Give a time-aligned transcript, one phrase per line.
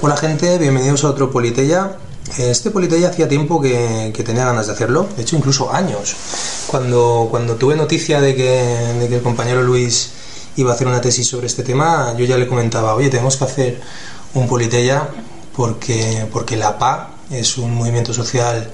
[0.00, 1.96] Hola gente, bienvenidos a otro Politeya.
[2.38, 6.14] Este Politeya hacía tiempo que, tenía ganas de hacerlo, de hecho incluso años.
[6.68, 8.48] Cuando, cuando tuve noticia de que,
[9.00, 10.10] de que el compañero Luis
[10.54, 13.44] iba a hacer una tesis sobre este tema, yo ya le comentaba, oye, tenemos que
[13.44, 13.80] hacer
[14.34, 15.08] un Politeya
[15.56, 18.70] porque, porque la PA es un movimiento social,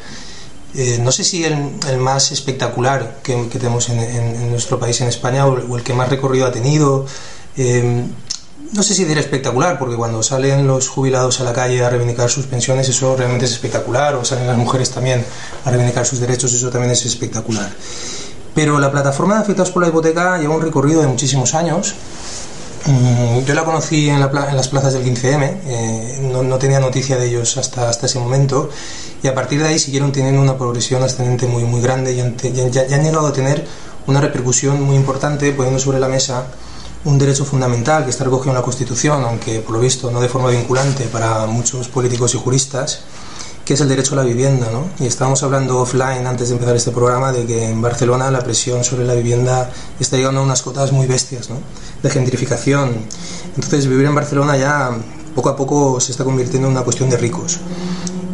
[0.75, 5.46] eh, no sé si el, el más espectacular que, tenemos en, nuestro país, en España,
[5.46, 7.06] o, el que más recorrido ha tenido.
[7.56, 8.04] Eh,
[8.73, 12.29] no sé si diré espectacular, porque cuando salen los jubilados a la calle a reivindicar
[12.31, 15.25] sus pensiones, eso realmente es espectacular, o salen las mujeres también
[15.64, 17.71] a reivindicar sus derechos, eso también es espectacular.
[18.54, 21.95] Pero la plataforma de afectados por la hipoteca lleva un recorrido de muchísimos años.
[22.86, 27.57] Mm, yo la conocí en, las plazas del 15M, eh, no, tenía noticia de ellos
[27.57, 28.71] hasta, ese momento,
[29.23, 32.17] y a partir de ahí siguieron teniendo una progresión ascendente muy, muy grande y
[32.70, 33.64] ya han llegado a tener
[34.06, 36.47] una repercusión muy importante, poniendo sobre la mesa
[37.05, 40.28] un derecho fundamental que está recogido en la Constitución, aunque por lo visto no de
[40.28, 43.01] forma vinculante para muchos políticos y juristas,
[43.65, 44.69] que es el derecho a la vivienda.
[44.70, 44.84] ¿no?
[44.98, 48.84] Y estábamos hablando offline antes de empezar este programa de que en Barcelona la presión
[48.84, 49.70] sobre la vivienda
[50.01, 51.56] está llegando a unas cotas muy bestias ¿no?
[52.03, 52.95] de gentrificación.
[53.55, 54.91] Entonces vivir en Barcelona ya
[55.34, 57.59] poco a poco se está convirtiendo en una cuestión de ricos.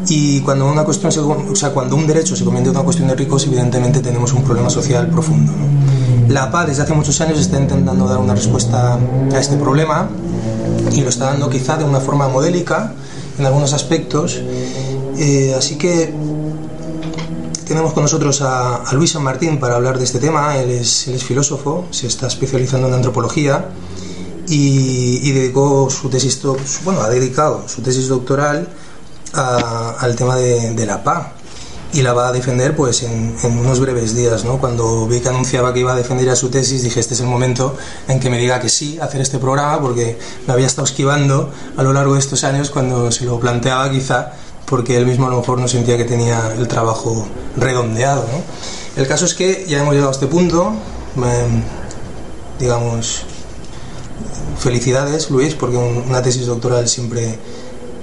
[0.09, 1.12] Y cuando, una cuestión
[1.50, 4.42] o sea, cuando un derecho se convierte en una cuestión de ricos, evidentemente tenemos un
[4.42, 5.53] problema social profundo.
[6.31, 9.00] La APA desde hace muchos años está intentando dar una respuesta
[9.34, 10.09] a este problema
[10.92, 12.95] y lo está dando quizá de una forma modélica
[13.37, 14.41] en algunos aspectos.
[15.19, 16.14] Eh, así que
[17.67, 20.56] tenemos con nosotros a, Luis San Martín para hablar de este tema.
[20.56, 23.65] Él es, él es filósofo, se está especializando en antropología
[24.47, 26.41] y, dedicó su tesis,
[26.84, 28.69] bueno, ha dedicado su tesis doctoral
[29.33, 31.33] al tema de, de la PA
[31.92, 34.44] y la va a defender pues en, unos breves días.
[34.44, 34.58] ¿no?
[34.58, 37.27] Cuando vi que anunciaba que iba a defender a su tesis, dije este es el
[37.27, 37.77] momento
[38.08, 41.82] en que me diga que sí hacer este programa porque me había estado esquivando a
[41.82, 44.32] lo largo de estos años cuando se lo planteaba quizá
[44.66, 48.22] porque él mismo a lo mejor no sentía que tenía el trabajo redondeado.
[48.22, 49.00] ¿no?
[49.00, 50.72] El caso es que ya hemos llegado a este punto,
[52.59, 53.22] digamos,
[54.59, 57.38] felicidades Luis, porque una tesis doctoral siempre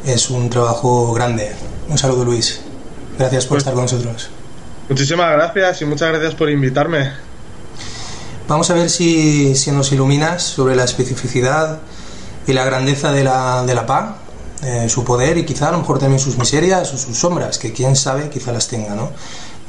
[0.05, 1.51] es un trabajo grande.
[1.89, 2.59] Un saludo Luis.
[3.17, 4.29] Gracias por pues estar con nosotros.
[4.89, 7.11] Muchísimas gracias y muchas gracias por invitarme.
[8.47, 11.79] Vamos a ver si, si nos iluminas sobre la especificidad
[12.45, 14.17] y la grandeza de la, de la PA,
[14.63, 17.73] eh, su poder y quizá a lo mejor también sus miserias o sus sombras, que
[17.73, 19.11] quién sabe quizá las tenga, ¿no?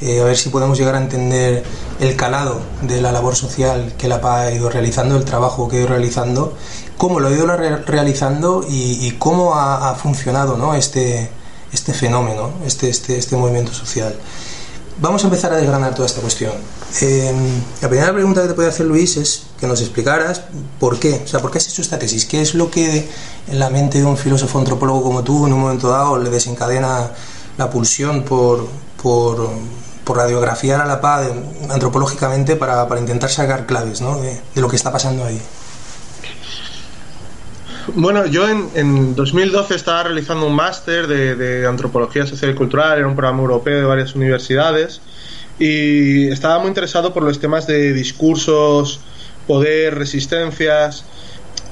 [0.00, 1.64] Eh, a ver si podemos llegar a entender
[1.98, 5.78] el calado de la labor social que la PA ha ido realizando, el trabajo que
[5.78, 6.54] ha ido realizando,
[6.96, 10.74] cómo lo ha ido realizando y, cómo ha, ha funcionado ¿no?
[10.74, 11.30] este,
[11.72, 14.14] este fenómeno, este, este, este movimiento social.
[15.00, 16.52] Vamos a empezar a desgranar toda esta cuestión.
[17.02, 17.32] Eh,
[17.80, 20.42] la primera pregunta que te puede hacer Luis es que nos explicaras
[20.80, 23.08] por qué, o sea, por qué has hecho esta tesis, qué es lo que
[23.46, 27.10] en la mente de un filósofo antropólogo como tú en un momento dado le desencadena
[27.56, 28.66] la pulsión por,
[29.00, 29.48] por,
[30.02, 31.28] por radiografiar a la paz
[31.70, 34.18] antropológicamente para, para, intentar sacar claves ¿no?
[34.18, 35.40] de lo que está pasando ahí.
[37.94, 43.16] Bueno, yo en, 2012 estaba realizando un máster de, antropología social y cultural, era un
[43.16, 45.00] programa europeo de varias universidades
[45.58, 49.00] y estaba muy interesado por los temas de discursos,
[49.46, 51.04] poder, resistencias.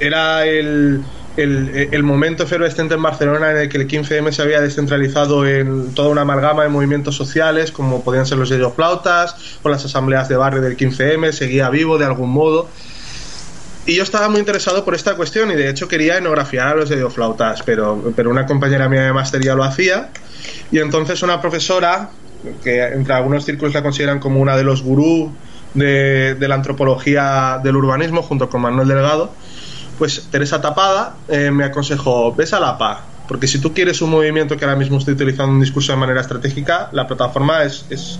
[0.01, 1.03] Era el,
[1.37, 6.09] el, momento efervescente en Barcelona en el que el 15M se había descentralizado en toda
[6.09, 10.63] una amalgama de movimientos sociales, como podían ser los flautas o las asambleas de barrio
[10.63, 12.69] del 15M, seguía vivo de algún modo.
[13.87, 17.15] Y yo estaba muy interesado por esta cuestión y de hecho quería enografiar a los
[17.15, 20.11] flautas, pero, pero una compañera mía de máster ya lo hacía.
[20.73, 22.11] Y entonces una profesora,
[22.65, 25.31] que entre algunos círculos la consideran como una de los gurús
[25.75, 29.33] de, la antropología del urbanismo, junto con Manuel Delgado,
[29.99, 34.11] pues Teresa Tapada eh, me aconsejó, ves a la PA, porque si tú quieres un
[34.11, 38.19] movimiento que ahora mismo estoy utilizando un discurso de manera estratégica, la plataforma es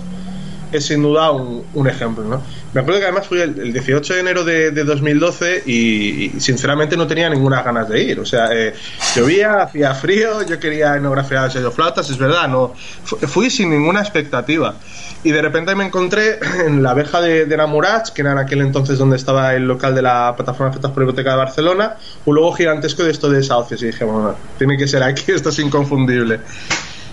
[0.71, 2.23] es sin duda un, ejemplo.
[2.23, 2.41] ¿no?
[2.73, 7.29] Me acuerdo que además fui el, 18 de enero de, 2012 y, sinceramente no tenía
[7.29, 8.19] ninguna ganas de ir.
[8.19, 8.73] O sea, eh,
[9.15, 12.73] llovía, hacía frío, yo quería enografiar sello flautas, es verdad, no
[13.03, 14.75] fui sin ninguna expectativa.
[15.23, 18.61] Y de repente me encontré en la abeja de, de Namurach, que era en aquel
[18.61, 22.53] entonces donde estaba el local de la plataforma Afectadas por Hipoteca de Barcelona, un logo
[22.53, 23.81] gigantesco de esto de desahucios.
[23.83, 26.39] Y dije, bueno, tiene que ser aquí, esto es inconfundible.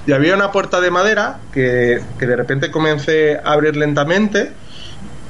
[0.07, 4.53] Y había una puerta de madera que, de repente comencé a abrir lentamente.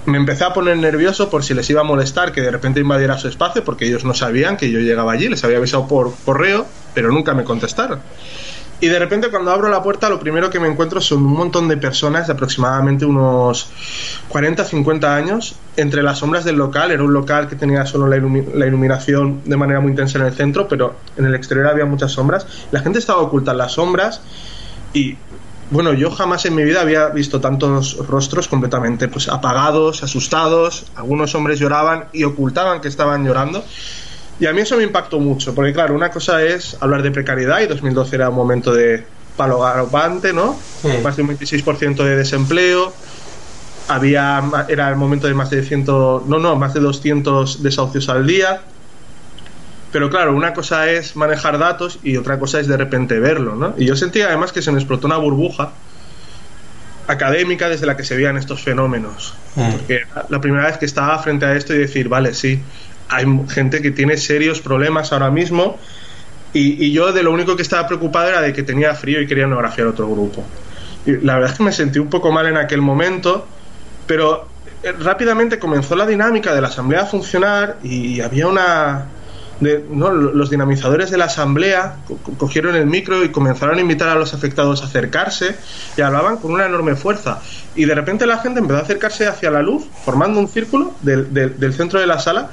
[0.06, 3.16] Me empecé a poner nervioso por si les iba a molestar que de repente invadiera
[3.16, 6.66] su espacio, porque ellos no sabían que yo llegaba allí, les había avisado por correo,
[6.92, 8.00] pero nunca me contestaron.
[8.80, 11.68] Y de repente cuando abro la puerta lo primero que me encuentro son un montón
[11.68, 13.70] de personas de aproximadamente unos
[14.28, 16.90] 40, 50 años entre las sombras del local.
[16.90, 20.68] Era un local que tenía solo la, iluminación de manera muy intensa en el centro,
[20.68, 22.46] pero en el exterior había muchas sombras.
[22.72, 24.20] La gente estaba oculta en las sombras
[24.94, 25.16] y
[25.70, 31.34] bueno, yo jamás en mi vida había visto tantos rostros completamente pues apagados, asustados, algunos
[31.34, 33.64] hombres lloraban y ocultaban que estaban llorando.
[34.38, 37.60] Y a mí eso me impactó mucho, porque claro, una cosa es hablar de precariedad
[37.60, 39.04] y 2012 era un momento de
[39.36, 40.56] palo galopante, ¿no?
[41.02, 42.92] Más de un 26% de desempleo,
[43.88, 48.26] había era el momento de más de 100, no, no, más de 200 desahucios al
[48.26, 48.60] día.
[49.94, 53.74] Pero claro, una cosa es manejar datos y otra cosa es de repente verlo, ¿no?
[53.78, 55.70] Y yo sentía además que se me explotó una burbuja
[57.06, 59.34] académica desde la que se veían estos fenómenos.
[59.54, 60.00] Porque
[60.30, 62.60] la primera vez que estaba frente a esto y decir, vale, sí,
[63.08, 65.78] hay gente que tiene serios problemas ahora mismo
[66.52, 69.44] y, yo de lo único que estaba preocupado era de que tenía frío y quería
[69.44, 70.44] a otro grupo.
[71.06, 73.46] Y la verdad es que me sentí un poco mal en aquel momento,
[74.08, 74.48] pero
[74.82, 79.06] eh, rápidamente comenzó la dinámica de la asamblea a funcionar y había una...
[79.60, 81.96] los dinamizadores de la asamblea
[82.38, 85.54] cogieron el micro y comenzaron a invitar a los afectados a acercarse
[85.96, 87.40] y hablaban con una enorme fuerza.
[87.74, 91.32] Y de repente la gente empezó a acercarse hacia la luz, formando un círculo del,
[91.32, 92.50] del centro de la sala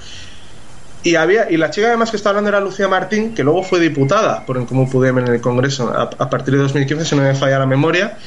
[1.04, 3.80] y había y la chica además que estaba hablando era Lucía Martín, que luego fue
[3.80, 7.34] diputada por el Común Pudem en el Congreso a, partir de 2015, si no me
[7.34, 8.18] falla la memoria.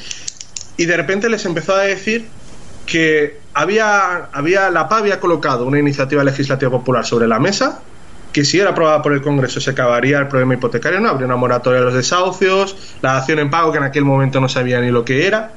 [0.75, 2.27] Y de repente les empezó a decir
[2.85, 7.79] que había, había la PA había colocado una iniciativa legislativa popular sobre la mesa,
[8.35, 11.37] que si era aprobada por el Congreso se acabaría el problema hipotecario, no habría una
[11.37, 14.91] moratoria de los desahucios, la dación en pago que en aquel momento no sabía ni
[14.91, 15.53] lo que era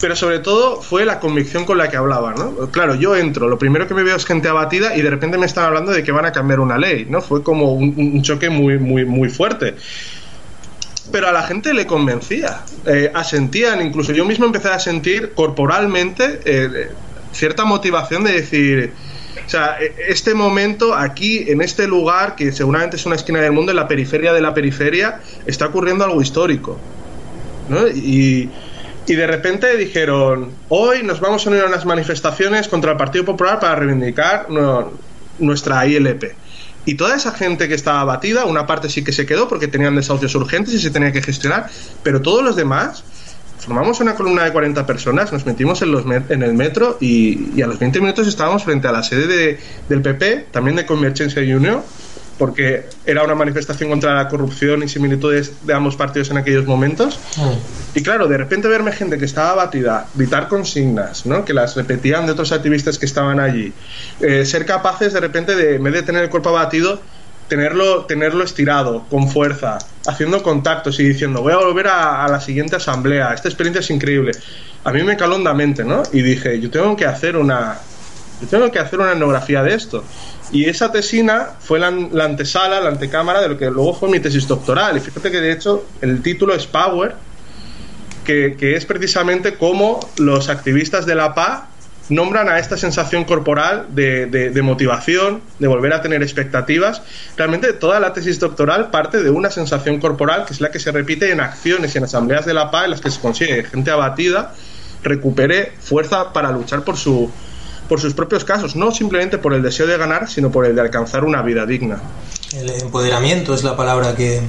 [0.00, 2.70] pero sobre todo fue la convicción con la que hablaba, ¿no?
[2.70, 5.46] Claro, yo entro, lo primero que me veo es gente abatida y de repente me
[5.46, 7.22] están hablando de que van a cambiar una ley, ¿no?
[7.22, 9.76] Fue como un, choque muy, muy, muy fuerte.
[11.10, 16.40] Pero a la gente le convencía, eh, asentían, incluso yo mismo empecé a sentir corporalmente
[16.44, 16.90] eh,
[17.32, 18.92] cierta motivación de decir,
[19.46, 23.52] o sea, e, este momento aquí, en este lugar, que seguramente es una esquina del
[23.52, 26.78] mundo, en la periferia de la periferia, está ocurriendo algo histórico.
[27.94, 28.48] y
[29.06, 33.60] de repente dijeron, hoy nos vamos a unir a unas manifestaciones contra el Partido Popular
[33.60, 34.46] para reivindicar
[35.38, 36.24] nuestra ILP.
[36.86, 39.96] Y toda esa gente que estaba abatida, una parte sí que se quedó porque tenían
[39.96, 41.68] desahucios urgentes y se tenía que gestionar,
[42.02, 43.04] pero todos los demás
[43.64, 47.66] formamos una columna de 40 personas, nos metimos en, los en el metro y, a
[47.66, 51.82] los 20 minutos estábamos frente a la sede de, del PP, también de Convergencia Union,
[52.38, 57.18] porque era una manifestación contra la corrupción y similitudes de ambos partidos en aquellos momentos.
[57.36, 57.98] Mm.
[57.98, 61.44] Y claro, de repente verme gente que estaba abatida, gritar consignas, ¿no?
[61.44, 63.72] que las repetían de otros activistas que estaban allí,
[64.20, 67.00] eh, ser capaces de repente de, en vez de tener el cuerpo abatido,
[67.48, 72.76] tenerlo, tenerlo estirado, con fuerza, haciendo contactos y diciendo, voy a volver a, la siguiente
[72.76, 74.32] asamblea, esta experiencia es increíble.
[74.84, 76.02] A mí me caló hondamente, ¿no?
[76.12, 77.78] Y dije, yo tengo que hacer una,
[78.40, 80.04] yo tengo que hacer una etnografía de esto.
[80.52, 84.46] Y esa tesina fue la, antesala, la antecámara de lo que luego fue mi tesis
[84.46, 84.96] doctoral.
[84.96, 87.14] Y fíjate que de hecho el título es Power,
[88.24, 91.64] que, es precisamente cómo los activistas de la paz
[92.08, 97.02] nombran a esta sensación corporal de, motivación, de volver a tener expectativas.
[97.36, 100.92] Realmente toda la tesis doctoral parte de una sensación corporal que es la que se
[100.92, 103.90] repite en acciones y en asambleas de la paz en las que se consigue gente
[103.90, 104.52] abatida
[105.02, 107.30] recupere fuerza para luchar por su,
[107.88, 110.80] por sus propios casos, no simplemente por el deseo de ganar, sino por el de
[110.80, 112.00] alcanzar una vida digna.
[112.54, 114.40] El empoderamiento es la palabra que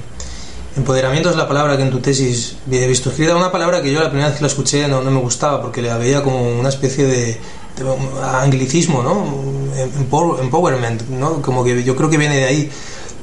[0.75, 3.99] empoderamiento es la palabra que en tu tesis he visto escrita, una palabra que yo
[3.99, 6.69] la primera vez que la escuché no, no me gustaba porque la veía como una
[6.69, 7.38] especie de,
[8.23, 10.42] anglicismo, ¿no?
[10.42, 11.42] Empowerment, ¿no?
[11.42, 12.71] Como que yo creo que viene de ahí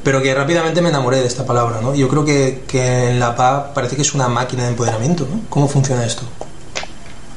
[0.05, 1.95] pero que rápidamente me enamoré de esta palabra, ¿no?
[1.95, 5.43] Yo creo que, que en la PA parece que es una máquina de empoderamiento, ¿no?
[5.49, 6.25] ¿Cómo funciona esto?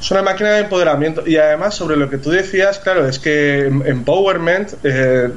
[0.06, 1.28] es una máquina de empoderamiento.
[1.28, 5.32] Y además, sobre lo que tú decías, claro, es que empowerment eh,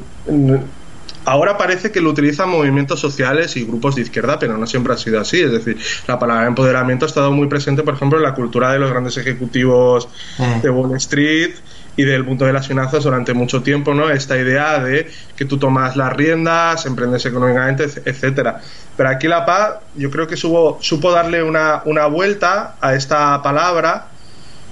[1.28, 4.97] ahora parece que lo utilizan movimientos sociales y grupos de izquierda, pero no siempre ha
[4.97, 5.40] sido así.
[5.40, 8.78] Es decir, la palabra empoderamiento ha estado muy presente, por ejemplo, en la cultura de
[8.78, 10.08] los grandes ejecutivos
[10.38, 10.62] mm.
[10.62, 11.54] de Wall Street
[11.97, 14.08] y del punto de las finanzas durante mucho tiempo, ¿no?
[14.08, 18.62] Esta idea de que tú tomas las riendas, emprendes económicamente, etcétera.
[18.97, 23.42] Pero aquí la paz, yo creo que supo, supo darle una, una vuelta a esta
[23.42, 24.06] palabra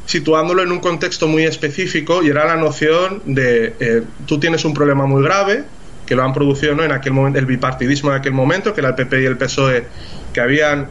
[0.06, 4.72] situándolo en un contexto muy específico y era la noción de eh, tú tienes un
[4.72, 5.64] problema muy grave
[6.06, 6.84] que lo han producido ¿no?
[6.84, 9.86] en aquel momento el bipartidismo de aquel momento que era el PP y el PSOE
[10.32, 10.88] que habían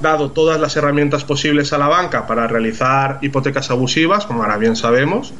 [0.00, 4.76] dado todas las herramientas posibles a la banca para realizar hipotecas abusivas como ahora bien
[4.76, 5.34] sabemos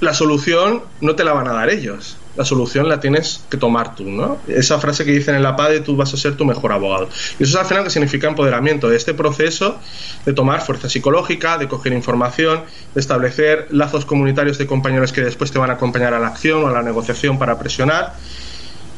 [0.00, 3.94] la solución no te la van a dar ellos la solución la tienes que tomar
[3.94, 4.38] tú, ¿no?
[4.46, 7.08] Esa frase que dicen en la PADE, tú vas a ser tu mejor abogado.
[7.38, 9.78] Y eso es al final que significa empoderamiento, de este proceso
[10.24, 12.62] de tomar fuerza psicológica, de coger información,
[12.94, 16.64] de establecer lazos comunitarios de compañeros que después te van a acompañar a la acción
[16.64, 18.14] o a la negociación para presionar.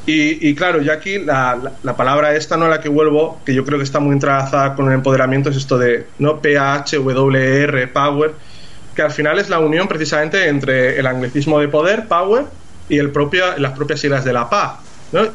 [0.05, 3.79] Y, claro, ya aquí la, palabra esta, no a la que vuelvo, que yo creo
[3.79, 6.41] que está muy entrelazada con el empoderamiento, es esto de ¿no?
[6.41, 8.35] P-H-W-R, power,
[8.97, 12.47] que al final es la unión precisamente entre el anglicismo de poder, power,
[12.89, 14.81] y el propio, las propias siglas de la PA.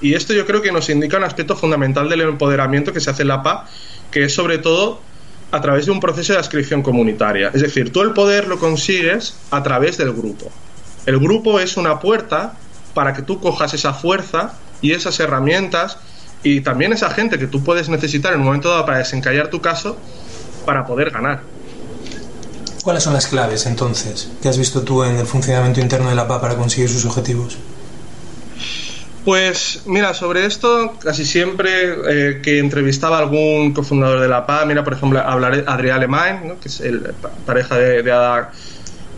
[0.01, 3.21] Y esto yo creo que nos indica un aspecto fundamental del empoderamiento que se hace
[3.21, 3.67] en la PA,
[4.11, 5.01] que es sobre todo
[5.51, 7.51] a través de un proceso de adscripción comunitaria.
[7.53, 10.51] Es decir, tú el poder lo consigues a través del grupo.
[11.05, 12.53] El grupo es una puerta
[12.93, 15.99] para que tú cojas esa fuerza y esas herramientas
[16.43, 19.61] y también esa gente que tú puedes necesitar en un momento dado para desencallar tu
[19.61, 19.97] caso
[20.65, 21.41] para poder ganar.
[22.87, 26.25] ¿Cuáles son las claves entonces que has visto tú en el funcionamiento interno de la
[26.25, 27.57] PA para conseguir sus objetivos?
[29.25, 31.69] Pues mira, sobre esto casi siempre
[32.07, 36.55] eh, que entrevistaba a algún cofundador de la PA, mira por ejemplo hablaré Adrián Alemán,
[36.61, 37.13] que es el
[37.45, 38.53] pareja de, de Ada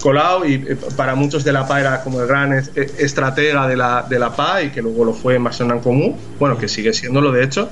[0.02, 4.04] Colau y eh, para muchos de la PA era como el gran estratega de la,
[4.10, 7.32] de la PA y que luego lo fue en Barcelona Común, bueno, que sigue siéndolo
[7.32, 7.70] de hecho.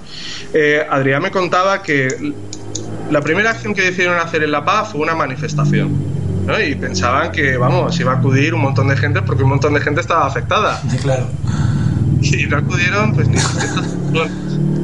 [0.54, 2.34] Eh, Adrián me contaba que
[3.12, 6.18] la primera acción que decidieron hacer en La Paz fue una manifestación.
[6.46, 6.62] ¿no?
[6.62, 9.82] Y pensaban que, vamos, iba a acudir un montón de gente porque un montón de
[9.82, 10.82] gente estaba afectada.
[11.02, 11.28] Claro.
[12.22, 14.32] Y no acudieron, pues, ni 200 personas.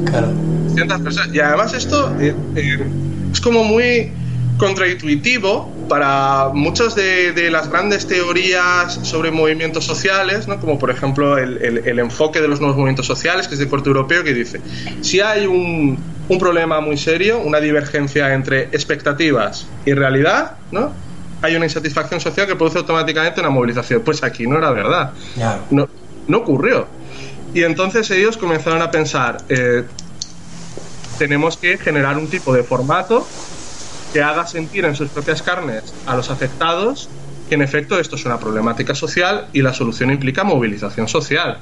[0.75, 1.03] Claro.
[1.03, 1.33] personas.
[1.33, 2.85] Y además esto eh, eh,
[3.31, 4.11] es como muy
[4.57, 10.59] contraintuitivo para muchas de, las grandes teorías sobre movimientos sociales, ¿no?
[10.59, 13.89] como por ejemplo el, el, enfoque de los nuevos movimientos sociales, que es de corte
[13.89, 14.61] europeo, que dice,
[15.01, 20.93] si hay un, un problema muy serio, una divergencia entre expectativas y realidad, ¿no?
[21.41, 24.01] Hay una insatisfacción social que produce automáticamente una movilización.
[24.01, 25.11] Pues aquí no era verdad.
[25.69, 25.89] No,
[26.27, 26.87] no ocurrió.
[27.53, 29.83] Y entonces ellos comenzaron a pensar, eh,
[31.17, 33.27] tenemos que generar un tipo de formato
[34.13, 37.09] que haga sentir en sus propias carnes a los afectados
[37.49, 41.57] que en efecto esto es una problemática social y la solución implica movilización social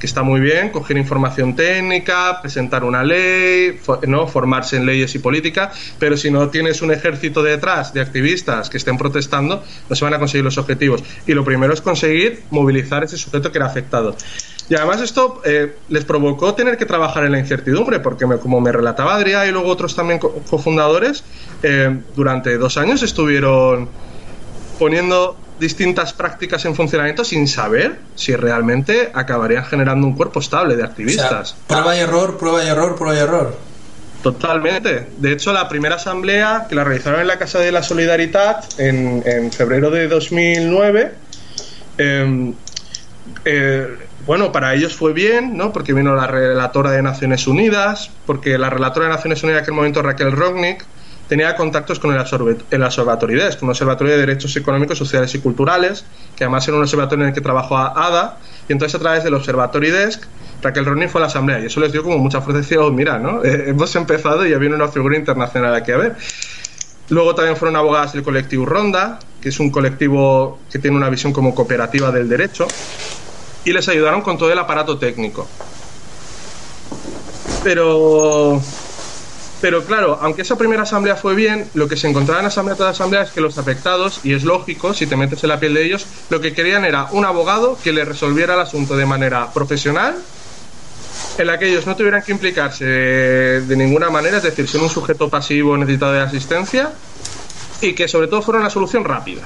[0.00, 3.78] que está muy bien, coger información técnica, presentar una ley,
[4.08, 4.26] ¿no?
[4.26, 8.78] formarse en leyes y política, pero si no tienes un ejército detrás de activistas que
[8.78, 11.04] estén protestando, no se van a conseguir los objetivos.
[11.26, 14.16] Y lo primero es conseguir movilizar ese sujeto que era afectado.
[14.70, 18.72] Y además esto eh, les provocó tener que trabajar en la incertidumbre, porque como me
[18.72, 21.24] relataba Adrián y luego otros también cofundadores,
[21.62, 23.88] eh, durante dos años estuvieron
[24.78, 30.82] poniendo distintas prácticas en funcionamiento sin saber si realmente acabarían generando un cuerpo estable de
[30.82, 31.54] activistas.
[31.68, 33.70] prueba y error, prueba y error, prueba y error.
[34.22, 35.08] Totalmente.
[35.16, 39.22] De hecho, la primera asamblea que la realizaron en la Casa de la Solidaridad en,
[39.24, 41.12] en febrero de 2009,
[41.98, 42.54] em,
[43.44, 45.72] eh, bueno, para ellos fue bien, ¿no?
[45.72, 49.74] Porque vino la relatora de Naciones Unidas, porque la relatora de Naciones Unidas en aquel
[49.74, 50.84] momento, Raquel Rognick,
[51.30, 56.66] tenía contactos con el, Observatorio un observatorio de derechos económicos, sociales y culturales, que además
[56.66, 60.24] era un observatorio en el que trabajó ADA, y entonces a través del Observatorio DESC,
[60.60, 62.90] Raquel Ronin fue a la asamblea, y eso les dio como mucha fuerza, decía, oh,
[62.90, 63.44] mira, ¿no?
[63.44, 66.16] Hemos empezado y ya viene una figura internacional aquí a ver.
[67.10, 71.32] Luego también fueron abogadas del colectivo Ronda, que es un colectivo que tiene una visión
[71.32, 72.66] como cooperativa del derecho,
[73.64, 75.46] y les ayudaron con todo el aparato técnico.
[77.62, 78.60] Pero
[79.60, 82.90] pero claro, aunque esa primera asamblea fue bien, lo que se encontraba en asamblea toda
[82.90, 85.84] asamblea es que los afectados, y es lógico, si te metes en la piel de
[85.84, 90.16] ellos, lo que querían era un abogado que le resolviera el asunto de manera profesional,
[91.36, 94.88] en la que ellos no tuvieran que implicarse de, ninguna manera, es decir, ser un
[94.88, 96.92] sujeto pasivo necesitado de asistencia,
[97.82, 99.42] y que sobre todo fuera una solución rápida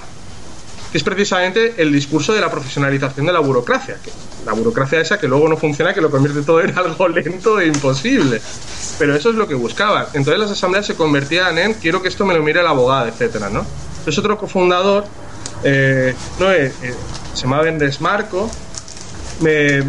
[0.93, 3.97] es precisamente el discurso de la profesionalización de la burocracia.
[4.03, 4.13] Que
[4.47, 7.67] la burocracia esa que luego no funciona, que lo convierte todo en algo lento e
[7.67, 8.41] imposible.
[8.99, 10.07] Pero eso es lo que buscaban.
[10.15, 13.51] Entonces las asambleas se convertían en quiero que esto me lo mire el abogado, etcétera,
[13.51, 13.65] ¿no?
[13.99, 15.05] Entonces otro cofundador,
[15.63, 16.95] eh, no, eh, eh,
[17.33, 18.51] se llama Vendres Marco,
[19.41, 19.83] me,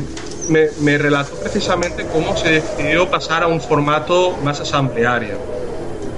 [0.49, 5.37] me, me, relató precisamente cómo se decidió pasar a un formato más asambleario,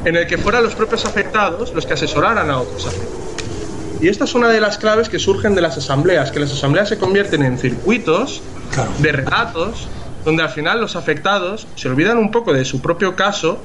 [0.06, 3.18] en el que fueran los propios afectados los que asesoraran a otros afectados.
[4.00, 6.90] Y esta es una de las claves que surgen de las asambleas, que las asambleas
[6.90, 8.42] se convierten en circuitos
[9.00, 9.88] de relatos
[10.28, 13.64] donde al final los afectados se olvidan un poco de su propio caso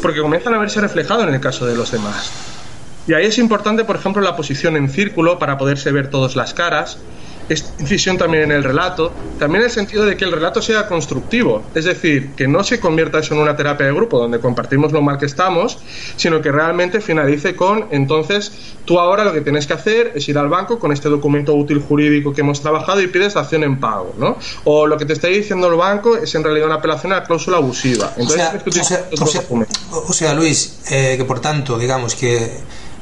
[0.00, 2.30] porque comienzan a verse reflejado en el caso de los demás.
[3.08, 6.54] Y ahí es importante, por ejemplo, la posición en círculo para poderse ver todas las
[6.54, 6.98] caras,
[7.48, 11.84] incisión también en el relato, también el sentido de que el relato sea constructivo, es
[11.84, 15.18] decir, que no se convierta eso en una terapia de grupo donde compartimos lo mal
[15.18, 15.78] que estamos,
[16.16, 18.52] sino que realmente finalice con, entonces,
[18.84, 21.80] tú ahora lo que tienes que hacer es ir al banco con este documento útil
[21.80, 24.38] jurídico que hemos trabajado y pides acción en pago, ¿no?
[24.64, 27.24] O lo que te está diciendo el banco es en realidad una apelación a la
[27.24, 28.12] cláusula abusiva.
[29.90, 32.50] o, sea, Luis, eh, que por tanto, digamos que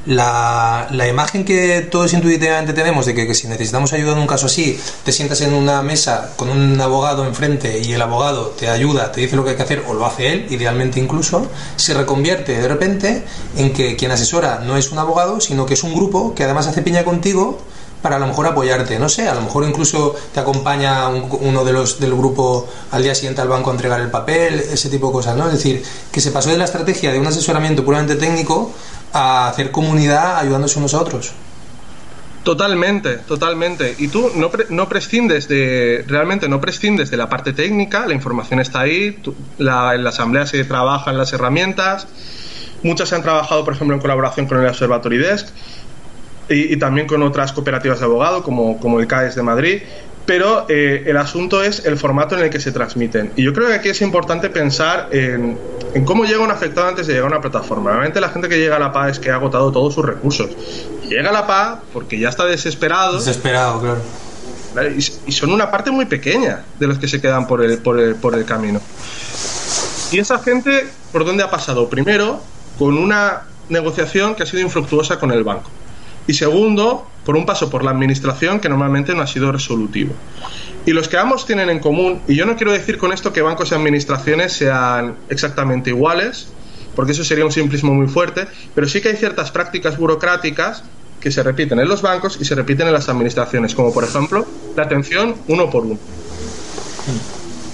[0.05, 4.45] la, la, imagen que todos intuitivamente tenemos de que, si necesitamos ayuda en un caso
[4.45, 9.11] así, te sientas en una mesa con un abogado enfrente y el abogado te ayuda,
[9.11, 12.59] te dice lo que hay que hacer o lo hace él, idealmente incluso, se reconvierte
[12.59, 13.25] de repente
[13.57, 16.67] en que quien asesora no es un abogado, sino que es un grupo que además
[16.67, 17.59] hace piña contigo
[18.05, 21.73] para a lo mejor apoyarte, no sé, a lo mejor incluso te acompaña uno de
[21.73, 25.13] los del grupo al día siguiente al banco a entregar el papel, ese tipo de
[25.13, 25.47] cosas, ¿no?
[25.47, 28.71] Es decir, que se pasó de la estrategia de un asesoramiento puramente técnico
[29.15, 31.31] a hacer comunidad ayudándose unos a otros.
[32.43, 33.95] Totalmente, totalmente.
[33.97, 38.59] Y tú no, no prescindes de, realmente no prescindes de la parte técnica, la información
[38.59, 39.17] está ahí,
[39.57, 42.07] la, en la asamblea se trabajan las herramientas,
[42.83, 45.47] muchas se han trabajado, por ejemplo, en colaboración con el Observatory Desk
[46.49, 49.81] y, y también con otras cooperativas de abogados como, como el CAES de Madrid,
[50.25, 53.31] pero eh, el asunto es el formato en el que se transmiten.
[53.35, 55.57] Y yo creo que aquí es importante pensar en,
[56.05, 57.91] cómo llega un afectado antes de llegar a una plataforma.
[57.91, 60.49] Normalmente la gente que llega a la PA es que ha agotado todos sus recursos.
[61.07, 63.17] llega a la PA porque ya está desesperado.
[63.17, 64.01] Desesperado, claro.
[64.97, 68.15] Y, son una parte muy pequeña de los que se quedan por el, por el,
[68.15, 68.81] por el camino.
[70.11, 71.87] Y esa gente, ¿por dónde ha pasado?
[71.87, 72.41] Primero,
[72.77, 75.69] con una negociación que ha sido infructuosa con el banco
[76.27, 80.13] y segundo, por un paso por la administración que normalmente no ha sido resolutivo.
[80.85, 83.41] Y los que ambos tienen en común, y yo no quiero decir con esto que
[83.41, 86.47] bancos y administraciones sean exactamente iguales,
[86.95, 90.83] porque eso sería un simplismo muy fuerte, pero sí que hay ciertas prácticas burocráticas
[91.19, 94.45] que se repiten en los bancos y se repiten en las administraciones, como por ejemplo
[94.75, 95.99] la atención uno por uno.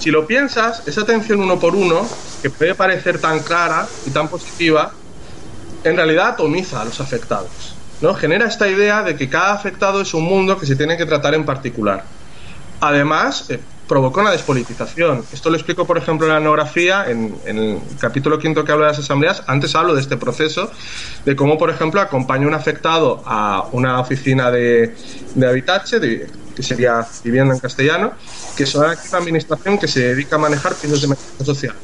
[0.00, 2.08] Si lo piensas, esa atención uno por uno,
[2.42, 4.92] que puede parecer tan clara y tan positiva,
[5.84, 7.71] en realidad atomiza a los afectados.
[8.02, 8.14] ¿No?
[8.14, 11.34] Genera esta idea de que cada afectado es un mundo que se tiene que tratar
[11.34, 12.04] en particular.
[12.80, 15.24] Además, eh, provoca una despolitización.
[15.32, 18.92] Esto lo explico, por ejemplo, en la etnografía, en, el capítulo quinto que habla de
[18.92, 19.44] las asambleas.
[19.46, 20.70] Antes hablo de este proceso,
[21.24, 24.96] de cómo, por ejemplo, acompaña un afectado a una oficina de,
[25.34, 28.12] de que sería vivienda en castellano,
[28.56, 31.74] que es una administración que se dedica a manejar pisos de emergencia social.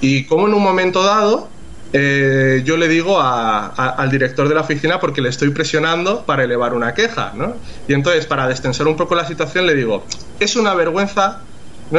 [0.00, 1.48] Y cómo en un momento dado
[1.92, 6.74] eh, yo le digo al director de la oficina porque le estoy presionando para elevar
[6.74, 7.56] una queja, ¿no?
[7.86, 10.04] Y entonces, para destensar un poco la situación, le digo,
[10.38, 11.42] es una vergüenza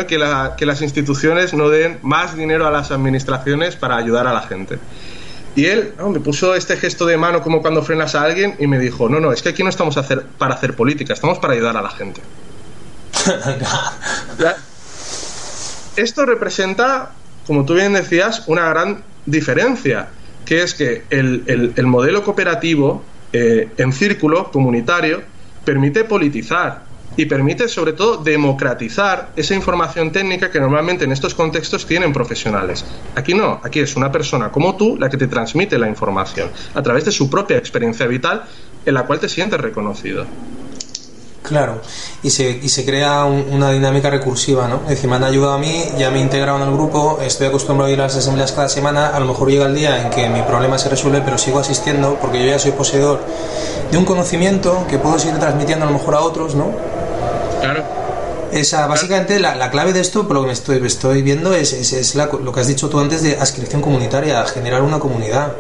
[0.08, 0.18] que,
[0.66, 4.78] las instituciones no den más dinero a las administraciones para ayudar a la gente.
[5.56, 8.78] Y él me puso este gesto de mano como cuando frenas a alguien y me
[8.78, 11.76] dijo, no, no, es que aquí no estamos hacer, para hacer política, estamos para ayudar
[11.76, 12.22] a la gente.
[15.96, 17.12] Esto representa,
[17.48, 20.10] como tú bien decías, una gran diferencia,
[20.46, 25.22] que es que el, el, modelo cooperativo eh, en círculo comunitario
[25.64, 26.84] permite politizar
[27.18, 32.86] y permite sobre todo democratizar esa información técnica que normalmente en estos contextos tienen profesionales.
[33.16, 36.82] Aquí no, aquí es una persona como tú la que te transmite la información a
[36.82, 38.46] través de su propia experiencia vital
[38.86, 40.26] en la cual te sientes reconocido.
[41.42, 41.82] Claro,
[42.22, 44.82] y se, y se crea una dinámica recursiva, ¿no?
[44.84, 47.48] Es decir, me han ayudado a mí, ya me he integrado en el grupo, estoy
[47.48, 50.10] acostumbrado a ir a las asambleas cada semana, a lo mejor llega el día en
[50.10, 53.22] que mi problema se resuelve, pero sigo asistiendo porque yo ya soy poseedor
[53.90, 56.72] de un conocimiento que puedo seguir transmitiendo a lo mejor a otros, ¿no?
[57.62, 57.84] Claro.
[58.52, 61.72] Esa, básicamente la, la, clave de esto, por lo que me estoy, estoy viendo, es,
[61.72, 65.54] es, es lo que has dicho tú antes de adscripción comunitaria, generar una comunidad,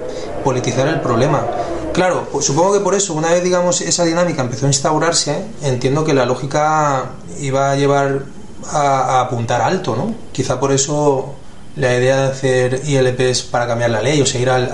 [0.44, 1.46] politizar el problema.
[1.93, 6.06] Claro, pues supongo que por eso, una vez digamos esa dinámica empezó a instaurarse, entiendo
[6.06, 8.23] que la lógica iba a llevar
[8.71, 10.13] a, apuntar alto, ¿no?
[10.32, 11.36] Quizá por eso
[11.75, 14.71] la idea de hacer ILPs para cambiar la ley o seguir al,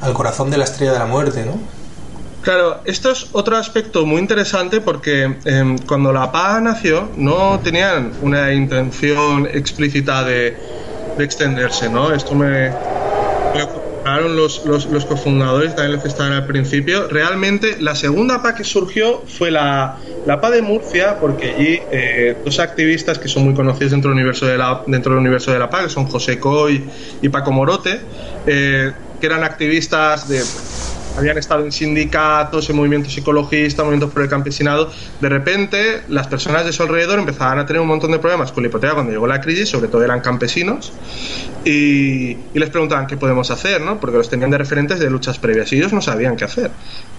[0.00, 1.58] al, corazón de la estrella de la muerte, ¿no?
[2.42, 8.12] Claro, esto es otro aspecto muy interesante porque em, cuando la PA nació no tenían
[8.22, 10.56] una intención explícita de,
[11.18, 12.14] de extenderse, ¿no?
[12.14, 12.70] Esto me,
[14.04, 17.08] los, los, los, cofundadores, también los que estaban al principio.
[17.08, 22.36] Realmente la segunda PA que surgió fue la, la PA de Murcia, porque allí eh,
[22.44, 25.58] dos activistas que son muy conocidos dentro del universo de la, dentro del universo de
[25.58, 26.84] la PA, que son José Coy
[27.22, 28.00] y Paco Morote,
[28.46, 30.42] eh, que eran activistas de
[31.20, 36.64] habían estado en sindicatos, en movimientos psicologistas, movimientos por el campesinado, de repente las personas
[36.64, 39.26] de su alrededor empezaban a tener un montón de problemas con la hipoteca cuando llegó
[39.26, 40.92] la crisis, sobre todo eran campesinos,
[41.64, 44.00] y, les preguntaban qué podemos hacer, ¿no?
[44.00, 46.70] porque los tenían de referentes de luchas previas y ellos no sabían qué hacer.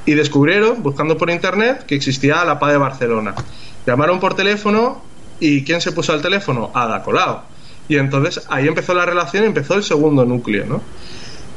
[0.05, 3.35] Y descubrieron, buscando por internet, que existía la PA de Barcelona.
[3.85, 5.01] Llamaron por teléfono
[5.39, 6.71] y ¿quién se puso al teléfono?
[6.73, 7.41] Ada Colau.
[7.87, 10.81] Y entonces ahí empezó la relación y empezó el segundo núcleo, ¿no?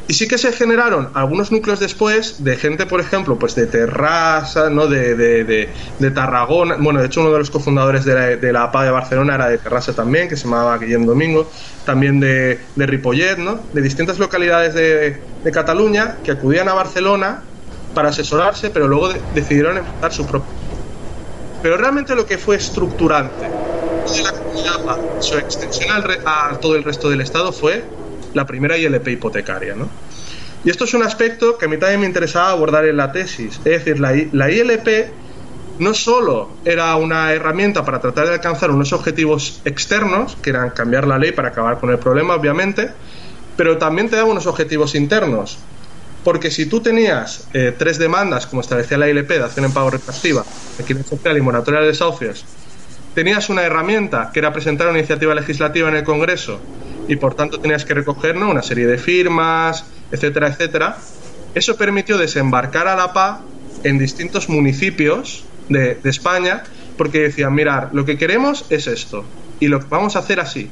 [0.07, 4.69] Y sí que se generaron algunos núcleos después de gente, por ejemplo, pues de Terrassa,
[4.69, 4.87] ¿no?
[4.87, 6.77] De, de, Tarragona.
[6.79, 9.49] Bueno, de hecho, uno de los cofundadores de la, de la APA de Barcelona era
[9.49, 11.51] de Terrassa también, que se llamaba Guillem Domingo.
[11.87, 13.61] También de, de Ripollet, ¿no?
[13.73, 17.43] De distintas localidades de, Cataluña que acudían a Barcelona
[17.95, 20.51] para asesorarse, pero luego decidieron empezar su propio.
[21.63, 25.91] Pero realmente lo que fue estructurante de la comunidad su extensión
[26.27, 27.85] a todo el resto del Estado fue
[28.35, 29.75] la primera ILP hipotecaria.
[29.75, 29.89] ¿no?
[30.65, 33.57] Y esto es un aspecto que a mí también me interesaba abordar en la tesis.
[33.59, 34.89] Es decir, la, la ILP
[35.79, 41.07] no solo era una herramienta para tratar de alcanzar unos objetivos externos, que eran cambiar
[41.07, 42.91] la ley para acabar con el problema, obviamente,
[43.57, 45.59] pero también te daba unos objetivos internos.
[46.23, 49.91] Porque si tú tenías eh, tres demandas, como establecía la ILP, de acción en pago
[49.91, 50.45] retroactiva,
[50.79, 52.47] equidad social y moratoria de desahucios,
[53.15, 56.61] tenías una herramienta que era presentar una iniciativa legislativa en el Congreso
[57.09, 60.97] y por tanto tenías que recoger una serie de firmas, etcétera, etcétera.
[61.55, 63.43] Eso permitió desembarcar a la PA
[63.85, 66.65] en distintos municipios de, España
[66.97, 69.25] porque decían, mirar, lo que queremos es esto
[69.61, 70.71] y lo vamos a hacer así.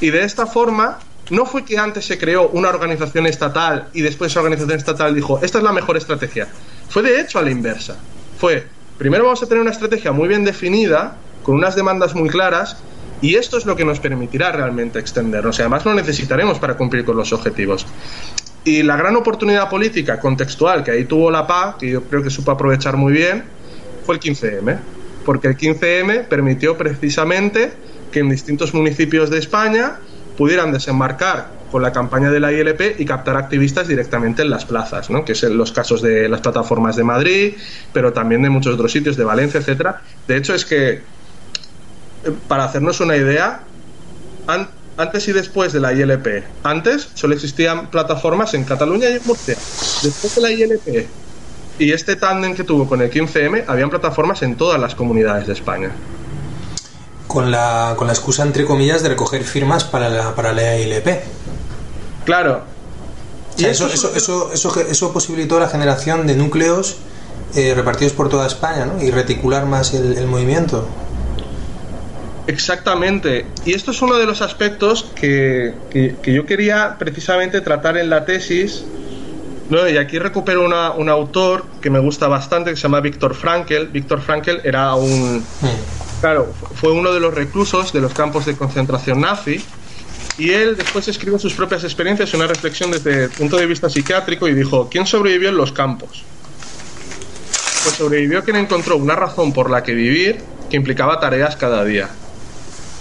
[0.00, 0.98] Y de esta forma,
[1.30, 5.40] no fue que antes se creó una organización estatal y después esa organización estatal dijo,
[5.42, 6.48] esta es la mejor estrategia.
[6.88, 7.96] Fue de hecho a la inversa.
[8.38, 8.66] Fue,
[8.98, 12.78] primero vamos a tener una estrategia muy bien definida, con unas demandas muy claras,
[13.22, 15.58] y esto es lo que nos permitirá realmente extendernos.
[15.58, 17.86] Y además lo necesitaremos para cumplir con los objetivos.
[18.64, 22.30] Y la gran oportunidad política contextual que ahí tuvo la PA, que yo creo que
[22.30, 23.44] supo aprovechar muy bien,
[24.04, 24.78] fue el 15M.
[25.24, 27.72] Porque el 15M permitió precisamente
[28.10, 29.98] que en distintos municipios de España
[30.36, 35.08] pudieran desembarcar con la campaña de la ILP y captar activistas directamente en las plazas,
[35.10, 35.24] ¿no?
[35.24, 37.54] que es en los casos de las plataformas de Madrid,
[37.92, 40.02] pero también de muchos otros sitios, de Valencia, etcétera.
[40.26, 41.02] De hecho, es que
[42.48, 43.62] para hacernos una idea,
[44.96, 49.56] antes y después de la ILP, antes solo existían plataformas en Cataluña y en Murcia.
[50.02, 51.08] Después de la ILP
[51.78, 55.54] y este tándem que tuvo con el 15M, habían plataformas en todas las comunidades de
[55.54, 55.90] España.
[57.26, 61.08] Con la, con la excusa, entre comillas, de recoger firmas para la, para la ILP.
[62.26, 62.64] Claro.
[63.56, 66.96] y eso, eso, eso, eso, eso, posibilitó la generación de núcleos
[67.54, 69.02] eh, repartidos por toda España ¿no?
[69.02, 70.86] y reticular más el movimiento.
[72.46, 73.46] Exactamente.
[73.64, 75.74] Y esto es uno de los aspectos que,
[76.24, 78.84] yo quería precisamente tratar en la tesis.
[79.70, 83.86] Y aquí recupero un autor que me gusta bastante, que se llama Víctor Frankel.
[83.86, 85.44] Víctor Frankel era un...
[86.20, 89.64] Claro, fue uno de los reclusos de los campos de concentración nazi.
[90.38, 94.48] Y él después escribió sus propias experiencias, una reflexión desde el punto de vista psiquiátrico
[94.48, 96.24] y dijo, ¿quién sobrevivió en los campos?
[97.84, 102.08] Pues sobrevivió quien encontró una razón por la que vivir que implicaba tareas cada día.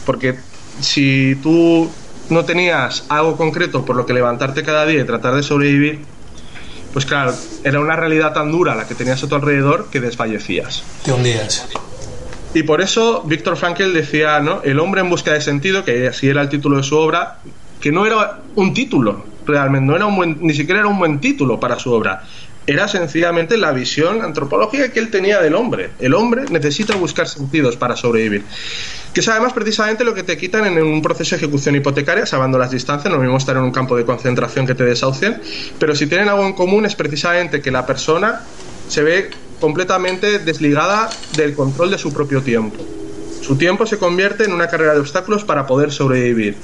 [0.10, 0.40] Porque
[0.82, 1.88] si tú
[2.30, 6.00] no tenías algo concreto por lo que levantarte cada día y tratar de sobrevivir,
[6.92, 10.84] pues claro, era una realidad tan dura la que tenías a tu alrededor que desfallecías.
[11.04, 11.64] Te hundías.
[12.56, 14.64] Y por eso Víctor Frankl decía, ¿no?
[14.64, 17.42] El hombre en busca de sentido, que así era el título de su obra,
[17.80, 21.20] que no era un título, realmente, no era un buen, ni siquiera era un buen
[21.20, 22.24] título para su obra.
[22.70, 25.90] Era sencillamente la visión antropológica que él tenía del hombre.
[26.00, 28.44] El hombre necesita buscar sentidos para sobrevivir
[29.14, 32.60] que es además precisamente lo que te quitan en un proceso de ejecución hipotecaria, salvando
[32.60, 35.42] las distancias, no mismo estar en un campo de concentración que te desahucien,
[35.80, 38.42] pero si tienen algo en común es precisamente que la persona
[38.88, 42.78] se ve completamente desligada del control de su propio tiempo.
[43.42, 46.56] Su tiempo se convierte en una carrera de obstáculos para poder sobrevivir.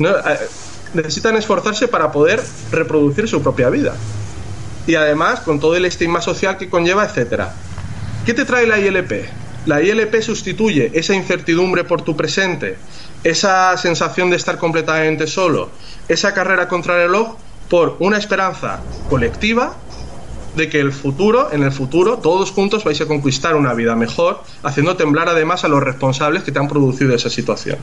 [0.00, 0.38] Eh,
[0.94, 3.94] necesitan esforzarse para poder reproducir su propia vida.
[4.86, 7.54] Y además, con todo el estigma social que conlleva, etcétera.
[8.26, 9.26] ¿Qué te trae la ILP?
[9.66, 12.76] La ILP sustituye esa incertidumbre por tu presente,
[13.22, 15.70] esa sensación de estar completamente solo,
[16.08, 17.36] esa carrera contra el reloj
[17.70, 19.74] por una esperanza colectiva
[20.54, 24.42] de que el futuro, en el futuro, todos juntos vais a conquistar una vida mejor,
[24.62, 27.78] haciendo temblar además a los responsables que te han producido esa situación.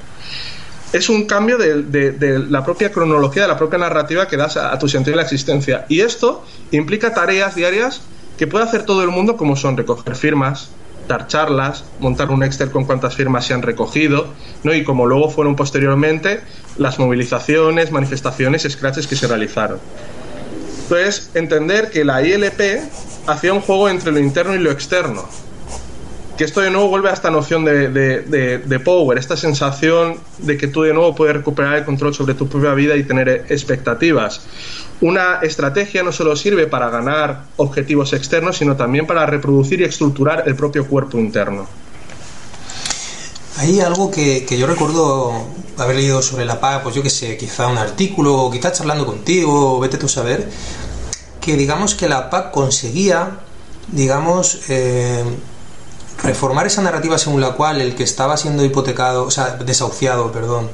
[0.93, 4.89] Es un cambio de, la propia cronología, de la propia narrativa que das a, tu
[4.89, 5.86] sentido de la existencia.
[5.88, 8.01] Y esto implica tareas diarias
[8.38, 10.69] que puede hacer todo el mundo, como son recoger firmas,
[11.08, 14.27] dar charlas, montar un Excel con cuántas firmas se han recogido,
[14.63, 14.73] ¿no?
[14.73, 16.41] y como luego fueron posteriormente
[16.77, 19.80] las movilizaciones, manifestaciones, scratches que se realizaron.
[20.84, 22.82] Entonces, entender que la ILP
[23.27, 25.25] hacía un juego entre lo interno y lo externo,
[26.38, 30.67] que esto de nuevo vuelve a esta noción de, de, power, esta sensación de que
[30.67, 34.41] tú de nuevo puedes recuperar el control sobre tu propia vida y tener expectativas.
[35.02, 40.44] Una estrategia no solo sirve para ganar objetivos externos, sino también para reproducir y estructurar
[40.48, 41.67] el propio cuerpo interno.
[43.58, 45.46] Hay algo que, que yo recuerdo
[45.78, 49.06] haber leído sobre la paz, pues yo que sé, quizá un artículo, o quizá charlando
[49.06, 50.50] contigo, vete tú a saber,
[51.39, 53.39] que digamos que la PAC conseguía,
[53.91, 55.24] digamos, eh,
[56.24, 60.70] reformar esa narrativa según la cual el que estaba siendo hipotecado, o sea, desahuciado, perdón,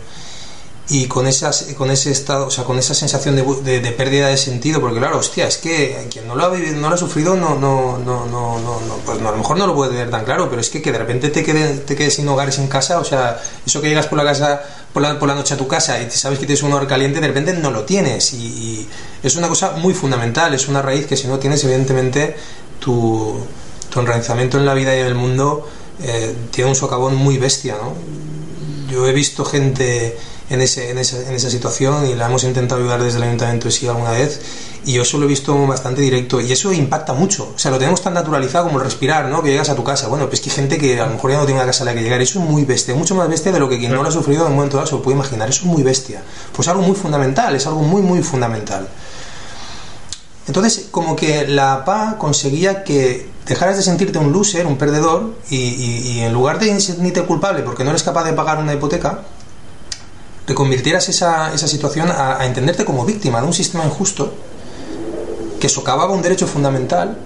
[0.90, 4.38] y con esas con ese estado o sea con esa sensación de, de, pérdida de
[4.38, 7.36] sentido porque claro hostia es que quien no lo ha vivido no lo ha sufrido
[7.36, 10.24] no no no no no, pues no, a lo mejor no lo puede tener tan
[10.24, 13.00] claro pero es que, que de repente te quedes te quedes sin hogares en casa
[13.00, 14.62] o sea eso que llegas por la casa
[14.94, 17.20] por la, por la noche a tu casa y sabes que tienes un hogar caliente
[17.20, 18.90] de repente no lo tienes y, y
[19.24, 22.34] es una cosa muy fundamental es una raíz que si no tienes evidentemente
[22.80, 23.38] tu
[23.98, 25.68] tu enraizamiento en la vida y en el mundo
[26.04, 27.94] eh, tiene un socavón muy bestia no
[28.92, 30.18] yo he visto gente
[30.50, 33.72] en, ese, en, esa, en esa situación y la hemos intentado ayudar desde el ayuntamiento
[33.72, 34.40] sí alguna vez
[34.86, 37.78] y yo eso lo he visto bastante directo y eso impacta mucho, o sea, lo
[37.78, 39.44] tenemos tan naturalizado como el respirar, ¿no?
[39.44, 41.38] Que llegas a tu casa, bueno, pues que hay gente que a lo mejor ya
[41.38, 43.52] no tiene una casa a la que llegar, eso es muy bestia, mucho más bestia
[43.52, 45.18] de lo que quien no lo ha sufrido en un momento dado se lo puede
[45.18, 48.88] imaginar, eso es muy bestia, pues algo muy fundamental, es algo muy, muy fundamental.
[50.48, 56.20] Entonces, como que la PA conseguía que dejaras de sentirte un loser, un perdedor, y,
[56.20, 59.22] en lugar de sentirte culpable porque no eres capaz de pagar una hipoteca,
[60.46, 64.34] te convirtieras esa, esa situación a, entenderte como víctima de un sistema injusto
[65.60, 67.18] que socavaba un derecho fundamental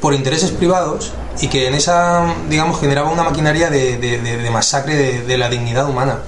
[0.00, 5.38] por intereses privados y que en esa, digamos, generaba una maquinaria de, de masacre de,
[5.38, 6.18] la dignidad humana.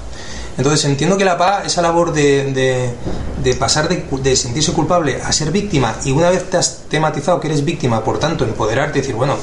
[0.58, 2.92] Entonces entiendo que la PA, esa labor de,
[3.60, 7.64] pasar de, sentirse culpable a ser víctima y una vez te has tematizado que eres
[7.64, 9.36] víctima, por tanto, empoderarte y decir, bueno,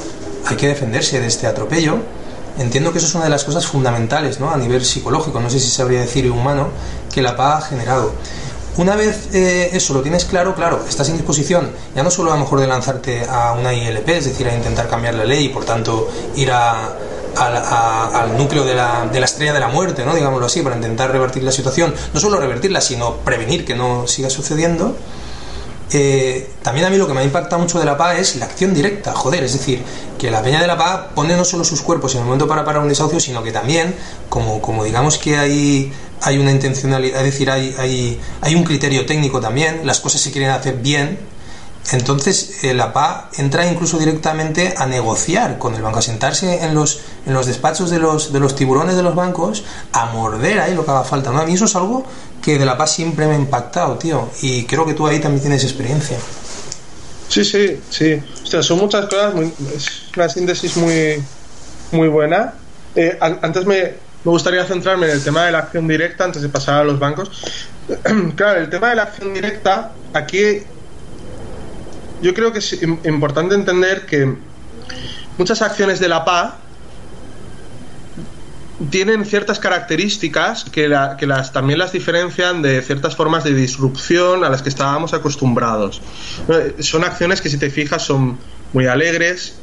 [0.45, 1.99] hay que defenderse de este atropello,
[2.59, 4.51] entiendo que eso es una de las cosas fundamentales ¿no?
[4.51, 6.67] a nivel psicológico, no sé si sabría decir humano,
[7.13, 8.11] que la PA ha generado.
[8.77, 12.35] Una vez eh, eso lo tienes claro, claro, estás en disposición ya no solo a
[12.35, 15.49] lo mejor de lanzarte a una ILP, es decir, a intentar cambiar la ley y
[15.49, 16.93] por tanto ir a,
[17.35, 20.15] a, a, al núcleo de la, de la, estrella de la muerte, ¿no?
[20.15, 24.29] digámoslo así, para intentar revertir la situación, no solo revertirla, sino prevenir que no siga
[24.29, 24.95] sucediendo.
[25.91, 28.45] Eh, también a mí lo que me ha impactado mucho de la PA es la
[28.45, 29.83] acción directa, joder, es decir,
[30.17, 32.65] que la Peña de la PA pone no solo sus cuerpos en el momento para
[32.65, 33.95] parar un desahucio, sino que también,
[34.27, 39.05] como, como digamos que hay, hay una intencionalidad, es decir, hay, hay, hay un criterio
[39.05, 41.19] técnico también, las cosas se quieren hacer bien,
[41.91, 46.73] entonces eh, la PA entra incluso directamente a negociar con el banco, a sentarse en
[46.73, 50.73] los, en los despachos de los, de los tiburones de los bancos, a morder ahí
[50.73, 51.31] lo que haga falta.
[51.31, 51.39] ¿no?
[51.39, 52.05] A mí eso es algo
[52.41, 55.41] que de la PA siempre me ha impactado, tío, y creo que tú ahí también
[55.41, 56.17] tienes experiencia.
[57.27, 58.21] Sí, sí, sí.
[58.43, 61.23] O sea, son muchas cosas, muy, es una síntesis muy,
[61.91, 62.53] muy buena.
[62.95, 63.81] Eh, antes me,
[64.23, 66.97] me gustaría centrarme en el tema de la acción directa antes de pasar a los
[66.97, 67.29] bancos.
[68.35, 70.63] claro, el tema de la acción directa, aquí
[72.25, 74.33] yo creo que es importante entender que
[75.37, 76.57] muchas acciones de la PA
[78.89, 84.43] tienen ciertas características que, la, que, las, también las diferencian de ciertas formas de disrupción
[84.43, 86.01] a las que estábamos acostumbrados.
[86.79, 88.39] Son acciones que si te fijas son
[88.73, 89.59] muy alegres,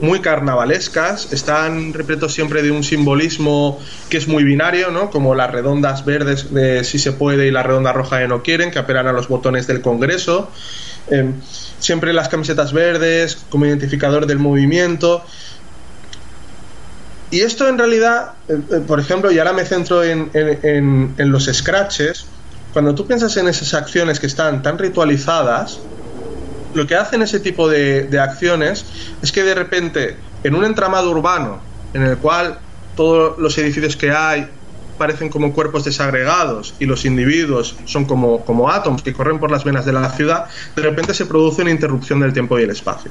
[0.00, 5.10] muy carnavalescas, están repletos siempre de un simbolismo que es muy binario, ¿no?
[5.10, 8.70] como las redondas verdes de si se puede y la redonda roja de no quieren,
[8.70, 10.50] que apelan a los botones del Congreso.
[11.08, 11.32] Eh,
[11.78, 15.24] siempre las camisetas verdes como identificador del movimiento.
[17.30, 21.32] Y esto en realidad, eh, eh, por ejemplo, y ahora me centro en, en, en,
[21.32, 22.26] los scratches,
[22.72, 25.78] cuando tú piensas en esas acciones que están tan ritualizadas,
[26.74, 28.84] lo que hacen ese tipo de, de acciones
[29.22, 31.60] es que de repente, en un entramado urbano,
[31.94, 32.58] en el cual
[32.96, 34.48] todos los edificios que hay
[35.00, 39.64] parecen como cuerpos desagregados y los individuos son como, como átomos que corren por las
[39.64, 40.44] venas de la ciudad,
[40.76, 43.10] de repente se produce una interrupción del tiempo y el espacio.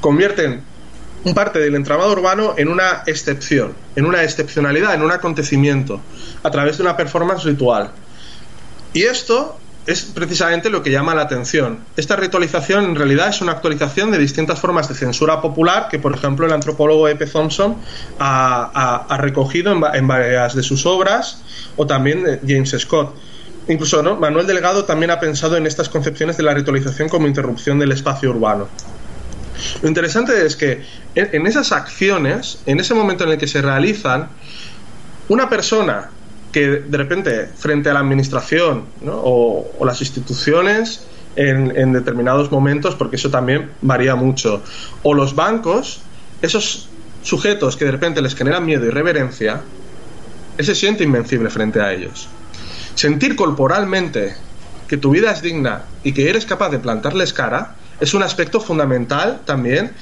[0.00, 0.62] Convierten
[1.34, 6.00] parte del entramado urbano en una excepción, en una excepcionalidad, en un acontecimiento,
[6.44, 7.90] a través de una performance ritual.
[8.92, 11.78] Y esto es precisamente lo que llama la atención.
[11.96, 16.14] Esta ritualización en realidad es una actualización de distintas formas de censura popular que, por
[16.14, 17.24] ejemplo, el antropólogo E.P.
[17.24, 17.78] Thompson
[18.18, 21.42] ha, recogido en, varias de sus obras,
[21.76, 23.14] o también James Scott.
[23.68, 24.02] Incluso.
[24.16, 28.28] Manuel Delgado también ha pensado en estas concepciones de la ritualización como interrupción del espacio
[28.28, 28.68] urbano.
[29.80, 34.28] Lo interesante es que en esas acciones, en ese momento en el que se realizan,
[35.28, 36.10] una persona
[36.58, 43.14] que de repente frente a la administración o, las instituciones en, en, determinados momentos, porque
[43.14, 44.60] eso también varía mucho,
[45.04, 46.00] o los bancos,
[46.42, 46.88] esos
[47.22, 49.60] sujetos que de repente les generan miedo y reverencia,
[50.56, 52.28] ese siente invencible frente a ellos.
[52.96, 54.34] Sentir corporalmente
[54.88, 58.60] que tu vida es digna y que eres capaz de plantarles cara, es un aspecto
[58.60, 59.92] fundamental también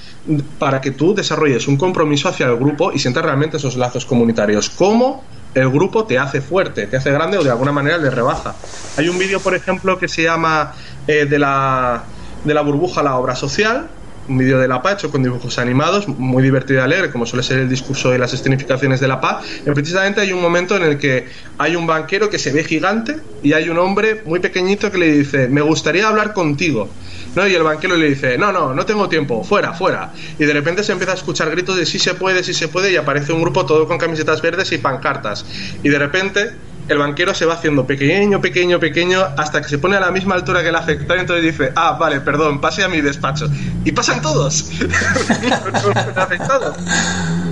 [0.58, 4.70] para que tú desarrolles un compromiso hacia el grupo y sientas realmente esos lazos comunitarios.
[4.70, 8.54] ¿Cómo el grupo te hace fuerte, te hace grande o de alguna manera le rebaja?
[8.96, 10.74] Hay un vídeo, por ejemplo, que se llama
[11.06, 12.04] eh, de, la,
[12.44, 13.88] de la burbuja a la obra social,
[14.28, 17.42] un vídeo de la paz hecho con dibujos animados, muy divertido y alegre, como suele
[17.42, 19.44] ser el discurso y las escenificaciones de la paz.
[19.64, 21.28] Y precisamente hay un momento en el que
[21.58, 25.12] hay un banquero que se ve gigante y hay un hombre muy pequeñito que le
[25.12, 26.90] dice, me gustaría hablar contigo.
[27.36, 27.46] ¿No?
[27.46, 30.10] Y el banquero le dice, no, no, no tengo tiempo, fuera, fuera.
[30.38, 32.90] Y de repente se empieza a escuchar gritos de sí se puede, sí se puede,
[32.90, 35.44] y aparece un grupo todo con camisetas verdes y pancartas.
[35.82, 36.52] Y de repente
[36.88, 40.36] el banquero se va haciendo pequeño, pequeño, pequeño, hasta que se pone a la misma
[40.36, 43.48] altura que el afectado y entonces dice, ah, vale, perdón, pase a mi despacho.
[43.84, 44.70] Y pasan todos.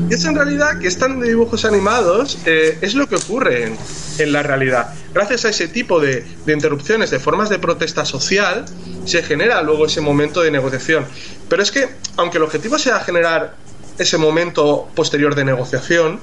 [0.09, 3.73] y es en realidad que están de dibujos animados, eh, es lo que ocurre
[4.19, 4.95] en, la realidad.
[5.13, 8.65] Gracias a ese tipo de, de interrupciones, de formas de protesta social,
[9.05, 11.07] se genera luego ese momento de negociación.
[11.49, 13.57] Pero es que, aunque el objetivo sea generar
[13.99, 16.21] ese momento posterior de negociación,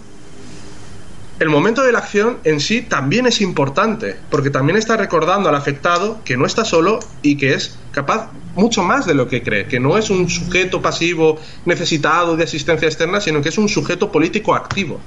[1.41, 5.55] el momento de la acción en sí también es importante, porque también está recordando al
[5.55, 9.65] afectado que no está solo y que es capaz mucho más de lo que cree,
[9.67, 14.11] que no es un sujeto pasivo necesitado de asistencia externa, sino que es un sujeto
[14.11, 14.99] político activo.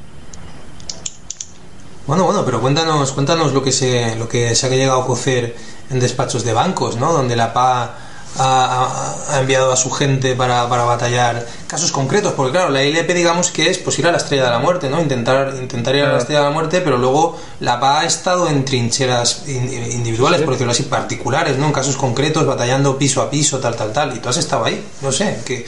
[2.08, 5.54] Bueno, bueno, pero cuéntanos, cuéntanos lo que se, lo que se ha llegado a cocer
[5.88, 7.12] en despachos de bancos, ¿no?
[7.12, 7.96] Donde la PA
[8.36, 13.50] ha, enviado a su gente para, para, batallar casos concretos, porque claro, la ILP digamos
[13.50, 15.00] que es pues ir a la estrella de la muerte, ¿no?
[15.00, 18.48] Intentar, intentar ir a la estrella de la muerte, pero luego la PA ha estado
[18.48, 21.66] en trincheras individuales, por decirlo así, particulares, ¿no?
[21.66, 24.84] En casos concretos, batallando piso a piso, tal, tal, tal, y tú has estado ahí,
[25.00, 25.64] no sé, que,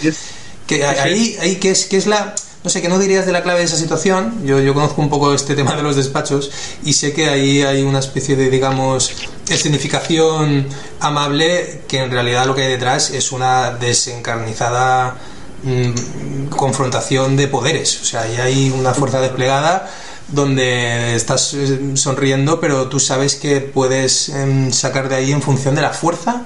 [0.67, 2.35] que ahí, ahí que es, que es la
[2.67, 4.45] no sé, ¿qué no dirías de la clave de esa situación?
[4.45, 6.51] Yo, conozco un poco este tema de los despachos
[6.85, 9.13] y sé que ahí hay una especie de, digamos,
[9.49, 10.67] escenificación
[10.99, 15.17] amable que en realidad lo que hay detrás es una desencarnizada
[15.63, 18.01] mm, confrontación de poderes.
[18.03, 19.89] O sea, ahí hay una fuerza desplegada
[20.27, 25.77] donde estás eh, sonriendo, pero tú sabes que puedes em, sacar de ahí en función
[25.77, 26.43] de la fuerza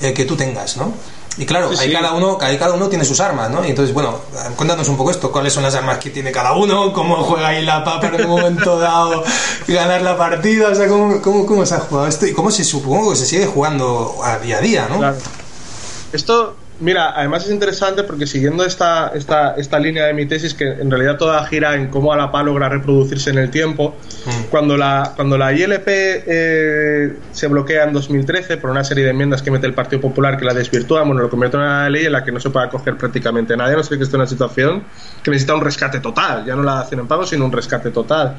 [0.00, 0.94] eh, que tú tengas, ¿no?
[1.36, 3.64] Y claro, ahí, Cada uno, ahí cada uno tiene sus armas, ¿no?
[3.64, 4.20] Y entonces, bueno,
[4.56, 7.64] cuéntanos un poco esto, cuáles son las armas que tiene cada uno, cómo juega ahí
[7.64, 9.24] la PA para en un momento dado
[9.66, 12.62] ganar la partida, o sea, cómo, cómo, cómo se ha jugado esto y cómo se
[12.62, 14.98] supongo que se sigue jugando a día a día, ¿no?
[14.98, 15.16] Claro.
[16.12, 20.64] Esto Mira, además es interesante porque siguiendo esta, esta, esta línea de mi tesis, que
[20.64, 23.94] en realidad toda gira en cómo a la PA logra reproducirse en el tiempo,
[24.26, 24.44] mm.
[24.50, 29.40] cuando, la, cuando la ILP eh, se bloquea en 2013 por una serie de enmiendas
[29.40, 32.12] que mete el Partido Popular que la desvirtúa, bueno, lo convierte en una ley en
[32.12, 34.82] la que no se puede acoger prácticamente nadie, no sé que esté en una situación
[35.22, 38.36] que necesita un rescate total, ya no la hacen en pago, sino un rescate total.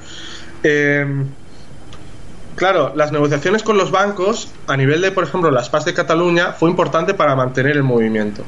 [0.62, 1.06] Eh,
[2.56, 6.54] Claro, las negociaciones con los bancos, a nivel de, por ejemplo, las PAS de Cataluña,
[6.54, 8.44] fue importante para mantener el movimiento.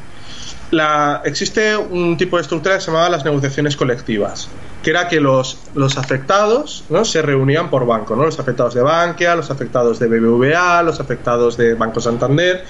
[0.71, 4.49] La, existe un tipo de estructura que se llamaba las negociaciones colectivas,
[4.83, 7.05] que era que los, los afectados ¿no?
[7.05, 8.23] se reunían por banco, ¿no?
[8.23, 12.65] los afectados de Bankia, los afectados de BBVA, los afectados de Banco Santander,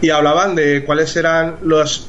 [0.00, 2.08] y hablaban de cuáles eran los,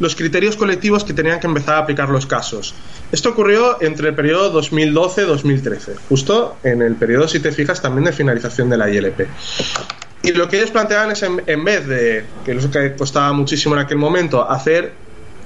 [0.00, 2.74] los criterios colectivos que tenían que empezar a aplicar los casos.
[3.12, 8.12] Esto ocurrió entre el periodo 2012-2013, justo en el periodo, si te fijas, también de
[8.12, 9.26] finalización de la ILP.
[10.22, 13.74] Y lo que ellos planteaban es, en, vez de, que es lo que costaba muchísimo
[13.74, 14.92] en aquel momento, hacer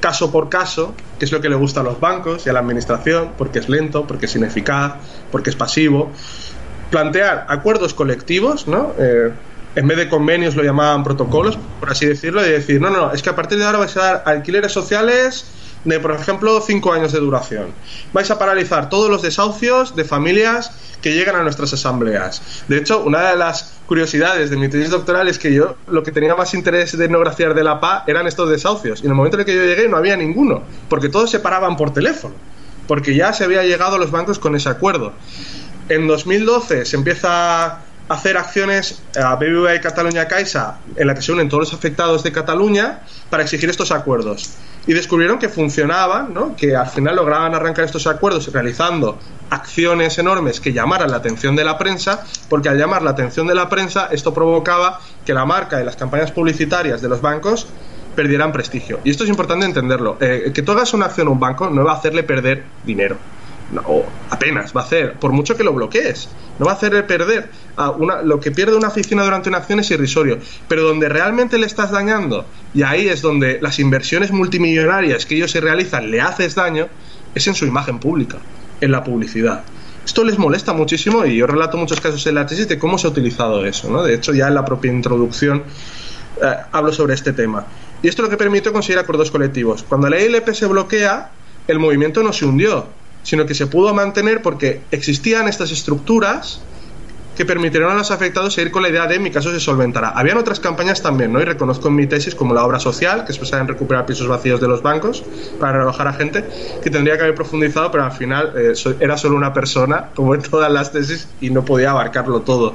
[0.01, 2.61] caso por caso, que es lo que le gusta a los bancos y a la
[2.61, 4.95] administración, porque es lento, porque es ineficaz,
[5.31, 6.11] porque es pasivo,
[6.91, 8.95] plantear acuerdos colectivos, ¿no?
[8.99, 9.31] Eh,
[9.75, 13.23] en vez de convenios lo llamaban protocolos, por así decirlo, y decir, no, no, es
[13.23, 15.45] que a partir de ahora vais a dar alquileres sociales
[15.85, 17.73] de, por ejemplo, cinco años de duración.
[18.13, 22.43] Vais a paralizar todos los desahucios de familias que llegan a nuestras asambleas.
[22.69, 26.13] De hecho, una de las curiosidades de mi tesis doctoral es que yo lo que
[26.13, 29.01] tenía más interés de etnografiar de la PA eran estos desahucios.
[29.01, 31.41] Y en el momento en el que yo llegué no había ninguno, porque todos se
[31.41, 32.35] paraban por teléfono,
[32.87, 35.15] porque ya se había llegado a los bancos con ese acuerdo.
[35.89, 37.81] En 2012 se empieza
[38.11, 42.25] hacer acciones a BBVA y Cataluña Caixa en la que se unen todos los afectados
[42.25, 44.51] de Cataluña para exigir estos acuerdos
[44.89, 46.57] y descubrieron que funcionaban, ¿no?
[46.57, 49.17] que al final lograban arrancar estos acuerdos realizando
[49.51, 53.55] acciones enormes que llamaran la atención de la prensa, porque al llamar la atención de
[53.55, 57.69] la prensa esto provocaba que la marca y las campañas publicitarias de los bancos
[58.17, 58.99] perdieran prestigio.
[59.05, 60.17] Y esto es importante entenderlo.
[60.21, 63.19] Eh, que tú una acción a un banco no va a hacerle perder dinero
[63.85, 66.29] o apenas va a hacer, por mucho que lo bloquees,
[66.59, 67.51] no va a hacer perder.
[67.77, 71.59] A una, lo que pierde una oficina durante una acción es irrisorio, pero donde realmente
[71.59, 76.21] le estás dañando, y ahí es donde las inversiones multimillonarias que ellos se realizan le
[76.21, 76.89] haces daño,
[77.35, 78.39] es en su imagen pública,
[78.81, 79.63] en la publicidad.
[80.05, 83.07] Esto les molesta muchísimo y yo relato muchos casos en la tesis de cómo se
[83.07, 83.91] ha utilizado eso.
[83.91, 84.03] ¿no?
[84.03, 85.63] De hecho, ya en la propia introducción
[86.43, 87.67] eh, hablo sobre este tema.
[88.03, 89.85] Y esto es lo que permitió conseguir acuerdos colectivos.
[89.89, 91.31] Cuando la ILP se bloquea,
[91.69, 92.87] el movimiento no se hundió,
[93.23, 96.61] sino que se pudo mantener porque existían estas estructuras
[97.41, 100.11] que permitieron a los afectados seguir con la idea de mi caso se solventará.
[100.11, 101.41] Habían otras campañas también, ¿no?
[101.41, 104.61] Y reconozco en mi tesis como la obra social, que pensaba en recuperar pisos vacíos
[104.61, 105.25] de los bancos
[105.59, 106.45] para rebajar a gente,
[106.83, 110.43] que tendría que haber profundizado, pero al final eh, era solo una persona, como en
[110.43, 112.75] todas las tesis, y no podía abarcarlo todo.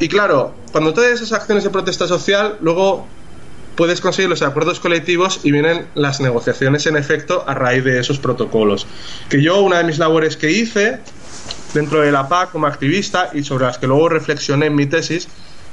[0.00, 3.06] Y claro, cuando todas esas acciones de protesta social, luego
[3.76, 8.18] puedes conseguir los acuerdos colectivos y vienen las negociaciones en efecto a raíz de esos
[8.18, 8.86] protocolos.
[9.28, 10.98] Que yo, una de mis labores que hice
[11.74, 15.28] dentro de la PAC como activista y sobre las que luego reflexioné en mi tesis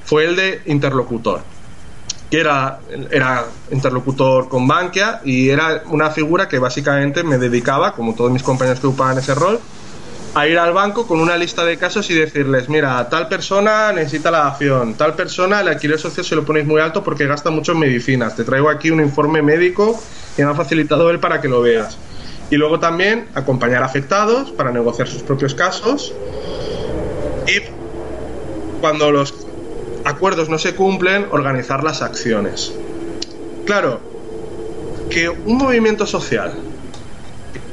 [0.06, 1.42] fue el de interlocutor
[2.34, 2.80] que era,
[3.12, 8.42] era interlocutor con Bankia y era una figura que básicamente me dedicaba, como todos mis
[8.42, 9.60] compañeros que ocupaban ese rol,
[10.36, 14.32] a ir al banco con una lista de casos y decirles, mira, tal persona necesita
[14.32, 17.74] la acción, tal persona el alquiler social se lo ponéis muy alto porque gasta mucho
[17.74, 20.02] en medicinas, te traigo aquí un informe médico
[20.36, 21.98] que me ha facilitado él para que lo veas.
[22.50, 26.14] Y luego también acompañar afectados para negociar sus propios casos.
[27.48, 27.62] Y
[28.82, 29.34] cuando los
[30.04, 32.74] acuerdos no se cumplen, organizar las acciones.
[33.66, 34.02] Claro,
[35.10, 36.54] que un movimiento social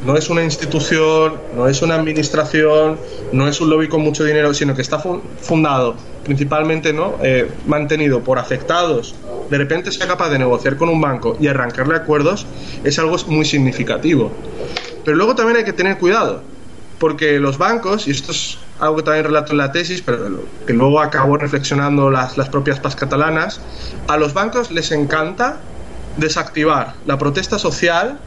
[0.04, 2.98] no es una institución, no es una administración,
[3.32, 7.16] no es un lobby con mucho dinero, sino que está fundado principalmente, ¿no?
[7.22, 9.14] Eh, mantenido por afectados,
[9.50, 12.46] de repente sea capaz de negociar con un banco y arrancarle acuerdos,
[12.84, 14.30] es algo muy significativo.
[15.04, 16.42] Pero luego también hay que tener cuidado,
[16.98, 20.72] porque los bancos, y esto es algo que también relato en la tesis, pero que
[20.72, 23.60] luego acabo reflexionando las, las propias PAS catalanas,
[24.06, 25.56] a los bancos les encanta
[26.16, 28.18] desactivar la protesta social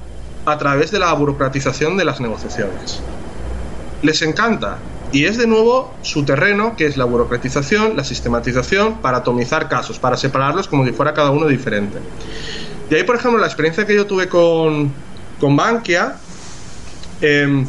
[0.46, 3.02] a través de la burocratización de las negociaciones.
[4.02, 4.78] Les encanta
[5.12, 10.00] y es de nuevo su terreno, que es la burocratización, la sistematización, para atomizar casos,
[10.00, 12.00] para separarlos como si fuera cada uno diferente.
[12.90, 14.92] Y ahí, por ejemplo, la experiencia que yo tuve con,
[15.40, 16.16] con Bankia
[17.22, 17.68] em,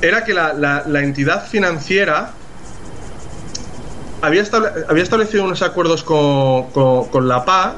[0.00, 2.32] era que la, entidad financiera
[4.22, 4.42] había,
[4.88, 7.76] había establecido unos acuerdos con, con la PA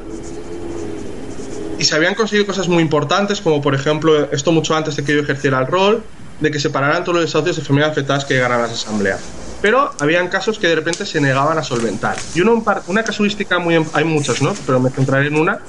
[1.80, 5.14] y se habían conseguido cosas muy importantes, como por ejemplo, esto mucho antes de que
[5.14, 6.04] yo ejerciera el rol,
[6.38, 9.20] de que separaran todos los desahucios de familias afectadas que llegaran a las asambleas.
[9.62, 12.18] Pero habían casos que de repente se negaban a solventar.
[12.34, 13.82] Y uno, una casuística muy...
[13.94, 14.52] Hay muchas, ¿no?
[14.66, 15.60] Pero me centraré en una.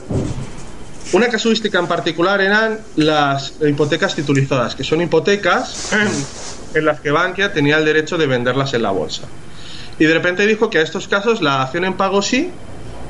[1.14, 5.94] Una casuística en particular eran las hipotecas titulizadas, que son hipotecas
[6.74, 9.24] en las que Bankia tenía el derecho de venderlas en la bolsa.
[9.98, 12.52] Y de repente dijo que a estos casos la acción en pago sí,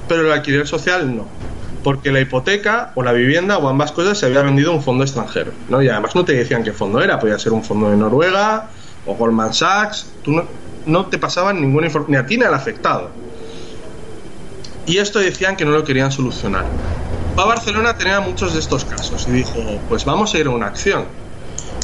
[0.07, 1.41] pero el alquiler social no
[1.83, 5.03] porque la hipoteca o la vivienda o ambas cosas se había vendido a un fondo
[5.03, 5.81] extranjero, ¿no?
[5.81, 8.69] Y además no te decían qué fondo era, podía ser un fondo de Noruega
[9.05, 10.43] o Goldman Sachs, tú
[10.85, 13.09] no, te pasaban ninguna información, ni a ti ni al afectado.
[14.85, 16.65] Y esto decían que no lo querían solucionar.
[17.37, 20.67] A Barcelona tenía muchos de estos casos y dijo, pues vamos a ir a una
[20.67, 21.05] acción.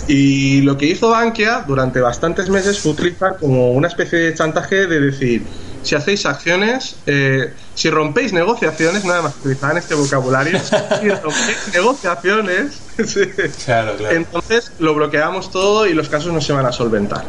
[0.07, 4.87] Y lo que hizo Bankia durante bastantes meses fue utilizar como una especie de chantaje
[4.87, 5.45] de decir,
[5.83, 10.59] si hacéis acciones, eh, si rompéis negociaciones, nada más utilizaban este vocabulario,
[11.01, 12.81] si rompéis negociaciones,
[14.09, 17.23] entonces lo bloqueamos todo y los casos no se van a solventar.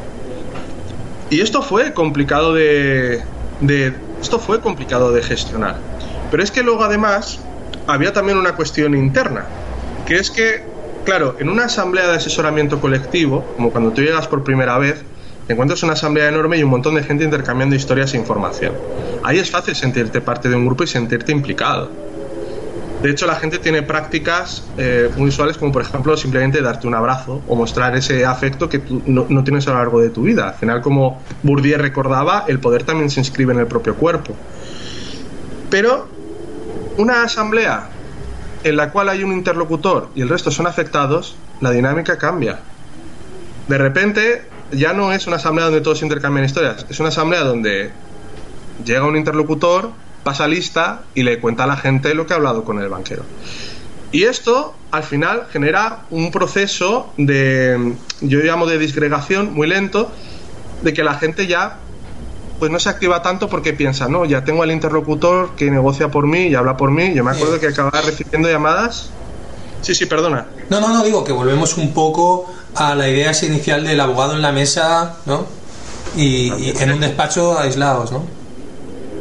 [1.30, 3.22] Y esto fue complicado de,
[3.60, 5.76] de esto fue complicado de gestionar.
[6.30, 7.40] Pero es que luego además
[7.86, 9.46] había también una cuestión interna,
[10.06, 10.62] que es que,
[11.04, 15.04] claro, en una asamblea de asesoramiento colectivo, como cuando tú llegas por primera vez,
[15.48, 18.74] te encuentras una asamblea enorme y un montón de gente intercambiando historias e información.
[19.24, 21.90] Ahí es fácil sentirte parte de un grupo y sentirte implicado.
[23.00, 26.94] De hecho, la gente tiene prácticas eh, muy usuales como, por ejemplo, simplemente darte un
[26.94, 30.20] abrazo o mostrar ese afecto que tú no, no, tienes a lo largo de tu
[30.20, 30.48] vida.
[30.48, 34.36] Al final, como Bourdieu recordaba, el poder también se inscribe en el propio cuerpo.
[35.70, 36.08] Pero
[36.98, 37.88] una asamblea
[38.64, 42.58] en la cual hay un interlocutor y el resto son afectados, la dinámica cambia.
[43.66, 44.42] De repente,
[44.72, 47.90] ya no es una asamblea donde todos intercambian historias, es una asamblea donde
[48.84, 49.90] llega un interlocutor,
[50.24, 53.24] pasa lista y le cuenta a la gente lo que ha hablado con el banquero.
[54.10, 60.10] Y esto al final genera un proceso de, yo llamo de disgregación muy lento,
[60.82, 61.78] de que la gente ya
[62.58, 66.26] pues no se activa tanto porque piensa, no, ya tengo al interlocutor que negocia por
[66.26, 67.14] mí y habla por mí.
[67.14, 69.10] Yo me acuerdo que acababa recibiendo llamadas.
[69.80, 70.46] Sí, sí, perdona.
[70.68, 74.42] No, no, no, digo que volvemos un poco a la idea inicial del abogado en
[74.42, 75.46] la mesa, ¿no?
[76.16, 78.26] Y, en un despacho aislados, ¿no?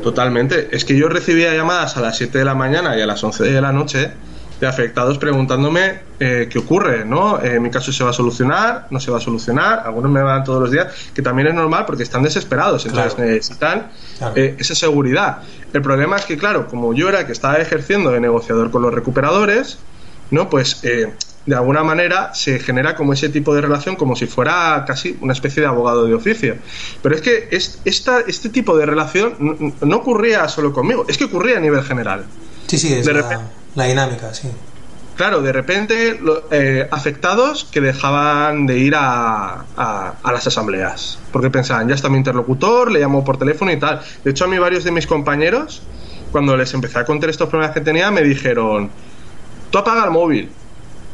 [0.03, 0.69] Totalmente.
[0.71, 3.43] Es que yo recibía llamadas a las 7 de la mañana y a las 11
[3.43, 4.11] de la noche
[4.59, 7.39] de afectados preguntándome eh, qué ocurre, ¿no?
[7.43, 10.43] Eh, mi caso se va a solucionar, no se va a solucionar, algunos me van
[10.43, 13.91] todos los días, que también es normal porque están desesperados, entonces necesitan
[14.35, 15.39] eh, esa seguridad.
[15.73, 18.93] El problema es que, claro, como yo era que estaba ejerciendo de negociador con los
[18.93, 19.77] recuperadores,
[20.31, 20.49] ¿no?
[20.49, 20.81] Pues
[21.47, 25.31] de alguna manera se genera como ese tipo de relación como si fuera casi una
[25.31, 26.57] especie de abogado de oficio.
[27.01, 31.23] Pero es que es, esta, este tipo de relación no, ocurría solo conmigo, es que
[31.23, 32.25] ocurría a nivel general.
[32.67, 34.49] Sí, sí, es la, dinámica, sí.
[35.15, 36.19] Claro, de repente
[36.51, 42.17] eh, afectados que dejaban de ir a, a, las asambleas, porque pensaban, ya está mi
[42.17, 44.01] interlocutor, le llamo por teléfono y tal.
[44.23, 45.81] De hecho, a mí varios de mis compañeros,
[46.33, 48.91] cuando les empecé a contar estos problemas que tenía, me dijeron,
[49.71, 50.51] tú apaga el móvil,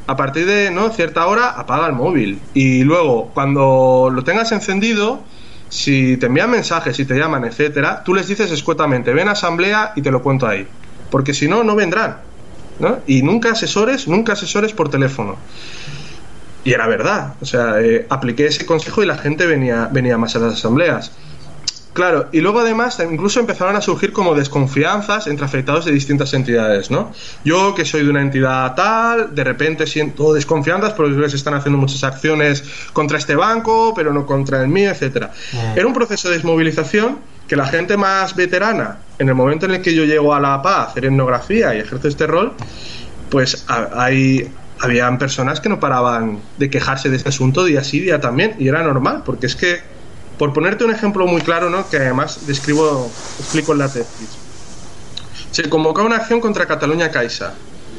[0.05, 0.89] a partir de ¿no?
[0.89, 2.41] cierta hora apaga el móvil.
[2.53, 5.23] Y luego, cuando lo tengas encendido,
[5.69, 9.93] si te envían mensajes, si te llaman, etcétera, tú les dices escuetamente, ven a asamblea
[9.95, 10.67] y te lo cuento ahí.
[11.09, 12.17] Porque si no, no vendrán.
[13.07, 15.37] Y nunca asesores, nunca asesores por teléfono.
[16.63, 17.35] Y era verdad.
[17.41, 21.11] O sea, eh, apliqué ese consejo y la gente venía, venía más a las asambleas.
[21.93, 26.89] Claro, y luego además incluso empezaron a surgir como desconfianzas entre afectados de distintas entidades,
[26.89, 27.11] ¿no?
[27.45, 31.77] Yo que soy de una entidad tal, de repente siento desconfianzas porque se están haciendo
[31.77, 32.63] muchas acciones
[32.93, 35.31] contra este banco, pero no contra el mío, etcétera.
[35.53, 35.77] Mm.
[35.77, 39.81] Era un proceso de desmovilización que la gente más veterana, en el momento en el
[39.81, 42.53] que yo llego a la paz a hacer etnografía y ejerzo este rol,
[43.29, 48.19] pues hay, habían personas que no paraban de quejarse de este asunto día sí, día
[48.19, 49.92] también, y era normal, porque es que
[50.37, 51.87] por ponerte un ejemplo muy claro, ¿no?
[51.89, 53.09] que además describo,
[53.39, 54.29] explico en la tesis.
[55.51, 57.53] Se convocó una acción contra Cataluña Caixa,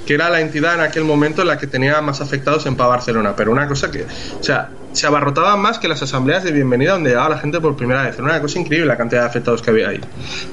[0.07, 2.87] que era la entidad en aquel momento en la que tenía más afectados en Pa
[2.87, 6.93] Barcelona, pero una cosa que, o sea, se abarrotaban más que las asambleas de bienvenida
[6.93, 8.15] donde llegaba la gente por primera vez.
[8.15, 10.01] Era una cosa increíble la cantidad de afectados que había ahí.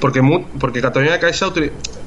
[0.00, 0.20] Porque,
[0.58, 1.52] porque Cataluña Caixa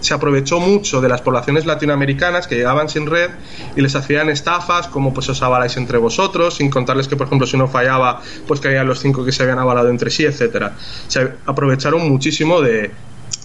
[0.01, 3.29] se aprovechó mucho de las poblaciones latinoamericanas que llegaban sin red
[3.77, 7.47] y les hacían estafas como pues os avaláis entre vosotros, sin contarles que por ejemplo
[7.47, 10.73] si uno fallaba pues caían los cinco que se habían avalado entre sí, etcétera.
[11.07, 12.91] Se aprovecharon muchísimo de,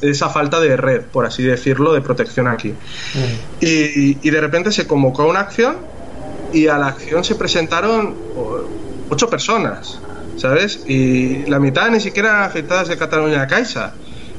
[0.01, 2.70] esa falta de red, por así decirlo, de protección aquí.
[2.70, 3.64] Mm.
[3.64, 5.76] Y, y, de repente se convocó una acción
[6.53, 8.14] y a la acción se presentaron
[9.09, 9.99] ocho personas,
[10.37, 10.85] ¿sabes?
[10.87, 13.93] Y la mitad ni siquiera eran afectadas de Cataluña Caixa.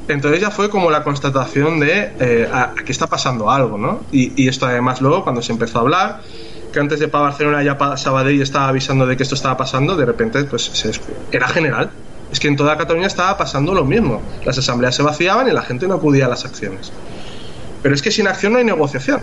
[0.08, 4.00] Entonces ya fue como la constatación de eh, aquí está pasando algo, ¿no?
[4.10, 6.20] Y, esto además luego cuando se empezó a hablar,
[6.72, 10.04] que antes de para Barcelona ya Sabadell estaba avisando de que esto estaba pasando, de
[10.04, 10.90] repente pues se,
[11.30, 11.90] era general.
[12.32, 14.22] Es que en toda Cataluña estaba pasando lo mismo.
[14.44, 16.90] Las asambleas se vaciaban y la gente no acudía a las acciones.
[17.82, 19.22] Pero es que sin acción no hay negociación.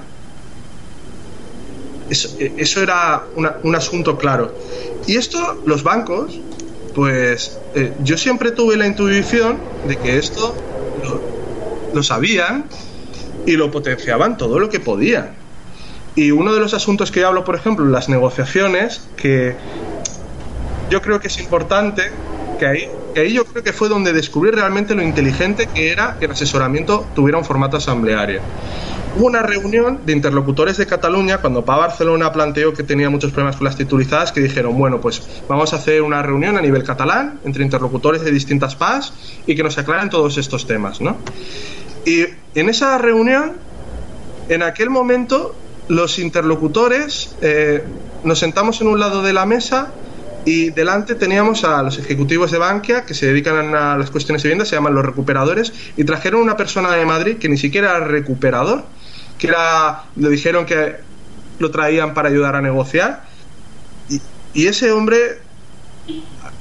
[2.10, 3.24] Eso, era
[3.64, 4.53] un asunto claro.
[5.05, 6.39] Y esto, los bancos,
[6.93, 9.57] pues eh, yo siempre tuve la intuición
[9.88, 10.55] de que esto
[11.93, 12.66] lo, sabían
[13.45, 15.32] y lo potenciaban todo lo que podían.
[16.16, 19.55] Y uno de los asuntos que yo hablo, por ejemplo, las negociaciones, que
[20.89, 22.12] yo creo que es importante,
[22.57, 26.18] que ahí, que ahí yo creo que fue donde descubrí realmente lo inteligente que era
[26.20, 28.41] que el asesoramiento tuviera un formato asambleario.
[29.18, 33.55] Hubo una reunión de interlocutores de Cataluña cuando PA Barcelona planteó que tenía muchos problemas
[33.55, 37.39] con las titularizadas que dijeron, bueno, pues vamos a hacer una reunión a nivel catalán
[37.43, 39.14] entre interlocutores de distintas PAS
[39.47, 41.18] y que nos aclaren todos estos temas, ¿no?
[42.05, 43.53] Y en esa reunión,
[44.47, 45.55] en aquel momento,
[45.88, 47.84] los interlocutores eh,
[48.24, 49.91] nos sentamos en un lado de la mesa
[50.46, 54.50] y delante teníamos a los ejecutivos de Bankia que se dedican a las cuestiones de
[54.50, 58.06] vivienda, se llaman los recuperadores, y trajeron una persona de Madrid que ni siquiera era
[58.06, 58.84] recuperador,
[59.38, 60.98] que era, le dijeron que
[61.60, 63.24] lo traían para ayudar a negociar.
[64.54, 65.40] Y, ese hombre,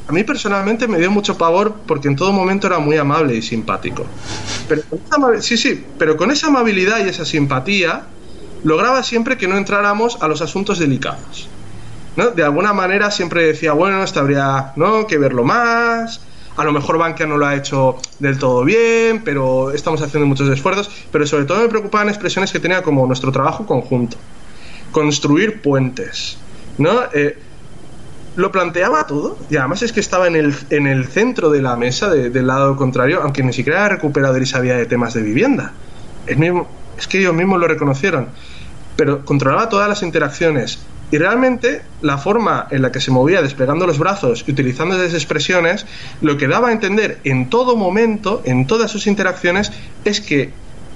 [0.06, 3.42] a mí personalmente me dio mucho pavor porque en todo momento era muy amable y
[3.42, 4.04] simpático.
[4.68, 4.82] Pero
[5.40, 8.04] sí, sí, pero con esa amabilidad y esa simpatía
[8.64, 11.48] lograba siempre que no entráramos a los asuntos delicados.
[12.18, 15.06] De alguna manera siempre decía, bueno, esto habría ¿no?
[15.06, 16.20] que verlo más,
[16.56, 20.48] a lo mejor Bankia no lo ha hecho del todo bien, pero estamos haciendo muchos
[20.48, 24.16] esfuerzos, pero sobre todo me preocupaban expresiones que tenía como nuestro trabajo conjunto,
[24.90, 26.36] construir puentes,
[26.76, 27.02] ¿no?
[27.14, 27.38] Eh,
[28.34, 31.76] lo planteaba todo y además es que estaba en el, en el centro de la
[31.76, 35.74] mesa del lado contrario, aunque ni siquiera era recuperador y sabía de temas de vivienda.
[36.36, 36.66] mismo,
[36.98, 38.28] es que ellos mismos lo reconocieron,
[38.96, 40.80] pero controlaba todas las interacciones,
[41.10, 45.14] y realmente la forma en la que se movía desplegando los brazos y utilizando esas
[45.14, 45.86] expresiones,
[46.20, 49.72] lo que daba a entender en todo momento, en todas sus interacciones,
[50.04, 50.50] es que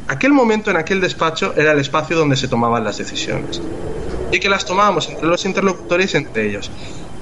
[0.09, 3.61] aquel momento en aquel despacho era el espacio donde se tomaban las decisiones.
[4.31, 6.71] Y que las tomábamos entre los interlocutores y entre ellos.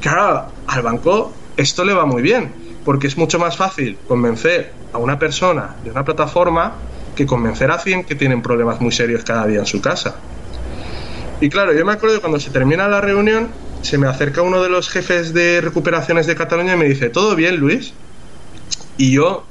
[0.01, 2.53] Claro, al banco esto le va muy bien,
[2.85, 6.75] porque es mucho más fácil convencer a una persona de una plataforma
[7.15, 10.17] que convencer a 100 que tienen problemas muy serios cada día en su casa.
[11.41, 14.63] Y claro, yo me acuerdo de cuando se termina la reunión, se me acerca uno
[14.63, 17.95] de los jefes de recuperaciones de Cataluña y me dice, ¿todo bien, Luis?
[18.99, 19.45] Y yo,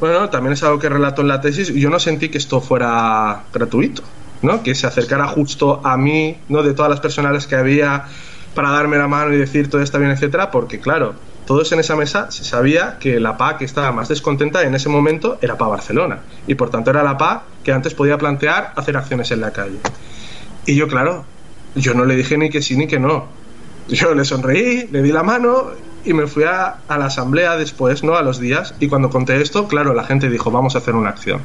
[0.00, 3.44] bueno, también es algo que relato en la tesis, yo no sentí que esto fuera
[3.52, 4.02] gratuito,
[4.42, 4.64] ¿no?
[4.64, 6.64] Que se acercara justo a mí, ¿no?
[6.64, 8.06] De todas las personas que había
[8.54, 11.14] para darme la mano y decir todo está bien, etcétera, porque claro,
[11.46, 14.88] todos en esa mesa se sabía que la PA que estaba más descontenta en ese
[14.88, 18.96] momento era PA Barcelona, y por tanto era la PA que antes podía plantear hacer
[18.96, 19.78] acciones en la calle.
[20.68, 21.24] Y yo, claro,
[21.76, 23.24] yo no le dije ni que sí ni que no.
[23.88, 25.70] Yo le sonreí, le di la mano
[26.04, 28.16] y me fui a, la asamblea después, ¿no?
[28.16, 28.74] A los días.
[28.78, 31.40] Y cuando conté esto, claro, la gente dijo, vamos a hacer una acción.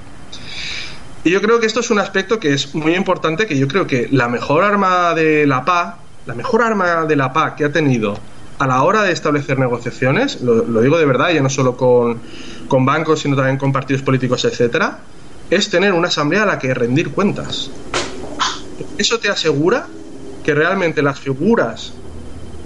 [1.23, 3.87] Y yo creo que esto es un aspecto que es muy importante, que yo creo
[3.87, 7.71] que la mejor arma de la PA, la mejor arma de la PA que ha
[7.71, 8.19] tenido
[8.59, 12.19] a la hora de establecer negociaciones, lo, digo de verdad, ya no solo con,
[12.67, 14.99] con, bancos, sino también con partidos políticos, etcétera,
[15.49, 17.71] es tener una asamblea a la que rendir cuentas.
[18.97, 19.87] Eso te asegura
[20.43, 21.93] que realmente las figuras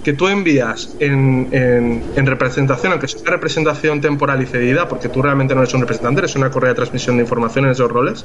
[0.02, 5.54] que tú envías en, en, representación, aunque sea representación temporal y cedida, porque tú realmente
[5.54, 8.24] no eres un representante, eres una correa de transmisión de información en esos roles,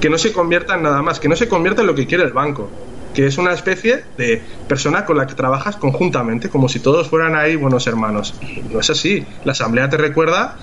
[0.00, 2.24] que no se convierta en nada más, que no se convierta en lo que quiere
[2.24, 2.70] el banco,
[3.14, 7.36] que es una especie de persona con la que trabajas conjuntamente, como si todos fueran
[7.36, 8.34] ahí buenos hermanos.
[8.42, 9.24] Y no es así.
[9.44, 10.56] La asamblea te recuerda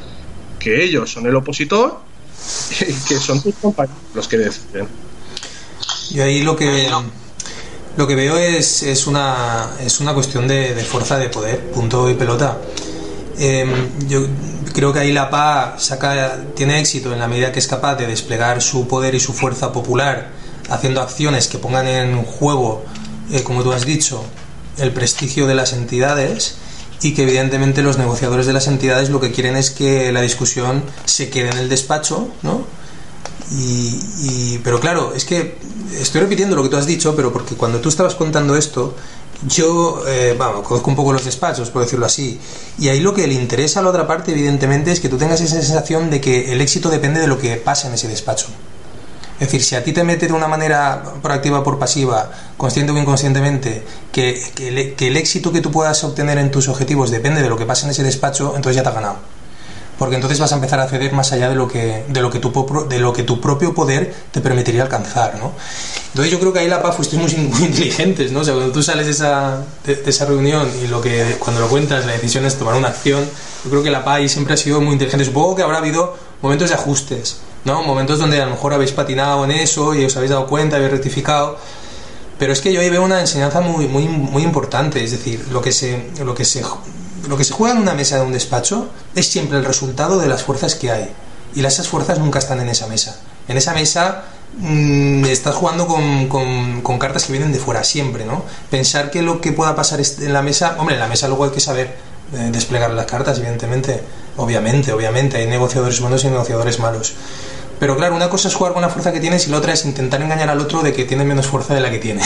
[0.59, 1.99] que ellos son el opositor
[2.81, 4.87] y que son tus compañeros los que deciden.
[6.13, 6.89] Y ahí lo que
[7.97, 12.13] lo que veo es, es, una, es una cuestión de, fuerza de poder, punto y
[12.13, 12.57] pelota.
[13.37, 14.25] Em, yo
[14.73, 18.07] creo que ahí la PA saca, tiene éxito en la medida que es capaz de
[18.07, 20.29] desplegar su poder y su fuerza popular
[20.69, 22.83] haciendo acciones que pongan en juego,
[23.31, 24.23] eh, como tú has dicho,
[24.77, 26.55] el prestigio de las entidades
[27.01, 30.83] y que evidentemente los negociadores de las entidades lo que quieren es que la discusión
[31.05, 32.65] se quede en el despacho, ¿no?
[33.53, 35.57] Y, pero claro, es que
[35.99, 38.95] estoy repitiendo lo que tú has dicho, pero porque cuando tú estabas contando esto,
[39.45, 42.39] yo, eh, vamos, conozco un poco los despachos, por decirlo así,
[42.79, 45.41] y ahí lo que le interesa a la otra parte, evidentemente, es que tú tengas
[45.41, 48.47] esa sensación de que el éxito depende de lo que pasa en ese despacho.
[49.33, 52.97] Es decir, si a ti te mete de una manera proactiva por pasiva, consciente o
[52.97, 54.39] inconscientemente, que,
[54.95, 57.87] que el éxito que tú puedas obtener en tus objetivos depende de lo que pasa
[57.87, 59.40] en ese despacho, entonces ya te ha ganado
[60.01, 62.39] porque entonces vas a empezar a ceder más allá de lo que, de lo que,
[62.39, 62.51] tu,
[62.89, 65.51] de lo que tu propio poder te permitiría alcanzar, ¿no?
[66.07, 68.39] Entonces yo creo que ahí la PA fuiste muy, muy inteligentes, ¿no?
[68.39, 71.67] O sea, cuando tú sales de esa, de, esa reunión y lo que cuando lo
[71.67, 73.23] cuentas la decisión es tomar una acción,
[73.63, 75.23] yo creo que la PA ahí siempre ha sido muy inteligente.
[75.23, 77.83] Supongo que habrá habido momentos de ajustes, ¿no?
[77.83, 80.93] Momentos donde a lo mejor habéis patinado en eso y os habéis dado cuenta, habéis
[80.93, 81.59] rectificado,
[82.39, 85.61] pero es que yo ahí veo una enseñanza muy, muy, muy importante, es decir, lo
[85.61, 86.63] que se, lo que se
[87.27, 90.27] lo que se juega en una mesa de un despacho es siempre el resultado de
[90.27, 91.09] las fuerzas que hay.
[91.53, 93.19] Y esas fuerzas nunca están en esa mesa.
[93.47, 94.23] En esa mesa
[94.57, 98.43] mm, estás jugando con, cartas que vienen de fuera siempre, ¿no?
[98.69, 101.51] Pensar que lo que pueda pasar en la mesa, hombre, en la mesa luego hay
[101.51, 101.95] que saber
[102.33, 104.01] eh, desplegar las cartas, evidentemente.
[104.37, 107.13] Obviamente, obviamente, hay negociadores buenos y negociadores malos.
[107.81, 109.85] Pero claro, una cosa es jugar con la fuerza que tienes y la otra es
[109.85, 112.21] intentar engañar al otro de que tiene menos fuerza de la que tiene.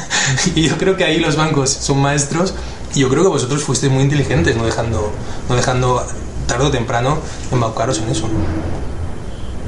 [0.54, 2.52] y yo creo que ahí los bancos son maestros
[2.94, 5.10] y yo creo que vosotros fuisteis muy inteligentes, no dejando,
[5.48, 6.06] no dejando
[6.46, 7.18] tarde o temprano
[7.50, 8.28] embaucaros en eso.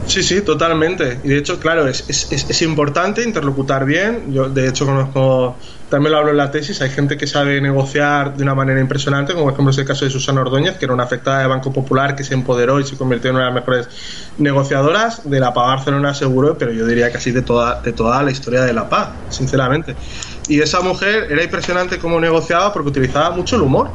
[0.06, 1.20] Sí, sí, totalmente.
[1.24, 4.34] Y de hecho, claro, es, es, es, importante interlocutar bien.
[4.34, 5.56] Yo, de hecho, conozco,
[5.90, 9.32] también lo hablo en la tesis, hay gente que sabe negociar de una manera impresionante,
[9.32, 11.72] como por ejemplo es el caso de Susana Ordóñez, que era una afectada de Banco
[11.72, 13.88] Popular que se empoderó y se convirtió en una de las mejores
[14.38, 18.30] negociadoras de la PA Barcelona, seguro, pero yo diría casi de toda, de toda la
[18.30, 19.96] historia de la PA, sinceramente.
[20.48, 23.90] Y esa mujer era impresionante cómo negociaba porque utilizaba mucho el humor.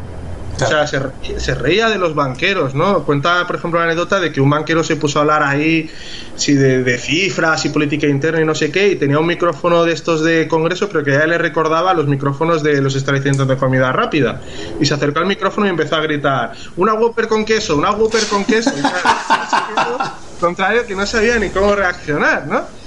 [0.62, 3.04] O sea, se, reía de los banqueros, ¿no?
[3.04, 5.90] Cuenta, por ejemplo, la anécdota de que un banquero se puso a hablar ahí
[6.36, 9.92] sí, de, cifras y política interna y no sé qué, y tenía un micrófono de
[9.92, 13.92] estos de congreso, pero que ya le recordaba los micrófonos de los establecimientos de comida
[13.92, 14.42] rápida.
[14.80, 18.26] Y se acercó al micrófono y empezó a gritar: Una Whopper con queso, una Whopper
[18.28, 18.72] con queso.
[18.78, 22.85] Y, contrario, que no sabía ni cómo reaccionar, ¿no?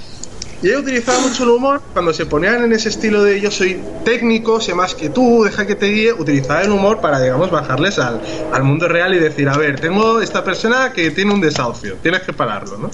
[0.61, 3.81] Y ella utilizaba mucho el humor cuando se ponían en ese estilo de yo soy
[4.03, 7.97] técnico, sé más que tú, deja que te guíe, utilizaba el humor para, digamos, bajarles
[7.97, 8.19] al,
[8.51, 12.21] al mundo real y decir, a ver, tengo esta persona que tiene un desahucio, tienes
[12.23, 12.91] que pararlo, ¿no?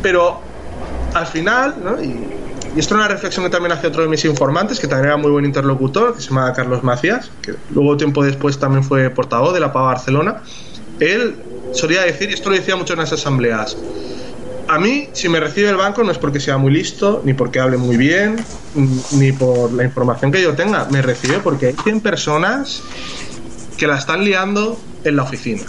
[0.00, 0.40] Pero
[1.12, 2.00] al final, ¿no?
[2.00, 2.24] Y,
[2.76, 5.16] y esto es una reflexión que también hace otro de mis informantes, que también era
[5.16, 9.52] muy buen interlocutor, que se llama Carlos Macías, que luego tiempo después también fue portavoz
[9.54, 10.42] de la PA Barcelona.
[11.00, 11.34] Él
[11.72, 13.76] solía decir, y esto lo decía mucho en las asambleas,
[14.70, 17.58] a mí, si me recibe el banco, no es porque sea muy listo, ni porque
[17.58, 18.36] hable muy bien,
[19.12, 20.86] ni por la información que yo tenga.
[20.90, 22.80] Me recibe porque hay 100 personas
[23.76, 25.64] que la están liando en la oficina.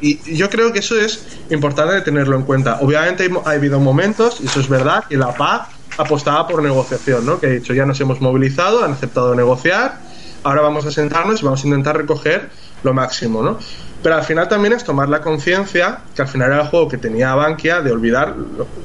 [0.00, 2.78] Y yo creo que eso es importante tenerlo en cuenta.
[2.80, 5.68] Obviamente ha habido momentos, y eso es verdad, que la PA
[5.98, 7.38] apostaba por negociación, ¿no?
[7.38, 10.00] Que ha dicho, ya nos hemos movilizado, han aceptado negociar,
[10.44, 12.48] ahora vamos a sentarnos y vamos a intentar recoger
[12.82, 13.58] lo máximo, ¿no?
[14.06, 16.96] Pero al final también es tomar la conciencia, que al final era el juego que
[16.96, 18.36] tenía Bankia, de olvidar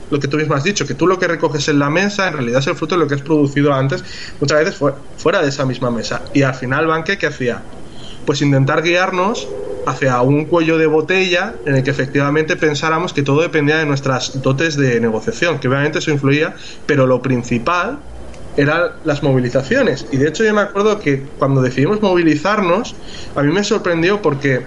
[0.09, 2.33] lo, que tú mismo has dicho, que tú lo que recoges en la mesa en
[2.33, 4.03] realidad es el fruto de lo que has producido antes,
[4.39, 4.79] muchas veces
[5.17, 6.23] fuera de esa misma mesa.
[6.33, 7.61] Y al final Bankia, ¿qué hacía?
[8.25, 9.47] Pues intentar guiarnos
[9.85, 14.41] hacia un cuello de botella en el que efectivamente pensáramos que todo dependía de nuestras
[14.41, 16.55] dotes de negociación, que obviamente eso influía,
[16.87, 17.99] pero lo principal
[18.57, 20.07] eran las movilizaciones.
[20.11, 22.95] Y de hecho yo me acuerdo que cuando decidimos movilizarnos,
[23.35, 24.65] a mí me sorprendió porque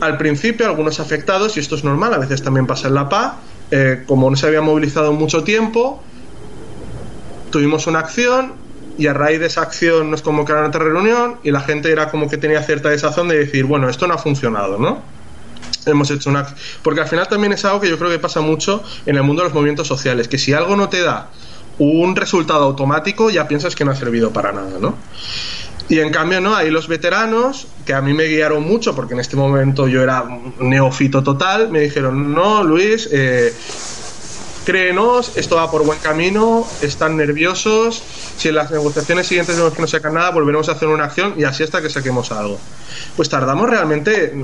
[0.00, 3.38] al principio algunos afectados, y esto es normal, a veces también pasa en la PA,
[3.70, 6.02] eh, como no se había movilizado mucho tiempo,
[7.50, 8.54] tuvimos una acción
[8.98, 12.10] y a raíz de esa acción nos convocaron a otra reunión y la gente era
[12.10, 15.02] como que tenía cierta desazón de decir, bueno, esto no ha funcionado, ¿no?
[15.84, 16.46] Hemos hecho una...
[16.82, 19.42] Porque al final también es algo que yo creo que pasa mucho en el mundo
[19.42, 21.28] de los movimientos sociales, que si algo no te da
[21.78, 24.96] un resultado automático ya piensas que no ha servido para nada, ¿no?
[25.88, 29.20] Y en cambio, no, ahí los veteranos, que a mí me guiaron mucho, porque en
[29.20, 30.24] este momento yo era
[30.58, 33.54] neófito total, me dijeron, no, Luis, eh,
[34.64, 38.02] créenos, esto va por buen camino, están nerviosos,
[38.36, 41.34] si en las negociaciones siguientes vemos que no sacan nada, volveremos a hacer una acción
[41.38, 42.58] y así hasta que saquemos algo.
[43.14, 44.34] Pues tardamos realmente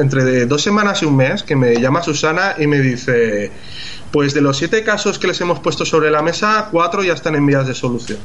[0.00, 3.52] entre dos semanas y un mes, que me llama Susana y me dice,
[4.10, 7.36] pues de los siete casos que les hemos puesto sobre la mesa, cuatro ya están
[7.36, 8.18] en vías de solución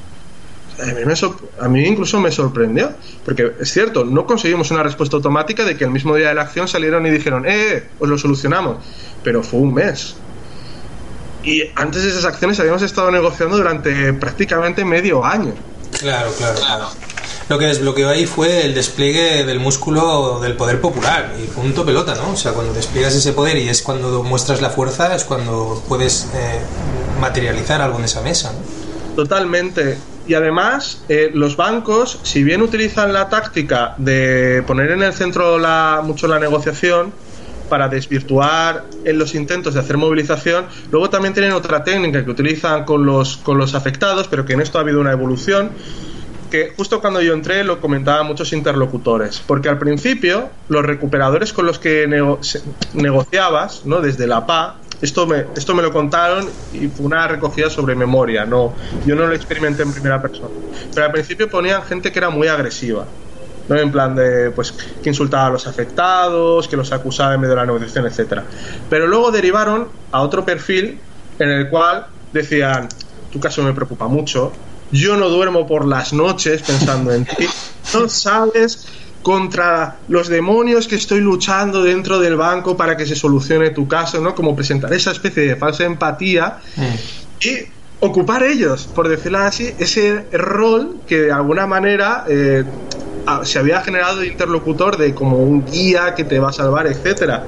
[1.60, 2.92] a mí, incluso me sorprendió,
[3.26, 6.42] porque es cierto, no conseguimos una respuesta automática de que el mismo día de la
[6.44, 8.78] acción salieron y dijeron, eh, os lo solucionamos,
[9.24, 10.16] pero fue un mes.
[11.44, 15.54] Y antes de esas acciones habíamos estado negociando durante prácticamente medio año.
[16.00, 16.90] Claro, claro, claro.
[17.50, 22.14] Lo que desbloqueó ahí fue el despliegue del músculo del poder popular y punto pelota,
[22.14, 22.34] ¿no?
[22.34, 26.28] O sea, cuando despliegas ese poder y es cuando muestras la fuerza, es cuando puedes
[26.36, 26.60] eh,
[27.20, 29.16] materializar algo en esa mesa, ¿no?
[29.16, 29.98] Totalmente.
[30.30, 35.58] Y además, eh, los bancos, si bien utilizan la táctica de poner en el centro
[35.58, 37.12] la, mucho la negociación,
[37.68, 40.66] para desvirtuar en los intentos de hacer movilización.
[40.92, 44.62] Luego también tienen otra técnica que utilizan con los, con los afectados, pero que en
[44.62, 45.70] esto ha habido una evolución,
[46.50, 51.66] que justo cuando yo entré lo comentaban muchos interlocutores, porque al principio los recuperadores con
[51.68, 52.08] los que
[52.94, 54.02] negociabas, ¿no?
[54.02, 58.46] desde la PA, esto me, esto me lo contaron y fue una recogida sobre memoria,
[58.46, 58.74] no,
[59.06, 60.50] yo no lo experimenté en primera persona.
[60.94, 63.06] Pero al principio ponían gente que era muy agresiva,
[63.68, 63.78] ¿no?
[63.78, 67.62] En plan de, pues, que insultaba a los afectados, que los acusaba en medio de
[67.62, 68.44] la negociación, etcétera.
[68.90, 71.00] Pero luego derivaron a otro perfil
[71.38, 72.90] en el cual decían,
[73.32, 74.52] tu caso me preocupa mucho,
[74.92, 77.48] yo no duermo por las noches pensando en ti,
[77.94, 78.88] no sabes
[79.22, 84.22] contra los demonios que estoy luchando dentro del banco para que se solucione tu caso,
[84.22, 84.34] ¿no?
[84.34, 87.46] Como presentar esa especie de falsa empatía mm.
[87.46, 87.52] y
[88.00, 92.64] ocupar ellos, por decirlo así, ese rol que de alguna manera eh,
[93.44, 97.46] se había generado de interlocutor de como un guía que te va a salvar, etcétera.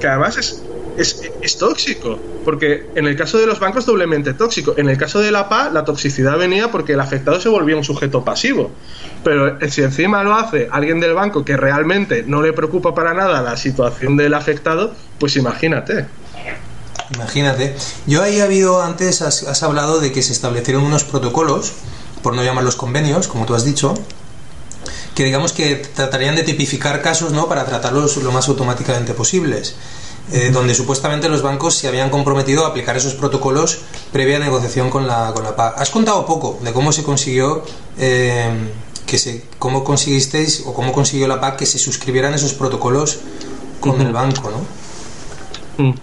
[0.00, 0.62] Que además es
[0.96, 4.74] es, tóxico, porque en el caso de los bancos doblemente tóxico.
[4.76, 7.84] En el caso de la PA, la toxicidad venía porque el afectado se volvía un
[7.84, 8.70] sujeto pasivo.
[9.24, 13.42] Pero si encima lo hace alguien del banco que realmente no le preocupa para nada
[13.42, 16.06] la situación del afectado, pues imagínate.
[17.14, 17.74] Imagínate.
[18.06, 21.72] Yo ahí he habido, antes has, has hablado de que se establecieron unos protocolos,
[22.22, 23.94] por no llamarlos convenios, como tú has dicho,
[25.14, 27.48] que digamos que tratarían de tipificar casos ¿no?
[27.48, 29.74] para tratarlos lo más automáticamente posibles.
[30.32, 33.80] Eh, donde supuestamente los bancos se habían comprometido a aplicar esos protocolos
[34.12, 35.74] previa negociación con la, con la PA.
[35.76, 37.64] Has contado poco de cómo se consiguió
[37.98, 38.48] eh,
[39.06, 43.18] que se, cómo conseguisteis o cómo consiguió la PA que se suscribieran esos protocolos
[43.80, 45.84] con el banco, ¿no?
[45.84, 45.94] Mm.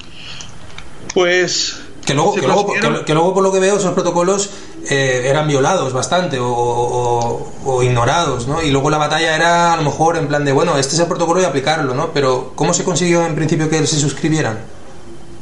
[1.13, 4.49] Pues que luego, que luego, por lo que veo esos protocolos
[4.89, 8.61] eh, eran violados bastante o, ignorados, ¿no?
[8.61, 11.07] Y luego la batalla era a lo mejor en plan de, bueno, este es el
[11.07, 12.11] protocolo y aplicarlo, ¿no?
[12.13, 14.57] Pero ¿cómo se consiguió en principio que se suscribieran?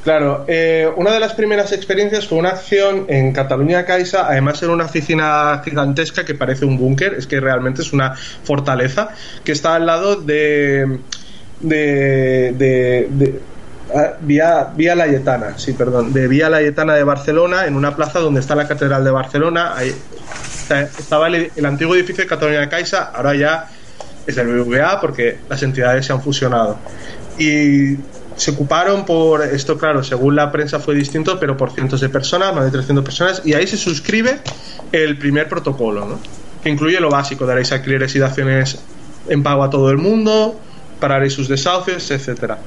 [0.04, 4.72] Claro, eh, una de las primeras experiencias fue una acción en Cataluña Caixa, además era
[4.72, 9.10] una oficina gigantesca que parece un búnker, es que realmente es una fortaleza,
[9.44, 11.00] que está al lado de,
[11.62, 12.52] de
[13.24, 13.55] Ah,
[14.22, 18.56] vía, vía Layetana, sí, perdón, de Vía Layetana de Barcelona, en una plaza donde está
[18.56, 19.74] la Catedral de Barcelona.
[19.76, 19.94] Ahí
[21.00, 23.70] estaba el, antiguo edificio de Cataluña de Caixa, ahora ya
[24.26, 26.78] es el BBVA porque las entidades se han fusionado.
[27.38, 27.98] Y
[28.36, 32.54] se ocuparon por, esto claro, según la prensa fue distinto, pero por cientos de personas,
[32.54, 34.40] más de 300 personas, y ahí se suscribe
[34.92, 36.20] el primer protocolo,
[36.64, 38.80] que incluye lo básico, daréis alquileres y daciones
[39.30, 40.60] en pago a todo el mundo,
[41.00, 42.58] pararéis sus desahucios, etcétera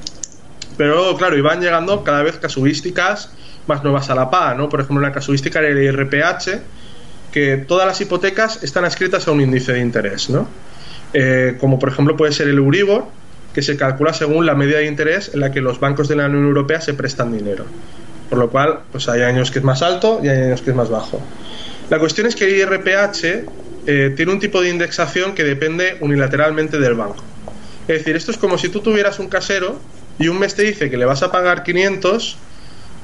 [0.79, 3.33] Pero claro, iban llegando cada vez casuísticas
[3.67, 4.69] más nuevas a la PA, ¿no?
[4.69, 6.61] Por ejemplo, una casuística era el IRPH,
[7.33, 10.47] que todas las hipotecas están adscritas a un índice de interés, ¿no?
[11.11, 13.07] Eh, como por ejemplo puede ser el Euribor,
[13.53, 16.27] que se calcula según la media de interés en la que los bancos de la
[16.27, 17.65] Unión Europea se prestan dinero.
[18.29, 20.77] Por lo cual, pues hay años que es más alto y hay años que es
[20.77, 21.21] más bajo.
[21.89, 23.25] La cuestión es que el IRPH
[23.85, 27.21] eh, tiene un tipo de indexación que depende unilateralmente del banco.
[27.89, 29.77] Es decir, esto es como si tú tuvieras un casero
[30.19, 32.37] y un mes te dice que le vas a pagar 500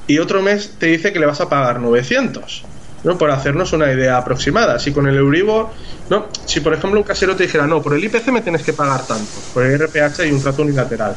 [0.06, 2.64] y otro mes te dice que le vas a pagar 900.
[3.04, 3.18] ¿no?
[3.18, 4.78] Por hacernos una idea aproximada.
[4.78, 5.68] Si con el Euribor,
[6.10, 6.26] ¿no?
[6.44, 9.06] Si por ejemplo un casero te dijera, no, por el IPC me tienes que pagar
[9.06, 11.14] tanto, por el RPH hay un trato unilateral.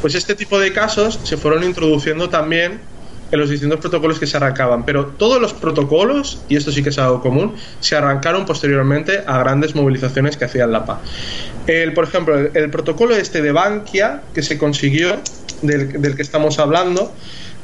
[0.00, 2.80] Pues este tipo de casos se fueron introduciendo también
[3.30, 6.90] en los distintos protocolos que se arrancaban, pero todos los protocolos, y esto sí que
[6.90, 11.00] es algo común, se arrancaron posteriormente a grandes movilizaciones que hacían la PA.
[11.66, 15.16] El, por ejemplo, el, protocolo este de Bankia, que se consiguió,
[15.62, 17.12] del, del que estamos hablando,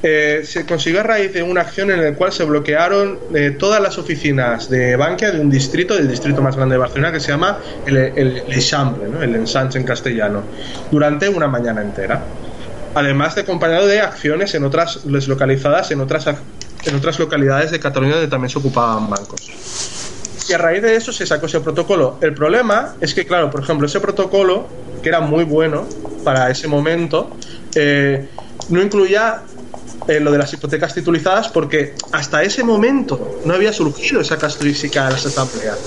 [0.06, 3.80] eh, se consiguió a raíz de una acción en la cual se bloquearon eh, todas
[3.80, 7.28] las oficinas de Bankia de un distrito, del distrito más grande de Barcelona, que se
[7.28, 10.42] llama el, el, el el ensanche en castellano,
[10.90, 12.22] durante una mañana entera.
[12.94, 18.14] Además de acompañado de acciones en otras deslocalizadas en otras, en otras localidades de Cataluña
[18.14, 19.50] donde también se ocupaban bancos.
[20.48, 22.18] Y a raíz de eso se sacó ese protocolo.
[22.20, 24.68] El problema es que, claro, por ejemplo, ese protocolo,
[25.02, 25.86] que era muy bueno
[26.22, 27.34] para ese momento,
[27.74, 28.28] eh,
[28.68, 29.42] no incluía
[30.06, 35.06] eh, lo de las hipotecas titulizadas porque hasta ese momento no había surgido esa casuística
[35.06, 35.78] de las asambleas.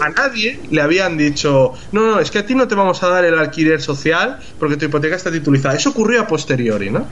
[0.00, 3.08] A nadie le habían dicho, no, no, es que a ti no te vamos a
[3.08, 5.74] dar el alquiler social porque tu hipoteca está titulizada.
[5.74, 7.06] Eso ocurrió a posteriori, ¿no?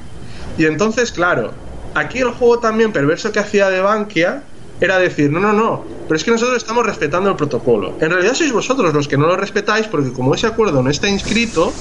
[0.56, 1.52] Y entonces, claro,
[1.94, 4.42] aquí el juego también perverso que hacía de Bankia
[4.80, 7.94] era decir, no, no, no, pero es que nosotros estamos respetando el protocolo.
[8.00, 11.08] En realidad sois vosotros los que no lo respetáis porque como ese acuerdo no está
[11.08, 11.72] inscrito,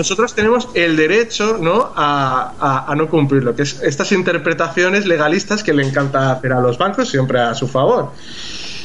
[0.00, 1.92] nosotros tenemos el derecho ¿no?
[1.94, 7.10] A, no cumplirlo, que es estas interpretaciones legalistas que le encanta hacer a los bancos
[7.10, 8.12] siempre a su favor.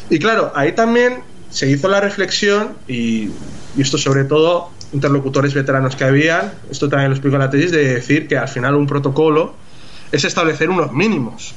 [0.09, 3.29] Y claro, ahí también se hizo la reflexión, y,
[3.77, 7.93] esto sobre todo interlocutores veteranos que habían, esto también lo explico en la tesis, de
[7.93, 9.53] decir que al final un protocolo
[10.11, 11.55] es establecer unos mínimos.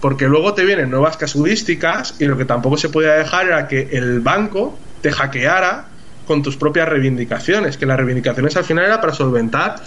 [0.00, 3.88] Porque luego te vienen nuevas casuísticas y lo que tampoco se podía dejar era que
[3.90, 5.89] el banco te hackeara
[6.30, 9.82] con tus propias reivindicaciones, que las reivindicaciones al final era para solventar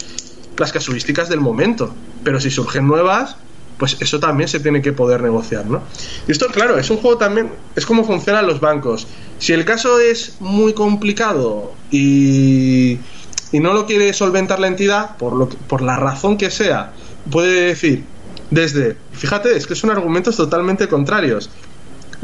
[0.58, 3.36] las casuísticas del momento, pero si surgen nuevas,
[3.78, 5.80] pues eso también se tiene que poder negociar, ¿no?
[6.28, 9.06] Y esto, claro, es un juego también, es como funcionan los bancos.
[9.38, 12.98] Si el caso es muy complicado y,
[13.50, 16.92] y no lo quiere solventar la entidad, por, lo por la razón que sea,
[17.30, 18.04] puede decir,
[18.50, 21.48] desde, fíjate, es que son argumentos totalmente contrarios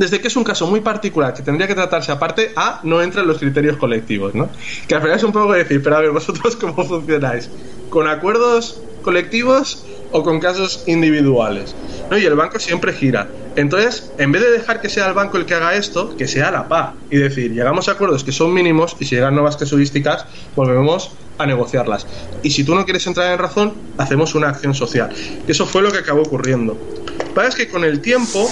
[0.01, 3.21] desde que es un caso muy particular que tendría que tratarse aparte, A, no entra
[3.21, 4.49] en los criterios colectivos, ¿no?
[4.89, 7.51] Que al final es un poco decir, pero a ver, vosotros cómo funcionáis,
[7.91, 11.77] ¿con acuerdos colectivos o con casos individuales?
[12.11, 12.17] ¿No?
[12.17, 13.29] Y el banco siempre gira.
[13.57, 16.51] Entonces, en vez de dejar que sea el banco el que haga esto, que sea
[16.51, 20.25] la PA y decir, llegamos a acuerdos que son mínimos y si llegan nuevas casuísticas,
[20.57, 21.11] volvemos
[21.43, 22.07] a negociarlas.
[22.43, 25.11] Y si tú no quieres entrar en razón, hacemos una acción social.
[25.49, 26.77] Eso fue lo que acabó ocurriendo.
[27.35, 28.51] Lo que que con el tiempo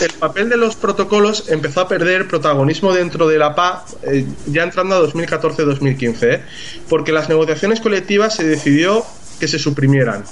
[0.00, 4.62] el papel de los protocolos empezó a perder protagonismo dentro de la PA eh, ya
[4.62, 6.42] entrando a 2014-2015, ¿eh?
[6.88, 9.04] porque las negociaciones colectivas se decidió
[9.38, 10.24] que se suprimieran.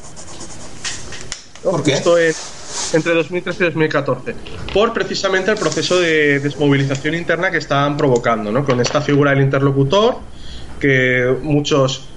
[1.62, 1.92] ¿Por qué?
[1.92, 4.34] Esto es entre 2013 y 2014,
[4.72, 8.64] por precisamente el proceso de desmovilización interna que estaban provocando, ¿no?
[8.64, 10.16] con esta figura del interlocutor,
[10.82, 12.08] que muchos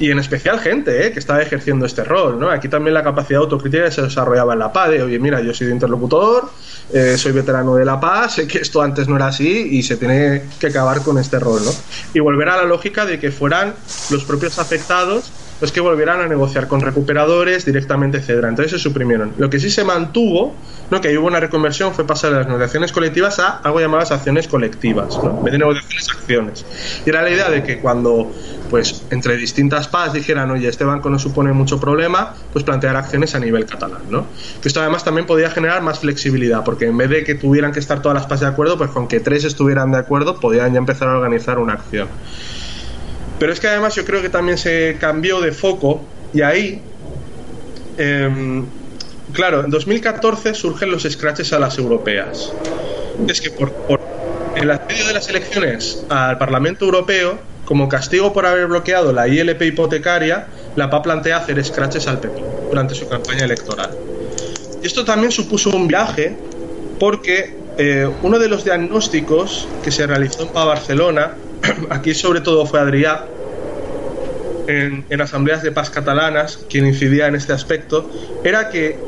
[0.00, 1.12] y en especial gente ¿eh?
[1.12, 2.38] que estaba ejerciendo este rol.
[2.38, 2.50] ¿no?
[2.50, 5.68] Aquí también la capacidad autocrítica se desarrollaba en la PA, de oye, mira, yo soy
[5.68, 6.50] de interlocutor,
[6.92, 9.96] eh, soy veterano de la paz, sé que esto antes no era así y se
[9.96, 11.60] tiene que acabar con este rol.
[11.64, 11.70] ¿no?
[12.12, 13.74] Y volver a la lógica de que fueran
[14.10, 18.48] los propios afectados los que volvieran a negociar con recuperadores directamente, etcétera.
[18.48, 19.32] Entonces se suprimieron.
[19.38, 20.54] Lo que sí se mantuvo,
[20.90, 21.00] ¿no?
[21.00, 25.18] que hubo una reconversión, fue pasar de las negociaciones colectivas a algo llamadas acciones colectivas,
[25.22, 26.66] en vez de negociaciones, acciones.
[27.04, 28.30] Y era la idea de que cuando
[28.68, 33.34] pues entre distintas PAS dijeran, oye, este banco no supone mucho problema, pues plantear acciones
[33.34, 34.26] a nivel catalán, ¿no?
[34.60, 37.80] Que esto además también podía generar más flexibilidad, porque en vez de que tuvieran que
[37.80, 40.78] estar todas las PAS de acuerdo, pues con que tres estuvieran de acuerdo, podían ya
[40.78, 42.08] empezar a organizar una acción.
[43.38, 46.00] Pero es que además yo creo que también se cambió de foco
[46.34, 46.80] y ahí,
[47.96, 48.66] em,
[49.32, 52.52] claro, en 2014 surgen los scratches a las europeas.
[53.28, 54.00] Es que por, por
[54.56, 59.62] el asedio de las elecciones al Parlamento Europeo, como castigo por haber bloqueado la ILP
[59.62, 63.90] hipotecaria, la PA plantea hacer scratches al PP durante su campaña electoral.
[64.82, 66.36] Y esto también supuso un viaje
[66.98, 71.34] porque eh, uno de los diagnósticos que se realizó en PA Barcelona
[71.90, 73.24] aquí sobre todo fue Adrià,
[74.66, 78.10] en, en asambleas de paz catalanas, quien incidía en este aspecto,
[78.44, 78.98] era que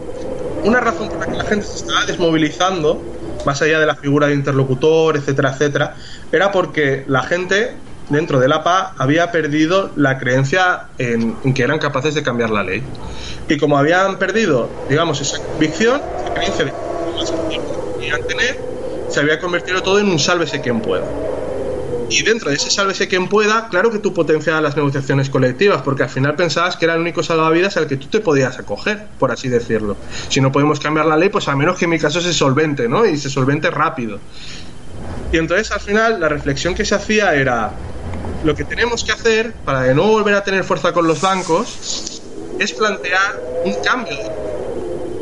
[0.65, 3.03] una razón por la que la gente se estaba desmovilizando,
[3.45, 5.95] más allá de la figura de interlocutor, etcétera, etcétera,
[6.33, 7.75] era porque la gente
[8.11, 12.63] dentro de la PA había perdido la creencia en, que eran capaces de cambiar la
[12.63, 12.83] ley.
[13.49, 17.61] Y como habían perdido, digamos, esa convicción, esa creencia de que
[17.95, 18.59] podían tener,
[19.09, 21.05] se había convertido todo en un sálvese quien pueda.
[22.11, 26.03] Y dentro de ese sálvese quien pueda, claro que tú potenciabas las negociaciones colectivas, porque
[26.03, 29.31] al final pensabas que era el único salvavidas al que tú te podías acoger, por
[29.31, 29.97] así decirlo.
[30.29, 32.89] Si no podemos cambiar la ley, pues a menos que en mi caso se solvente,
[32.89, 33.07] ¿no?
[33.07, 34.19] Y se solvente rápido.
[35.33, 37.71] Y entonces al final la reflexión que se hacía era,
[38.43, 42.21] lo que tenemos que hacer para de no volver a tener fuerza con los bancos
[42.59, 44.19] es plantear un cambio.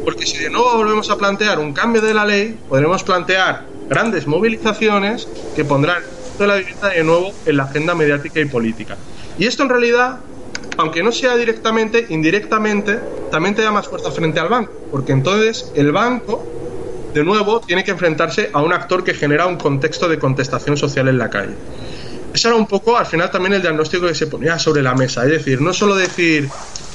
[0.07, 4.27] Porque si de nuevo volvemos a plantear un cambio de la ley, podremos plantear grandes
[4.27, 6.03] movilizaciones que pondrán
[6.47, 8.97] la vivienda de nuevo en la agenda mediática y política.
[9.39, 10.21] Y esto en realidad,
[10.77, 12.99] aunque no sea directamente, indirectamente,
[13.31, 16.45] también te da más fuerza frente al banco, porque entonces el banco,
[17.15, 21.09] de nuevo, tiene que enfrentarse a un actor que genera un contexto de contestación social
[21.09, 21.55] en la calle.
[22.33, 25.25] Eso era un poco, al final, también el diagnóstico que se ponía sobre la mesa.
[25.25, 26.49] Es decir, no solo decir,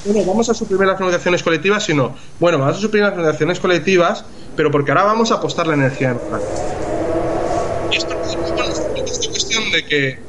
[0.05, 4.23] bueno, vamos a suprimir las negociaciones colectivas, sino, bueno, vamos a suprimir las negociaciones colectivas,
[4.55, 7.02] pero porque ahora vamos a apostar la energía en es cuestión
[9.73, 10.19] de que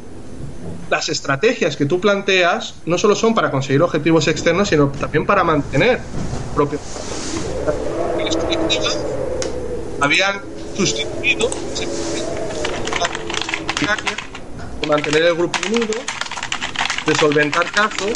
[0.90, 5.45] las estrategias que tú planteas no solo son para conseguir objetivos externos, sino también para
[5.45, 6.01] mantener
[6.55, 6.78] propio.
[10.01, 10.40] Habían
[10.76, 11.51] sustituido
[14.86, 15.95] mantener el grupo unido,
[17.07, 18.12] de solventar casos,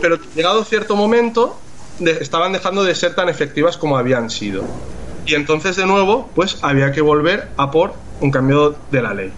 [0.00, 1.58] pero llegado cierto momento
[2.00, 4.64] estaban dejando de ser tan efectivas como habían sido.
[5.26, 9.32] Y entonces de nuevo, pues había que volver a por un cambio de la ley.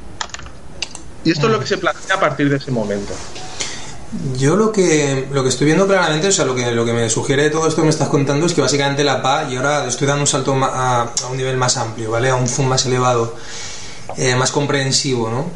[1.28, 3.12] Y esto es lo que se plantea a partir de ese momento.
[4.38, 7.10] Yo lo que, lo que estoy viendo claramente, o sea, lo que, lo que me
[7.10, 10.06] sugiere todo esto que me estás contando es que básicamente la PA, y ahora estoy
[10.06, 12.30] dando un salto a, a un nivel más amplio, ¿vale?
[12.30, 13.36] A un zoom más elevado,
[14.16, 15.50] eh, más comprensivo, ¿no?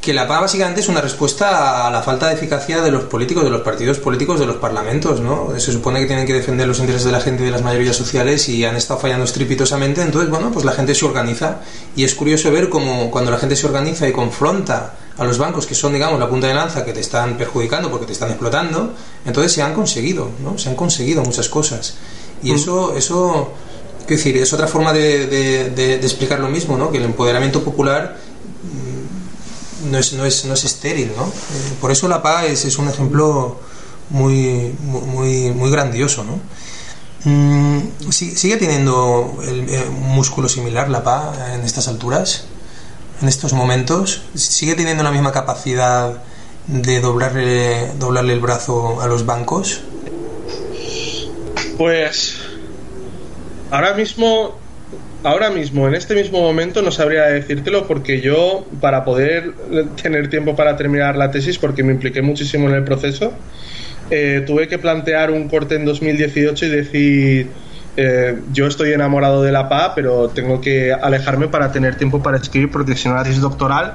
[0.00, 3.44] que la PA básicamente es una respuesta a la falta de eficacia de los políticos,
[3.44, 5.52] de los partidos políticos, de los parlamentos, ¿no?
[5.58, 7.96] Se supone que tienen que defender los intereses de la gente y de las mayorías
[7.96, 11.60] sociales y han estado fallando estrepitosamente, entonces, bueno, pues la gente se organiza
[11.96, 15.66] y es curioso ver cómo cuando la gente se organiza y confronta a los bancos
[15.66, 18.94] que son, digamos, la punta de lanza que te están perjudicando porque te están explotando,
[19.26, 20.56] entonces se han conseguido, ¿no?
[20.58, 21.94] Se han conseguido muchas cosas.
[22.42, 23.52] Y eso, eso,
[24.06, 26.90] quiero decir, es otra forma de, de explicar lo mismo, ¿no?
[26.90, 28.16] Que el empoderamiento popular
[29.90, 31.26] no es, no es, no es estéril, ¿no?
[31.26, 33.58] Eh, por eso la PA es, es un ejemplo
[34.10, 36.40] muy, muy, muy grandioso, ¿no?
[37.24, 42.44] Mm, ¿Sigue teniendo el, eh, un músculo similar la PA en estas alturas?
[43.20, 44.22] ¿En estos momentos?
[44.34, 46.22] ¿Sigue teniendo la misma capacidad
[46.66, 49.80] de doblarle, doblarle el brazo a los bancos?
[51.76, 52.36] Pues
[53.70, 54.54] ahora mismo
[55.24, 59.52] ahora mismo, en este mismo momento, no sabría decírtelo porque yo, para poder
[60.00, 63.32] tener tiempo para terminar la tesis, porque me impliqué muchísimo en el proceso,
[64.10, 67.50] eh, tuve que plantear un corte en 2018 y decir,
[68.00, 72.36] eh, yo estoy enamorado de la PA, pero tengo que alejarme para tener tiempo para
[72.36, 73.94] escribir, porque si no la tesis doctoral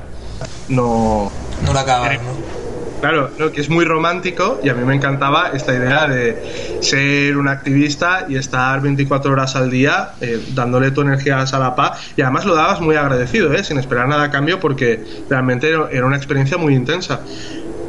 [0.67, 1.31] no...
[1.65, 2.63] No la acaba, ¿no?
[2.99, 6.37] Claro, que es muy romántico y a mí me encantaba esta idea de
[6.81, 11.73] ser un activista y estar 24 horas al día eh, dándole tu energía a la
[11.73, 13.63] paz y además lo dabas muy agradecido, ¿eh?
[13.63, 17.21] sin esperar nada a cambio porque realmente era una experiencia muy intensa.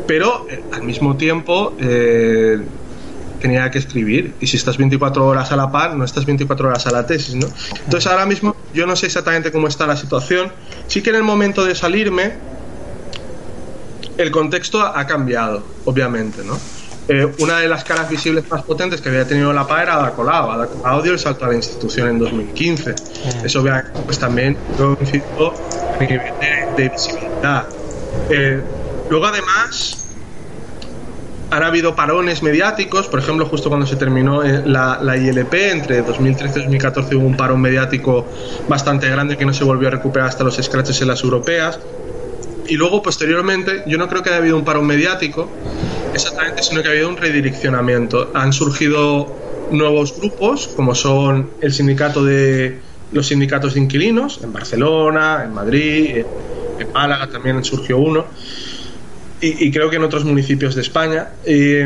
[0.07, 1.77] Pero eh, al mismo tiempo
[3.45, 6.87] tenía que escribir y si estás 24 horas a la par no estás 24 horas
[6.87, 7.47] a la tesis, ¿no?
[7.85, 10.51] Entonces ahora mismo yo no sé exactamente cómo está la situación.
[10.87, 12.33] Sí que en el momento de salirme
[14.17, 16.59] el contexto ha cambiado, obviamente, ¿no?
[17.07, 20.13] Eh, una de las caras visibles más potentes que había tenido la PA era Ada
[20.13, 20.51] Colau.
[20.51, 22.93] Ada Colau dio el salto a la institución en 2015.
[22.93, 23.45] Mm.
[23.45, 25.53] Eso obviamente pues también lo incitó
[25.95, 26.33] a nivel
[26.79, 27.67] de, visibilidad.
[28.31, 28.63] Eh,
[29.11, 30.04] luego además
[31.55, 36.59] han habido parones mediáticos, por ejemplo, justo cuando se terminó eh, la, ILP, entre 2013
[36.59, 38.27] y 2014 hubo un parón mediático
[38.69, 41.79] bastante grande que no se volvió a recuperar hasta los scratches en las europeas
[42.67, 45.49] y luego posteriormente yo no creo que haya habido un paro mediático
[46.13, 48.31] exactamente, sino que ha habido un redireccionamiento.
[48.35, 49.33] Han surgido
[49.71, 52.81] nuevos grupos, como son el sindicato de
[53.13, 56.25] los sindicatos de inquilinos, en Barcelona, en Madrid,
[56.79, 58.25] en, Málaga también surgió uno,
[59.47, 61.29] y, creo que en otros municipios de España.
[61.47, 61.81] Y,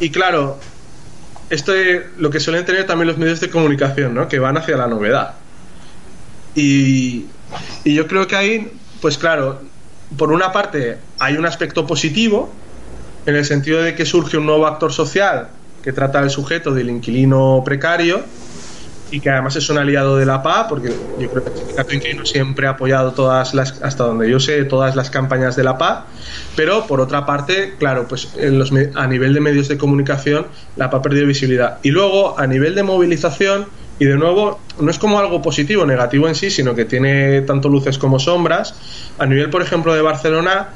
[0.00, 0.58] y claro,
[1.48, 4.28] esto es lo que suelen tener también los medios de comunicación, ¿no?
[4.28, 5.34] que van hacia la novedad.
[6.54, 7.26] Y,
[7.84, 9.60] y yo creo que ahí pues claro,
[10.16, 12.52] por una parte hay un aspecto positivo,
[13.26, 15.48] en el sentido de que surge un nuevo actor social
[15.82, 18.22] que trata al sujeto del inquilino precario
[19.10, 22.24] y que además es un aliado de la PA, porque yo creo que sindicato inquilino
[22.24, 26.06] siempre ha apoyado todas las, hasta donde yo sé, todas las campañas de la PA,
[26.56, 30.46] pero por otra parte, claro, pues en los, a nivel de medios de comunicación,
[30.76, 31.78] la PA ha perdido visibilidad.
[31.82, 33.66] Y luego, a nivel de movilización,
[33.98, 37.40] y de nuevo, no es como algo positivo o negativo en sí, sino que tiene
[37.42, 38.74] tanto luces como sombras.
[39.18, 40.68] A nivel, por ejemplo, de Barcelona,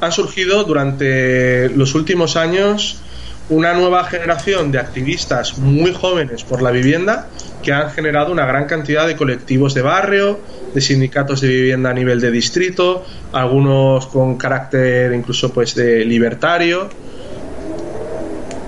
[0.00, 3.00] han surgido durante los últimos años
[3.48, 7.28] una nueva generación de activistas muy jóvenes por la vivienda
[7.62, 10.40] que han generado una gran cantidad de colectivos de barrio,
[10.74, 16.88] de sindicatos de vivienda a nivel de distrito, algunos con carácter incluso pues de libertario,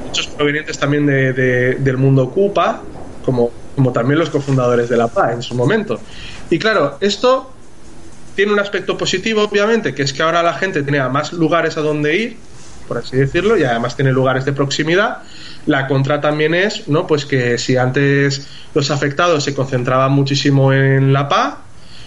[0.06, 2.82] muchos provenientes también del mundo ocupa,
[3.24, 6.00] como, como también los cofundadores de la PA en su momento.
[6.48, 7.52] Y claro, esto
[8.34, 11.80] tiene un aspecto positivo, obviamente, que es que ahora la gente tiene más lugares a
[11.82, 12.36] donde ir,
[12.87, 15.18] por así decirlo, y además tiene lugares de proximidad.
[15.66, 17.07] La contra también es, ¿no?
[17.07, 21.59] Pues que si antes los afectados se concentraban muchísimo en la PA,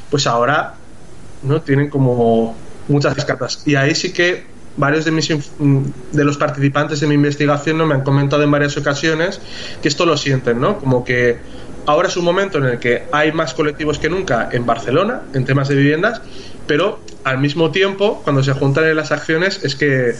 [0.10, 0.76] pues ahora,
[1.44, 1.62] ¿no?
[1.62, 2.56] Tienen como
[2.88, 3.64] muchas cartas.
[3.66, 4.46] Y ahí sí que
[4.78, 7.86] varios de mis de los participantes de mi investigación ¿no?
[7.86, 9.42] me han comentado en varias ocasiones
[9.82, 10.78] que esto lo sienten, ¿no?
[10.78, 11.38] Como que
[11.86, 15.46] ahora es un momento en el que hay más colectivos que nunca en Barcelona en
[15.46, 16.22] temas de viviendas,
[16.66, 20.14] pero al mismo tiempo, cuando se juntan en las acciones, es que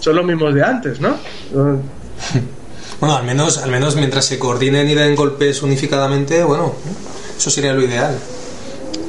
[0.00, 1.16] son los mismos de antes, ¿no?
[3.00, 6.74] Bueno, al menos, al menos mientras se coordinen y den golpes unificadamente, bueno,
[7.36, 8.16] eso sería lo ideal.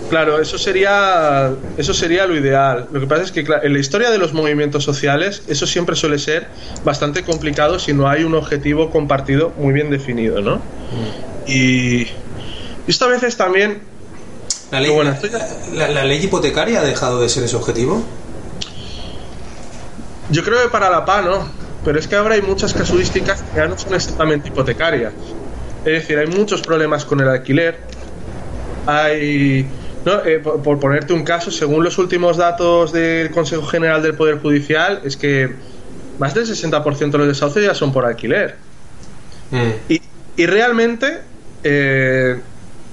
[0.09, 2.87] Claro, eso sería, eso sería lo ideal.
[2.91, 6.17] Lo que pasa es que en la historia de los movimientos sociales eso siempre suele
[6.17, 6.47] ser
[6.83, 10.57] bastante complicado si no hay un objetivo compartido muy bien definido, ¿no?
[10.57, 11.49] Mm.
[11.49, 12.07] Y
[12.87, 13.79] esto a veces también...
[14.71, 14.91] ¿La ley,
[15.73, 18.03] la ley hipotecaria ha dejado de ser ese objetivo?
[20.29, 21.47] Yo creo que para la PA no,
[21.85, 25.13] pero es que ahora hay muchas casuísticas que ya no son exactamente hipotecarias.
[25.85, 27.77] Es decir, hay muchos problemas con el alquiler.
[28.85, 29.65] Hay.
[30.05, 30.25] ¿no?
[30.25, 35.01] Eh, por, ponerte un caso, según los últimos datos del Consejo General del Poder Judicial,
[35.05, 35.49] es que
[36.19, 38.55] más del 60% de los desahucios ya son por alquiler.
[39.51, 39.69] Mm.
[39.87, 40.01] Y,
[40.35, 41.19] y, realmente
[41.63, 42.37] eh,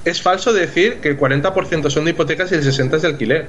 [0.05, 3.49] es falso decir que el 40% son de hipotecas y el 60% es de alquiler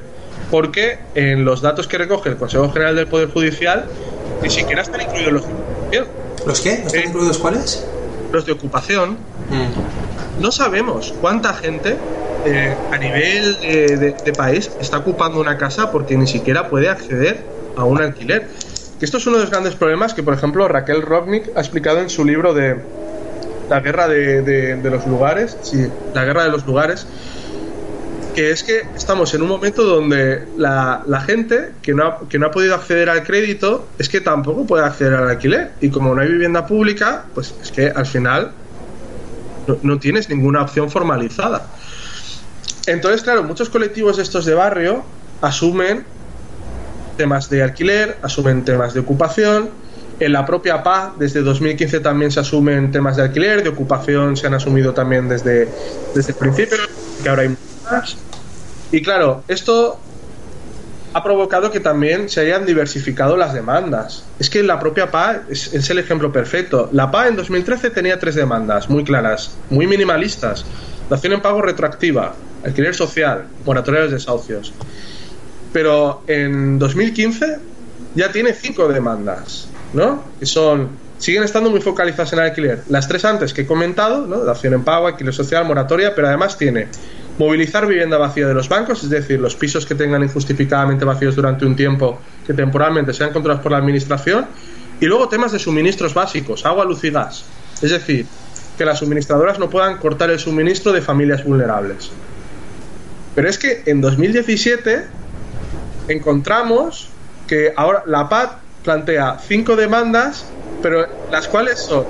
[0.51, 3.85] porque en los datos que recoge el Consejo General del Poder Judicial
[4.41, 6.07] ni siquiera están incluidos los de ocupación.
[6.45, 6.73] ¿Los qué?
[6.73, 7.85] ¿Están eh, incluidos cuáles?
[8.31, 9.11] Los de ocupación.
[9.49, 10.41] Mm.
[10.41, 11.95] No sabemos cuánta gente
[12.45, 17.43] eh, a nivel de, país está ocupando una casa porque ni siquiera puede acceder
[17.77, 18.47] a un alquiler.
[18.99, 21.99] Que esto es uno de los grandes problemas que, por ejemplo, Raquel Rognick ha explicado
[21.99, 22.77] en su libro de
[23.69, 25.57] La guerra de, de los lugares.
[25.61, 27.07] Sí, la guerra de los lugares
[28.35, 32.47] que es que estamos en un momento donde la, gente que no, ha, que no
[32.47, 35.71] ha podido acceder al crédito es que tampoco puede acceder al alquiler.
[35.79, 38.51] Y como no hay vivienda pública, pues es que al final
[39.81, 41.67] no, tienes ninguna opción formalizada.
[42.87, 45.03] Entonces, claro, muchos colectivos estos de barrio
[45.41, 46.03] asumen
[47.15, 49.69] temas de alquiler, asumen temas de ocupación.
[50.19, 54.47] En la propia PA, desde 2015 también se asumen temas de alquiler, de ocupación se
[54.47, 55.69] han asumido también desde,
[56.13, 56.77] desde el principio,
[57.23, 57.55] que ahora hay
[57.89, 58.17] más.
[58.95, 59.99] Y claro, esto
[61.11, 64.23] ha provocado que también se hayan diversificado las demandas.
[64.39, 66.87] Es que la propia PA es, el ejemplo perfecto.
[66.93, 70.63] La PA en 2013 tenía tres demandas muy claras, muy minimalistas.
[71.09, 74.71] Dación en pago retroactiva, alquiler social, moratoria de desahucios.
[75.73, 77.57] Pero en 2015
[78.15, 80.23] ya tiene cinco demandas, ¿no?
[80.39, 80.87] Que son,
[81.17, 82.83] siguen estando muy focalizadas en el alquiler.
[82.87, 84.45] Las tres antes que he comentado, ¿no?
[84.45, 86.87] Dación en pago, alquiler social, moratoria, pero además tiene
[87.37, 91.65] Movilizar vivienda vacía de los bancos, es decir, los pisos que tengan injustificadamente vacíos durante
[91.65, 94.45] un tiempo que temporalmente sean controlados por la administración.
[95.01, 97.43] Y luego temas de suministros básicos, agua, luz y gas.
[97.81, 98.25] Es decir,
[98.77, 102.09] que las suministradoras no puedan cortar el suministro de familias vulnerables.
[103.35, 105.05] Pero es que en 2017
[106.07, 107.09] encontramos
[107.47, 108.49] que ahora la PAD
[108.83, 110.45] plantea cinco demandas,
[110.81, 112.05] pero las cuales son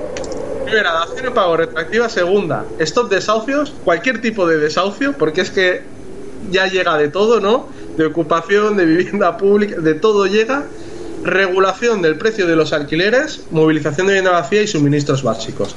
[0.66, 2.08] Primera, dación de pago retroactiva.
[2.08, 5.84] Segunda, stop desahucios, cualquier tipo de desahucio, porque es que
[6.50, 7.68] ya llega de todo, ¿no?
[7.96, 10.64] De ocupación, de vivienda pública, de todo llega.
[11.22, 15.76] Regulación del precio de los alquileres, movilización de vivienda vacía y suministros básicos.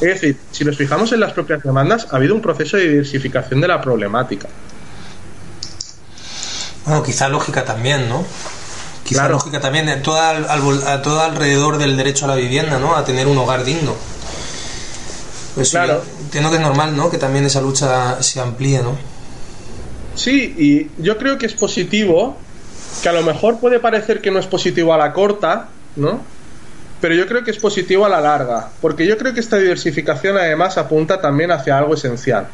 [0.00, 3.60] Es decir, si nos fijamos en las propias demandas, ha habido un proceso de diversificación
[3.60, 4.48] de la problemática.
[6.86, 8.24] Bueno, quizá lógica también, ¿no?
[9.04, 12.96] Quizá lógica también, toda, todo alrededor del derecho a la vivienda, ¿no?
[12.96, 13.94] A tener un hogar digno.
[15.54, 16.02] Pues claro.
[16.20, 17.10] entiendo que es normal, ¿no?
[17.10, 18.96] Que también esa lucha se amplíe, ¿no?
[20.14, 22.36] Sí, y yo creo que es positivo,
[23.02, 26.20] que a lo mejor puede parecer que no es positivo a la corta, ¿no?
[27.00, 30.36] pero yo creo que es positivo a la larga, porque yo creo que esta diversificación
[30.36, 32.48] además apunta también hacia algo esencial,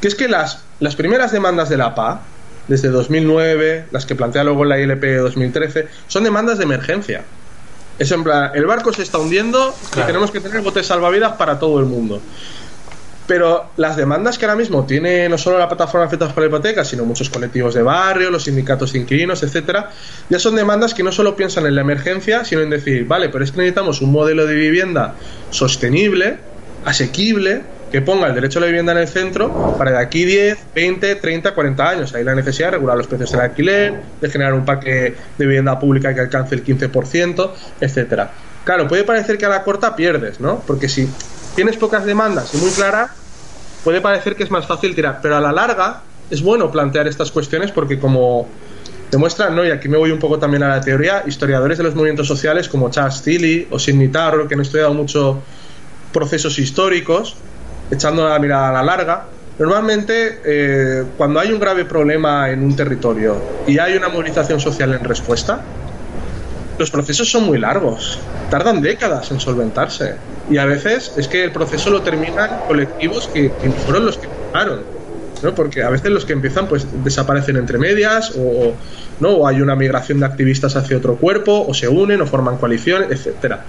[0.00, 2.20] que es que las, las primeras demandas de la PA,
[2.68, 7.24] desde 2009, las que plantea luego la ILP de 2013, son demandas de emergencia.
[7.98, 11.58] Es en plan, el barco se está hundiendo y tenemos que tener botes salvavidas para
[11.58, 12.20] todo el mundo.
[13.26, 16.84] Pero las demandas que ahora mismo tiene no solo la plataforma afectados por la hipoteca,
[16.84, 19.90] sino muchos colectivos de barrio, los sindicatos de inquilinos, etcétera,
[20.28, 23.42] ya son demandas que no solo piensan en la emergencia, sino en decir, vale, pero
[23.42, 25.14] es que necesitamos un modelo de vivienda
[25.50, 26.38] sostenible,
[26.84, 27.62] asequible,
[27.96, 31.14] que ponga el derecho a la vivienda en el centro para de aquí 10, 20,
[31.14, 32.14] 30, 40 años.
[32.14, 35.78] Hay la necesidad de regular los precios del alquiler, de generar un parque de vivienda
[35.78, 37.50] pública que alcance el 15%,
[37.80, 38.32] etcétera.
[38.64, 40.62] Claro, puede parecer que a la corta pierdes, ¿no?
[40.66, 41.08] Porque si
[41.54, 43.12] tienes pocas demandas y muy claras,
[43.82, 47.30] puede parecer que es más fácil tirar, pero a la larga es bueno plantear estas
[47.30, 48.46] cuestiones porque como
[49.10, 49.64] demuestran, ¿no?
[49.64, 52.68] y aquí me voy un poco también a la teoría, historiadores de los movimientos sociales
[52.68, 55.40] como Charles Tilly o Sidney Tarro, que han estudiado mucho
[56.12, 57.36] procesos históricos,
[57.90, 59.24] echando la mirada a la larga,
[59.58, 63.36] normalmente eh, cuando hay un grave problema en un territorio
[63.66, 65.60] y hay una movilización social en respuesta,
[66.78, 68.18] los procesos son muy largos,
[68.50, 70.16] tardan décadas en solventarse.
[70.50, 73.50] Y a veces es que el proceso lo terminan colectivos que,
[73.84, 74.80] fueron los que empezaron.
[75.42, 75.54] ¿no?
[75.54, 78.74] Porque a veces los que empiezan pues desaparecen entre medias o,
[79.20, 79.30] ¿no?
[79.30, 83.10] o hay una migración de activistas hacia otro cuerpo o se unen o forman coaliciones,
[83.10, 83.64] etcétera.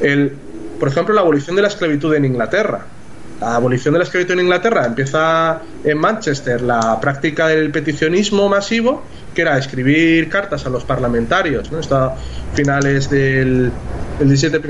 [0.00, 0.32] El,
[0.78, 2.86] por ejemplo, la abolición de la esclavitud en Inglaterra.
[3.40, 9.02] La abolición de la esclavitud en Inglaterra empieza en Manchester la práctica del peticionismo masivo
[9.34, 11.80] que era escribir cartas a los parlamentarios, ¿no?
[11.80, 12.14] Está
[12.54, 13.72] finales del,
[14.20, 14.60] 17,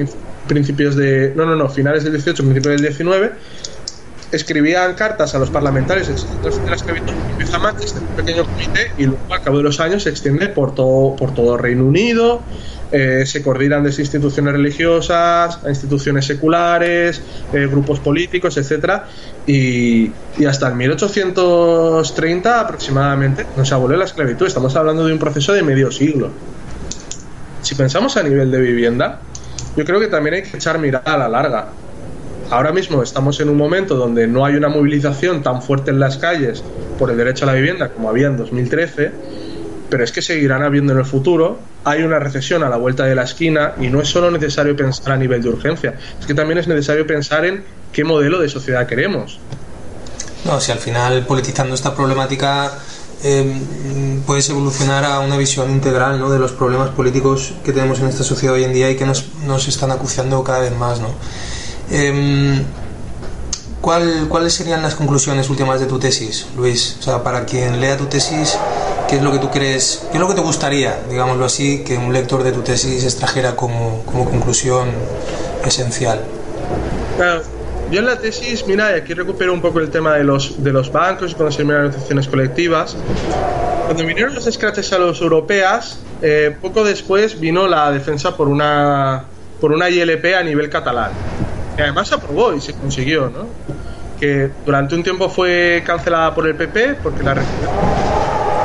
[0.48, 1.32] principios de...
[1.36, 3.32] No, no, no, finales del 18, principios del 19,
[4.32, 9.20] escribían cartas a los parlamentarios de la esclavitud, empieza Manchester, un pequeño comité, y luego
[9.30, 12.42] al cabo de los años se extiende por todo, por todo Reino Unido,
[12.96, 17.20] eh, se coordinan desde instituciones religiosas a instituciones seculares,
[17.52, 19.06] eh, grupos políticos, etcétera,
[19.48, 20.12] y,
[20.46, 24.46] hasta el 1830 aproximadamente no se abolió la esclavitud.
[24.46, 26.30] Estamos hablando de un proceso de medio siglo.
[27.62, 29.18] Si pensamos a nivel de vivienda,
[29.76, 31.70] yo creo que también hay que echar mirada a la larga.
[32.50, 36.16] Ahora mismo estamos en un momento donde no hay una movilización tan fuerte en las
[36.16, 36.62] calles
[36.96, 39.10] por el derecho a la vivienda como había en 2013,
[39.94, 43.14] pero es que seguirán habiendo en el futuro hay una recesión a la vuelta de
[43.14, 46.58] la esquina y no es solo necesario pensar a nivel de urgencia, es que también
[46.58, 47.62] es necesario pensar en
[47.92, 49.38] qué modelo de sociedad queremos.
[50.46, 52.72] No, si al final politizando esta problemática
[53.22, 56.28] em, puedes evolucionar a una visión integral ¿no?
[56.28, 59.26] de los problemas políticos que tenemos en esta sociedad hoy en día y que nos,
[59.46, 60.98] nos están acuciando cada vez más.
[60.98, 61.14] ¿no?
[61.92, 62.64] Em,
[63.80, 66.96] ¿Cuáles serían las conclusiones últimas de tu tesis, Luis?
[66.98, 68.58] O sea, para quien lea tu tesis,
[69.08, 71.96] ¿qué es lo que tú crees, qué es lo que te gustaría, digámoslo así, que
[71.96, 74.88] un lector de tu tesis extrajera como, como conclusión
[75.64, 76.20] esencial?
[77.16, 77.42] Claro,
[77.90, 80.72] yo en la tesis, mira, y aquí recupero un poco el tema de los, de
[80.72, 82.96] los bancos y cuando se terminan las negociaciones colectivas.
[83.86, 89.24] Cuando vinieron los scratches a los europeas, eh, poco después vino la defensa por una,
[89.60, 91.12] por una ILP a nivel catalán
[91.76, 93.46] que además se aprobó y se consiguió, ¿no?
[94.18, 97.34] Que durante un tiempo fue cancelada por el PP porque la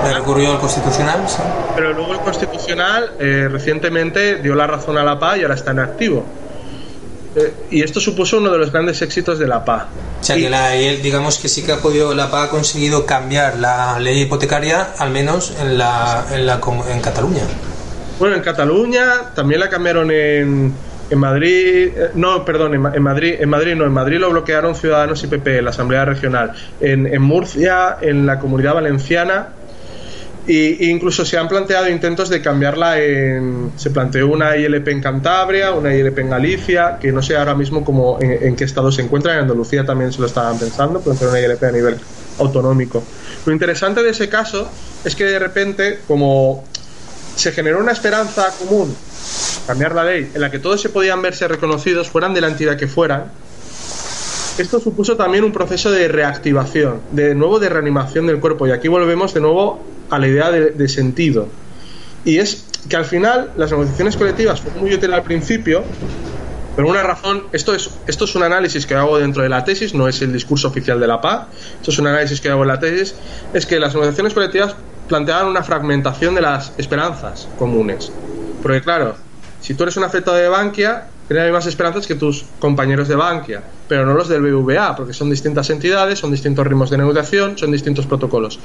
[0.03, 1.27] ¿Le recurrió al Constitucional?
[1.27, 1.41] Sí.
[1.75, 5.71] Pero luego el Constitucional eh, recientemente dio la razón a la PA y ahora está
[5.71, 6.25] en activo.
[7.35, 9.87] Eh, y esto supuso uno de los grandes éxitos de la PA.
[10.19, 13.57] O sea, que la, digamos que sí que ha podido, la PA ha conseguido cambiar
[13.57, 16.59] la ley hipotecaria, al menos en, la, en, la,
[16.89, 17.43] en Cataluña.
[18.19, 20.73] Bueno, en Cataluña también la cambiaron en,
[21.09, 25.23] en Madrid, eh, no, perdón, en, Madrid, en Madrid no, en Madrid lo bloquearon Ciudadanos
[25.23, 26.53] y PP, la Asamblea Regional.
[26.79, 29.49] En, Murcia, en la Comunidad Valenciana,
[30.47, 33.71] e incluso se han planteado intentos de cambiarla en.
[33.75, 37.85] Se planteó una ILP en Cantabria, una ILP en Galicia, que no sé ahora mismo
[37.85, 39.33] cómo, en, qué estado se encuentra.
[39.33, 41.97] En Andalucía también se lo estaban pensando, plantear una ILP a nivel
[42.39, 43.03] autonómico.
[43.45, 44.69] Lo interesante de ese caso
[45.03, 46.65] es que de repente, como
[47.35, 48.93] se generó una esperanza común
[49.65, 52.75] cambiar la ley en la que todos se podían verse reconocidos, fueran de la entidad
[52.75, 53.25] que fueran,
[54.59, 58.67] esto supuso también un proceso de reactivación, de nuevo de reanimación del cuerpo.
[58.67, 59.79] Y aquí volvemos de nuevo
[60.09, 61.47] a la idea de, sentido.
[62.25, 65.83] Y es que al final las negociaciones colectivas fueron muy útiles al principio,
[66.75, 69.93] por una razón, esto es, esto es un análisis que hago dentro de la tesis,
[69.93, 72.69] no es el discurso oficial de la PA, esto es un análisis que hago en
[72.69, 73.15] la tesis,
[73.53, 74.75] es que las negociaciones colectivas
[75.09, 78.11] planteaban una fragmentación de las esperanzas comunes.
[78.61, 79.15] Porque claro,
[79.59, 83.61] si tú eres un afectado de Bankia, tienes más esperanzas que tus compañeros de Bankia,
[83.87, 87.71] pero no los del BVA, porque son distintas entidades, son distintos ritmos de negociación, son
[87.71, 88.59] distintos protocolos.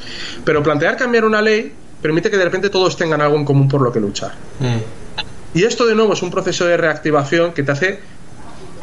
[0.44, 3.82] Pero plantear cambiar una ley permite que de repente todos tengan algo en común por
[3.82, 4.32] lo que luchar.
[4.60, 5.58] Mm.
[5.58, 8.00] Y esto de nuevo es un proceso de reactivación que te hace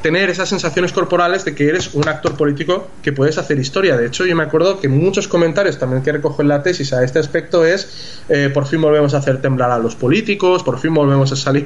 [0.02, 3.98] tener esas sensaciones corporales de que eres un actor político que puedes hacer historia.
[3.98, 7.04] De hecho, yo me acuerdo que muchos comentarios también que recojo en la tesis a
[7.04, 10.94] este aspecto es eh, por fin volvemos a hacer temblar a los políticos, por fin
[10.94, 11.66] volvemos a salir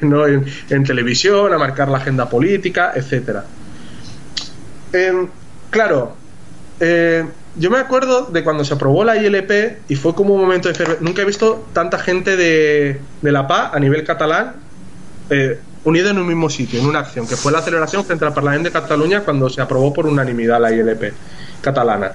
[0.70, 3.45] en, televisión, a marcar la agenda política, etcétera.
[4.91, 5.28] Em,
[5.70, 6.16] claro,
[6.80, 7.26] eh,
[7.57, 10.98] yo me acuerdo de cuando se aprobó la ILP y fue como un momento de...
[10.99, 14.66] Nunca he visto tanta gente de, de la PA a nivel catalán
[15.30, 18.34] eh, unido en un mismo sitio, en una acción, que fue la celebración frente al
[18.34, 21.14] Parlamento de Cataluña cuando se aprobó por unanimidad la ILP
[21.62, 22.12] catalana.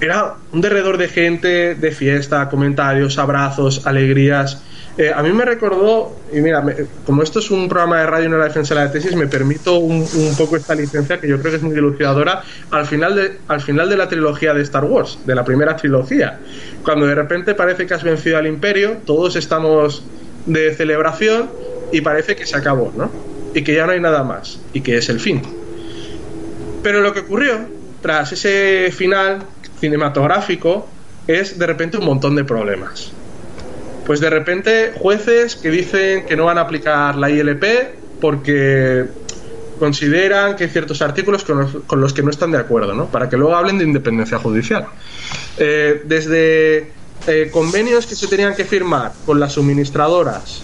[0.00, 4.62] Era un derredor de gente, de fiesta, comentarios, abrazos, alegrías.
[4.96, 6.64] Eh, a mí me recordó, y mira,
[7.06, 9.28] como esto es un programa de radio y no la defensa de la tesis, me
[9.28, 10.06] permito un,
[10.36, 13.88] poco esta licencia que yo creo que es muy dilucidadora al final, de, al final
[13.88, 16.40] de la trilogía de Star Wars, de la primera trilogía.
[16.84, 20.02] Cuando de repente parece que has vencido al imperio, todos estamos
[20.46, 21.48] de celebración
[21.92, 23.10] y parece que se acabó, ¿no?
[23.54, 25.42] Y que ya no hay nada más, y que es el fin.
[26.82, 27.58] Pero lo que ocurrió
[28.02, 29.40] tras ese final
[29.80, 30.88] cinematográfico
[31.26, 33.12] es de repente un montón de problemas.
[34.06, 37.64] Pues de repente jueces que dicen que no van a aplicar la ILP
[38.20, 39.06] porque
[39.78, 43.06] consideran que hay ciertos artículos con los, que no están de acuerdo, ¿no?
[43.06, 44.86] Para que luego hablen de independencia judicial.
[45.58, 46.90] Eh, desde
[47.26, 50.62] eh, convenios que se tenían que firmar con las suministradoras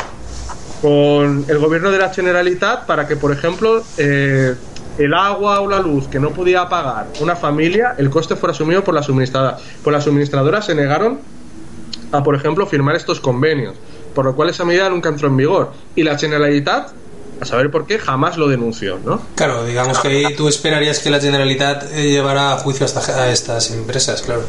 [0.85, 4.55] con el gobierno de la Generalitat para que, por ejemplo, eh,
[4.99, 8.85] el agua o la luz que no podía pagar una familia, el coste fuera asumido
[8.85, 9.57] por la suministradora.
[9.83, 11.21] Pues las suministradoras se negaron
[12.13, 13.75] a, por ejemplo, firmar estos convenios,
[14.15, 15.73] por lo cual esa medida nunca entró en vigor.
[15.97, 16.91] Y la Generalitat,
[17.41, 19.23] a saber por qué, jamás lo denunció, ¿no?
[19.37, 23.71] Claro, digamos que ahí tú esperarías que la Generalitat eh, llevara a juicio a estas
[23.71, 24.43] empresas, claro,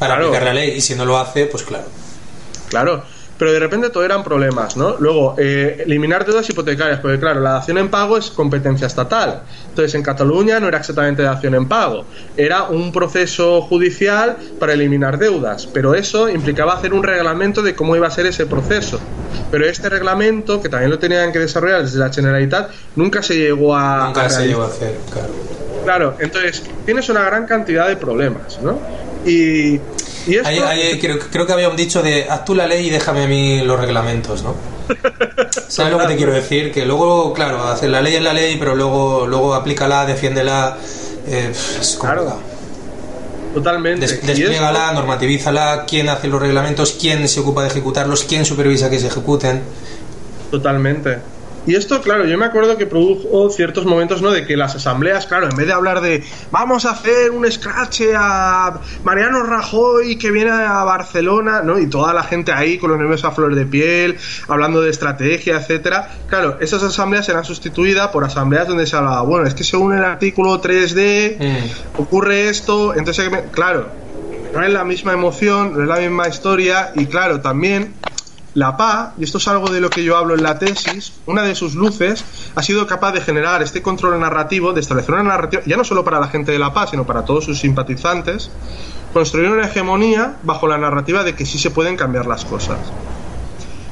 [0.00, 1.84] para aplicar la ley, y si no lo hace, pues claro.
[2.70, 3.04] Claro,
[3.38, 4.96] pero de repente todo eran problemas, ¿no?
[4.98, 9.42] Luego, eh, eliminar deudas hipotecarias, porque claro, la dación en pago es competencia estatal.
[9.68, 12.04] Entonces, en Cataluña no era exactamente dación en pago,
[12.36, 17.96] era un proceso judicial para eliminar deudas, pero eso implicaba hacer un reglamento de cómo
[17.96, 19.00] iba a ser ese proceso.
[19.50, 23.76] Pero este reglamento, que también lo tenían que desarrollar desde la Generalitat, nunca se llegó
[23.76, 24.06] a...
[24.06, 25.28] Nunca se llegó a hacer, claro.
[25.84, 28.80] Claro, entonces tienes una gran cantidad de problemas, ¿no?
[29.24, 29.80] Y
[31.30, 33.78] creo, que había un dicho de haz tú la ley y déjame a mí los
[33.80, 34.54] reglamentos, ¿no?
[35.68, 36.72] ¿Sabes lo que te quiero decir?
[36.72, 40.76] Que luego, claro, hacer la ley es la ley, pero luego, luego aplícala, defiéndela.
[41.26, 42.40] Eh, es complicado.
[43.54, 44.06] Totalmente.
[44.06, 44.60] Des,
[44.92, 49.62] normativízala, quién hace los reglamentos, quién se ocupa de ejecutarlos, quién supervisa que se ejecuten.
[50.50, 51.18] Totalmente.
[51.66, 54.30] Y esto, claro, yo me acuerdo que produjo ciertos momentos, ¿no?
[54.30, 56.22] De que las asambleas, claro, en vez de hablar de
[56.52, 61.78] vamos a hacer un scratch a Mariano Rajoy que viene a Barcelona, ¿no?
[61.78, 64.16] Y toda la gente ahí con los nervios a flor de piel,
[64.46, 66.08] hablando de estrategia, etcétera.
[66.28, 70.04] Claro, esas asambleas serán sustituidas por asambleas donde se hablaba, bueno, es que según el
[70.04, 72.00] artículo 3D mm.
[72.00, 73.88] ocurre esto, entonces, claro,
[74.54, 77.94] no es la misma emoción, no es la misma historia y claro, también
[78.56, 81.42] la PA, y esto es algo de lo que yo hablo en la tesis, una
[81.42, 82.24] de sus luces
[82.54, 86.04] ha sido capaz de generar este control narrativo, de establecer una narrativa, ya no solo
[86.04, 88.50] para la gente de la PA, sino para todos sus simpatizantes,
[89.12, 92.78] construir una hegemonía bajo la narrativa de que sí se pueden cambiar las cosas.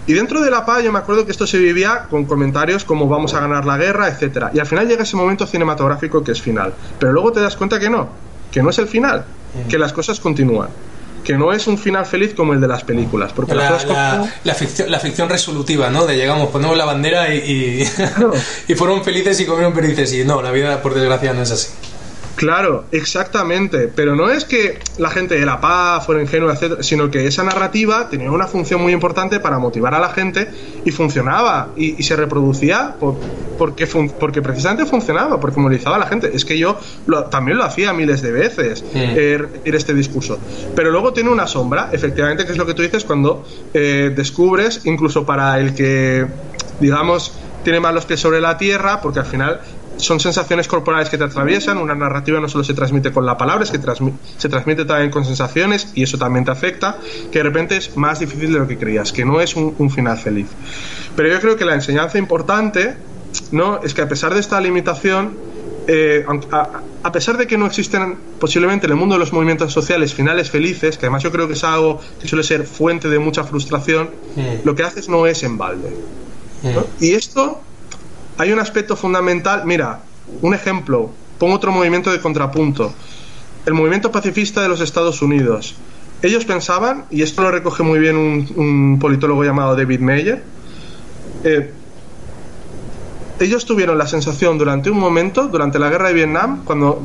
[0.07, 3.07] Y dentro de la PA yo me acuerdo que esto se vivía con comentarios como
[3.07, 4.47] vamos a ganar la guerra, etc.
[4.55, 6.73] Y al final llega ese momento cinematográfico que es final.
[6.99, 8.09] Pero luego te das cuenta que no,
[8.51, 9.27] que no es el final,
[9.69, 10.70] que las cosas continúan
[11.25, 13.33] que no es un final feliz como el de las películas.
[13.33, 13.71] Porque la,
[14.45, 16.07] la, ficción, la ficción resolutiva, ¿no?
[16.07, 17.83] De llegamos, ponemos la bandera y,
[18.69, 20.13] y, fueron felices y comieron felices.
[20.13, 21.69] Y no, la vida, por desgracia, no es así.
[22.36, 23.89] Claro, exactamente.
[23.94, 27.44] Pero no es que la gente de la paz fuera ingenua, etc., sino que esa
[27.44, 30.48] narrativa tenía una función muy importante para motivar a la gente
[30.85, 32.97] y funcionaba y, se reproducía
[33.59, 36.31] porque, porque precisamente funcionaba, porque movilizaba a la gente.
[36.35, 36.78] Es que yo
[37.31, 40.39] también lo hacía miles de veces, eh, repetir este discurso.
[40.74, 44.82] Pero luego tiene una sombra, efectivamente, que es lo que tú dices cuando eh, descubres,
[44.85, 46.27] incluso para el que,
[46.81, 47.32] digamos,
[47.65, 49.61] tiene más los pies sobre la tierra, porque al final
[49.97, 53.65] son sensaciones corporales que te atraviesan, una narrativa no solo se transmite con la palabra,
[53.65, 53.81] es que
[54.39, 56.99] se transmite también con sensaciones y eso también te afecta,
[57.31, 60.19] que de repente es más difícil de lo que creías, que no es un, final
[60.19, 60.49] feliz.
[61.15, 62.97] Pero yo creo que la enseñanza importante
[63.53, 63.81] ¿no?
[63.83, 65.37] es que a pesar de esta limitación,
[65.87, 66.25] eh,
[67.03, 70.51] a, pesar de que no existen posiblemente en el mundo de los movimientos sociales finales
[70.51, 74.11] felices, que además yo creo que es algo que suele ser fuente de mucha frustración,
[74.35, 74.65] mm.
[74.66, 75.91] lo que haces no es en balde.
[76.62, 77.05] Mm.
[77.05, 77.61] Y esto
[78.39, 79.62] hay un aspecto fundamental.
[79.65, 80.01] Mira,
[80.43, 82.93] un ejemplo, pongo otro movimiento de contrapunto.
[83.66, 85.77] El movimiento pacifista de los Estados Unidos.
[86.23, 90.43] Ellos pensaban, y esto lo recoge muy bien un, politólogo llamado David Meyer,
[91.44, 91.73] eh,
[93.40, 97.02] ellos tuvieron la sensación durante un momento, durante la guerra de Vietnam, cuando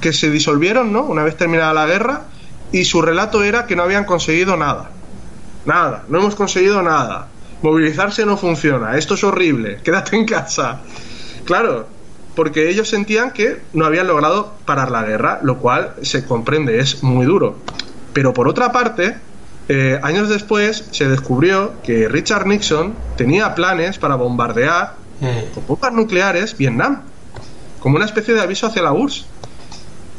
[0.00, 1.02] que se disolvieron, ¿no?
[1.02, 2.24] Una vez terminada la guerra,
[2.72, 4.90] y su relato era que no habían conseguido nada.
[5.66, 7.28] Nada, no hemos conseguido nada.
[7.62, 10.80] Movilizarse no funciona, esto es horrible, quédate en casa.
[11.44, 11.86] Claro,
[12.34, 17.02] porque ellos sentían que no habían logrado parar la guerra, lo cual se comprende, es
[17.02, 17.56] muy duro.
[18.12, 19.16] Pero por otra parte,
[19.68, 25.54] eh, años después se descubrió que Richard Nixon tenía planes para bombardear mm.
[25.54, 27.02] con bombas nucleares Vietnam,
[27.78, 29.26] como una especie de aviso hacia la URSS,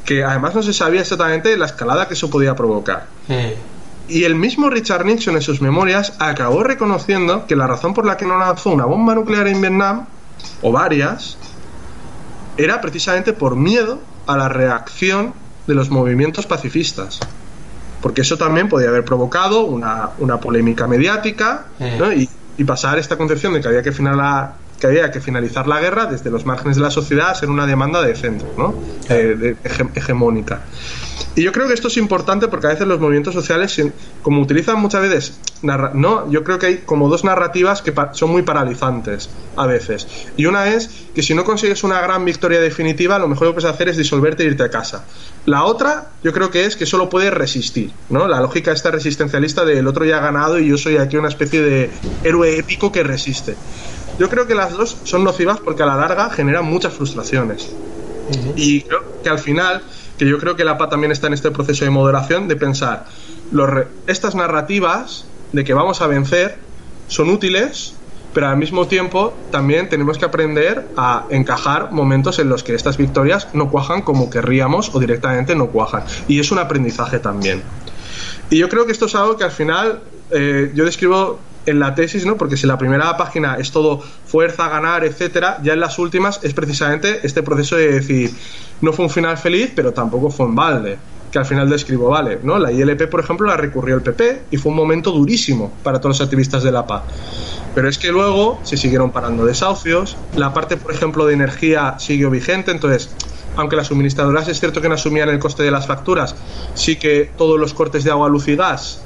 [0.05, 3.07] que además no se sabía exactamente la escalada que eso podía provocar.
[3.27, 3.80] Mm.
[4.11, 8.17] Y el mismo Richard Nixon en sus memorias acabó reconociendo que la razón por la
[8.17, 10.05] que no lanzó una bomba nuclear en Vietnam,
[10.61, 11.37] o varias,
[12.57, 15.33] era precisamente por miedo a la reacción
[15.65, 17.19] de los movimientos pacifistas
[18.01, 22.19] porque eso también podía haber provocado una, una polémica mediática mm.
[22.19, 26.07] y, y, pasar esta concepción de que había que, que había que finalizar la guerra
[26.07, 28.73] desde los márgenes de la sociedad a ser una demanda de centro, ¿no?
[29.07, 29.55] Eh,
[29.93, 30.61] hegemónica.
[31.35, 33.81] Y yo creo que esto es importante porque a veces los movimientos sociales,
[34.21, 38.41] como utilizan muchas veces, no, yo creo que hay como dos narrativas que son muy
[38.41, 40.07] paralizantes a veces.
[40.35, 43.69] Y una es que si no consigues una gran victoria definitiva, lo mejor que puedes
[43.69, 45.05] hacer es disolverte e irte a casa.
[45.45, 48.27] La otra, yo creo que es que solo puedes resistir, ¿no?
[48.27, 51.61] La lógica esta resistencialista del otro ya ha ganado y yo soy aquí una especie
[51.61, 51.91] de
[52.23, 53.55] héroe épico que resiste.
[54.19, 57.69] Yo creo que las dos son nocivas porque a la larga generan muchas frustraciones.
[58.55, 59.81] Y creo que al final
[60.21, 63.07] que yo creo que la PA también está en este proceso de moderación de pensar,
[64.05, 66.59] estas narrativas de que vamos a vencer
[67.07, 67.95] son útiles,
[68.31, 72.97] pero al mismo tiempo también tenemos que aprender a encajar momentos en los que estas
[72.97, 76.03] victorias no cuajan como querríamos o directamente no cuajan.
[76.27, 77.63] Y es un aprendizaje también.
[78.51, 81.95] Y yo creo que esto es algo que al final eh, yo describo en la
[81.95, 82.37] tesis, ¿no?
[82.37, 86.53] Porque si la primera página es todo fuerza, ganar, etcétera, ya en las últimas es
[86.53, 88.31] precisamente este proceso de decir,
[88.81, 90.97] no fue un final feliz, pero tampoco fue en balde,
[91.31, 92.57] que al final describo, vale, ¿no?
[92.57, 96.19] La ILP, por ejemplo, la recurrió el PP y fue un momento durísimo para todos
[96.19, 97.03] los activistas de la paz.
[97.73, 102.29] Pero es que luego se siguieron parando desahucios, la parte, por ejemplo, de energía siguió
[102.29, 103.09] vigente, entonces
[103.57, 106.35] aunque las suministradoras es cierto que no asumían el coste de las facturas,
[106.73, 109.01] sí que todos los cortes de agua, luz y gas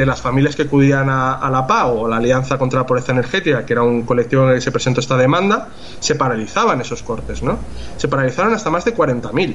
[0.00, 3.64] de las familias que acudían a, la PA o la Alianza contra la Pobreza Energética,
[3.64, 5.68] que era un colectivo en el que se presentó esta demanda,
[6.00, 7.58] se paralizaban esos cortes, ¿no?
[7.96, 9.54] Se paralizaron hasta más de 40.000,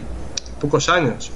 [0.60, 1.32] pocos años.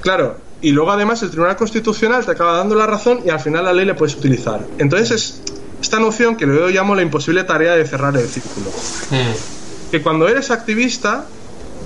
[0.00, 3.64] Claro, y luego además el Tribunal Constitucional te acaba dando la razón y al final
[3.64, 4.60] la ley le puedes utilizar.
[4.78, 5.42] Entonces es
[5.80, 8.70] esta noción que luego llamo la imposible tarea de cerrar el círculo.
[9.10, 9.90] Mm.
[9.90, 11.26] Que cuando eres activista,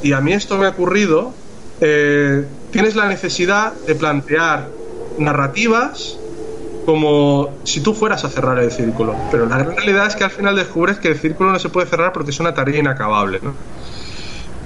[0.02, 1.32] y a mí esto me ha ocurrido,
[1.80, 4.68] eh, tienes la necesidad de plantear
[5.18, 6.18] narrativas
[6.86, 9.14] como si tú fueras a cerrar el círculo.
[9.30, 12.12] Pero la realidad es que al final descubres que el círculo no se puede cerrar
[12.12, 13.40] porque es una tarea inacabable.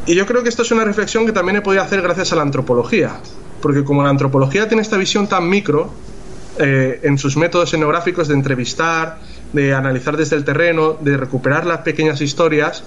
[0.06, 2.36] Y yo creo que esto es una reflexión que también he podido hacer gracias a
[2.36, 3.16] la antropología.
[3.62, 5.90] Porque como la antropología tiene esta visión tan micro,
[6.58, 9.18] eh, en sus métodos etnográficos de entrevistar,
[9.54, 12.84] de analizar desde el terreno, de recuperar las pequeñas historias,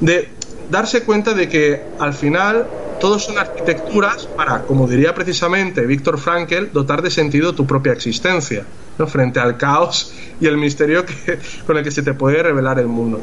[0.00, 0.30] de
[0.68, 2.66] darse cuenta de que al final
[3.04, 8.64] todos son arquitecturas para, como diría precisamente Víctor Frankel, dotar de sentido tu propia existencia,
[8.96, 9.06] ¿no?
[9.06, 11.04] frente al caos y el misterio
[11.66, 13.20] con el que se te puede revelar el mundo.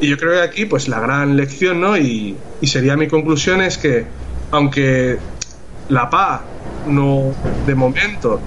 [0.00, 1.98] Y yo creo que aquí, pues la gran lección, ¿no?
[1.98, 4.06] Y, sería mi conclusión es que,
[4.50, 5.18] aunque
[5.90, 6.40] la paz
[6.86, 7.34] no,
[7.66, 8.40] de momento,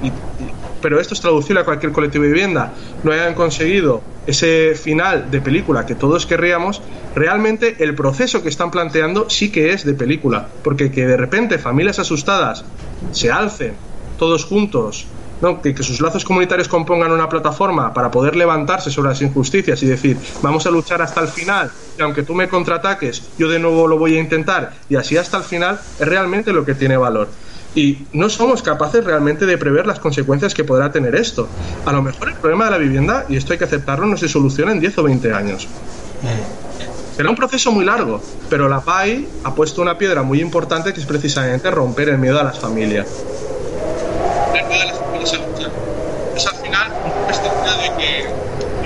[0.82, 2.74] pero esto es traducible a cualquier colectivo de vivienda,
[3.04, 6.82] no hayan conseguido ese final de película que todos querríamos,
[7.16, 11.58] realmente el proceso que están planteando sí que es de película, porque que de repente
[11.58, 12.66] familias asustadas
[13.12, 13.74] se alcen
[14.20, 15.08] todos juntos,
[15.42, 15.62] ¿no?
[15.62, 19.86] que, que, sus lazos comunitarios compongan una plataforma para poder levantarse sobre las injusticias y
[19.86, 23.88] decir, vamos a luchar hasta el final, y aunque tú me contraataques, yo de nuevo
[23.88, 27.30] lo voy a intentar, y así hasta el final, es realmente lo que tiene valor
[27.78, 31.48] y no somos capaces realmente de prever las consecuencias que podrá tener esto.
[31.86, 34.28] A lo mejor el problema de la vivienda, y esto hay que aceptarlo, no se
[34.28, 35.68] soluciona en 10 o 20 años.
[37.16, 41.00] Será un proceso muy largo, pero la PAI ha puesto una piedra muy importante que
[41.00, 43.06] es precisamente romper el miedo a las familias.
[44.56, 48.26] El miedo a las familias a Es al final un cuestión de que,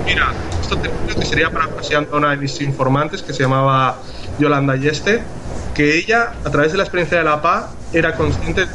[0.06, 4.00] mira, esto creo que sería para a una de mis informantes que se llamaba
[4.38, 5.22] Yolanda Yeste,
[5.74, 8.68] que ella, a través de la experiencia de la PA, era consciente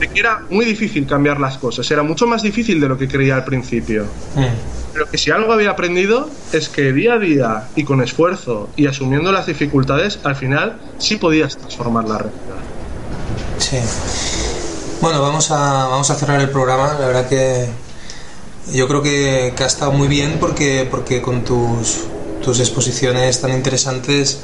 [0.00, 3.08] de que, era muy difícil cambiar las cosas, era mucho más difícil de lo que
[3.08, 4.04] creía al principio.
[4.34, 4.46] Mm.
[4.92, 8.86] Pero que si algo había aprendido es que día a día y con esfuerzo y
[8.86, 12.58] asumiendo las dificultades, al final sí podías transformar la realidad.
[13.58, 13.78] Sí.
[15.00, 16.96] Bueno, vamos a, vamos a cerrar el programa.
[16.98, 17.68] La verdad que
[18.72, 22.04] yo creo que, que, ha estado muy bien porque, porque con tus,
[22.42, 24.40] tus exposiciones tan interesantes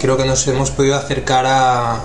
[0.00, 2.00] creo que nos hemos podido acercar a,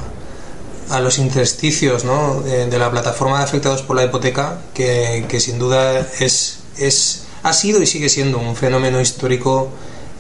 [0.89, 2.03] a los intersticios
[2.45, 7.53] de, la plataforma de afectados por la hipoteca, que, que sin duda es, es, ha
[7.53, 9.69] sido y sigue siendo un fenómeno histórico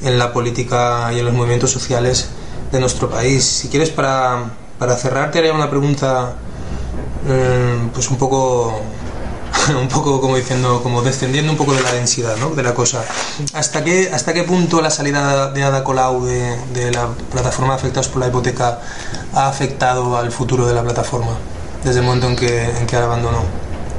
[0.01, 2.27] en la política y en los movimientos sociales
[2.71, 3.43] de nuestro país.
[3.43, 6.35] Si quieres, para, para cerrar, te haría una pregunta
[7.27, 8.81] eh, pues un poco
[9.79, 12.49] un poco como diciendo, como descendiendo un poco de la densidad ¿no?
[12.49, 13.03] de la cosa.
[13.53, 18.19] ¿Hasta qué, ¿Hasta qué punto la salida de Ada Colau de, la plataforma afectados por
[18.21, 18.79] la hipoteca
[19.33, 21.37] ha afectado al futuro de la plataforma
[21.83, 23.43] desde el momento en que, en que abandonó?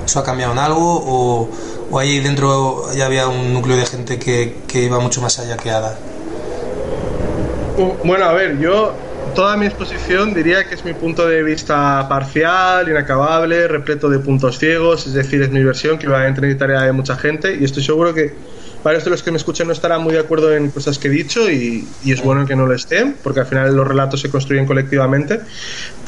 [0.05, 1.49] ¿Eso ha cambiado en algo o,
[1.91, 5.57] o ahí dentro ya había un núcleo de gente que, que iba mucho más allá
[5.57, 5.97] que Ada?
[8.05, 8.93] Bueno, a ver, yo
[9.35, 14.59] toda mi exposición diría que es mi punto de vista parcial, inacabable, repleto de puntos
[14.59, 17.57] ciegos, es decir, es mi versión que va a entrar en tarea de mucha gente
[17.57, 18.54] y estoy seguro que
[18.85, 21.11] varios de los que me escuchan no estarán muy de acuerdo en cosas que he
[21.11, 24.67] dicho y, es bueno que no lo estén, porque al final los relatos se construyen
[24.67, 25.41] colectivamente.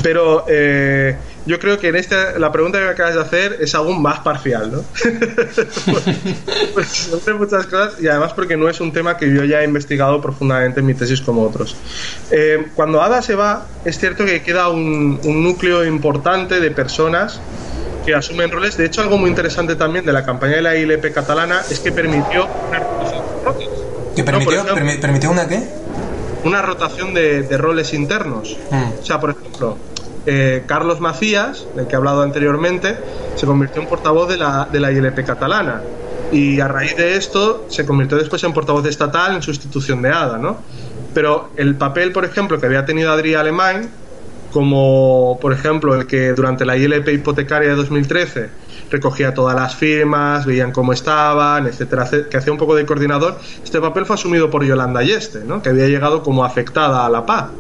[0.03, 1.17] Pero eh,
[1.47, 4.21] yo creo que en esta, la pregunta que me acabas de hacer es aún más
[4.21, 4.85] parcial, ¿no?
[6.75, 10.21] pues, muchas cosas y además porque no es un tema que yo ya he investigado
[10.21, 11.77] profundamente en mi tesis como otros.
[12.31, 17.41] Eh, cuando Ada se va, es cierto que queda un núcleo importante de personas
[18.07, 18.77] que asumen roles.
[18.77, 21.91] De hecho, algo muy interesante también de la campaña de la ILP catalana es que
[21.93, 23.69] permitió una rotación de roles.
[24.15, 24.65] ¿Que permitió,
[25.01, 25.69] permitió una qué?
[26.45, 28.57] Una rotación de, roles internos.
[28.71, 29.01] Mm.
[29.01, 29.77] O sea, por ejemplo,
[30.25, 32.97] eh, Carlos Macías, del que he hablado anteriormente,
[33.35, 35.83] se convirtió en portavoz de la, de la ILP catalana.
[36.31, 40.39] Y a raíz de esto se convirtió después en portavoz estatal en sustitución de ADA,
[40.39, 40.59] ¿no?
[41.13, 43.91] Pero el papel, por ejemplo, que había tenido Adrià Alemán
[44.57, 48.49] como por ejemplo el que durante la ILP hipotecaria de 2013
[48.91, 53.39] recogía todas las firmas, veían cómo estaban, etcétera, que hacía un poco de coordinador.
[53.63, 55.61] Este papel fue asumido por Yolanda Yeste, ¿no?
[55.61, 57.51] que había llegado como afectada a la paz.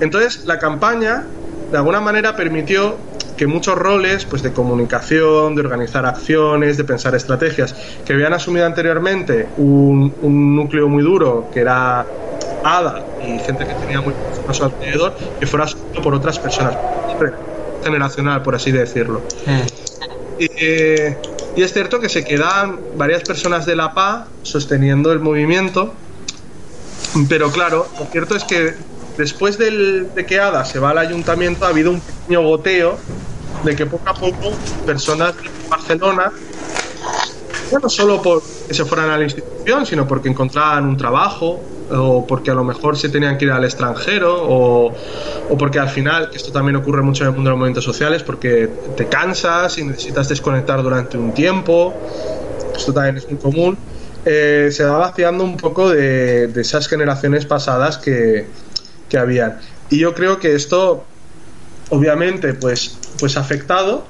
[0.00, 1.24] Entonces, la campaña
[1.70, 2.94] de alguna manera permitió
[3.38, 7.74] que muchos roles pues de comunicación, de organizar acciones, de pensar estrategias
[8.04, 12.04] que habían asumido anteriormente un, un núcleo muy duro que era
[12.64, 14.14] ADA y gente que tenía muy
[14.48, 16.76] a su alrededor, que fuera asumido por otras personas,
[17.84, 19.22] generacional, por así decirlo.
[19.46, 19.60] Mm.
[20.38, 21.18] Eh,
[21.56, 25.92] y, es cierto que se quedan varias personas de la PA sosteniendo el movimiento,
[27.28, 28.74] pero claro, lo cierto es que
[29.16, 32.98] después del, de que ADA se va al ayuntamiento ha habido un pequeño goteo
[33.64, 34.52] de que poco a poco
[34.86, 36.32] personas de Barcelona
[37.80, 42.50] no solo porque se fueran a la institución, sino porque encontraban un trabajo, o porque
[42.50, 44.94] a lo mejor se tenían que ir al extranjero, o,
[45.58, 48.22] porque al final, que esto también ocurre mucho en el mundo de los movimientos sociales,
[48.22, 51.94] porque te cansas y necesitas desconectar durante un tiempo,
[52.74, 53.76] esto también es muy común,
[54.24, 58.46] eh, se va vaciando un poco de, esas generaciones pasadas que,
[59.08, 59.58] que habían.
[59.90, 61.04] Y yo creo que esto,
[61.90, 64.04] obviamente, pues, pues afectado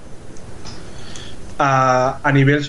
[1.59, 2.63] a, a nivel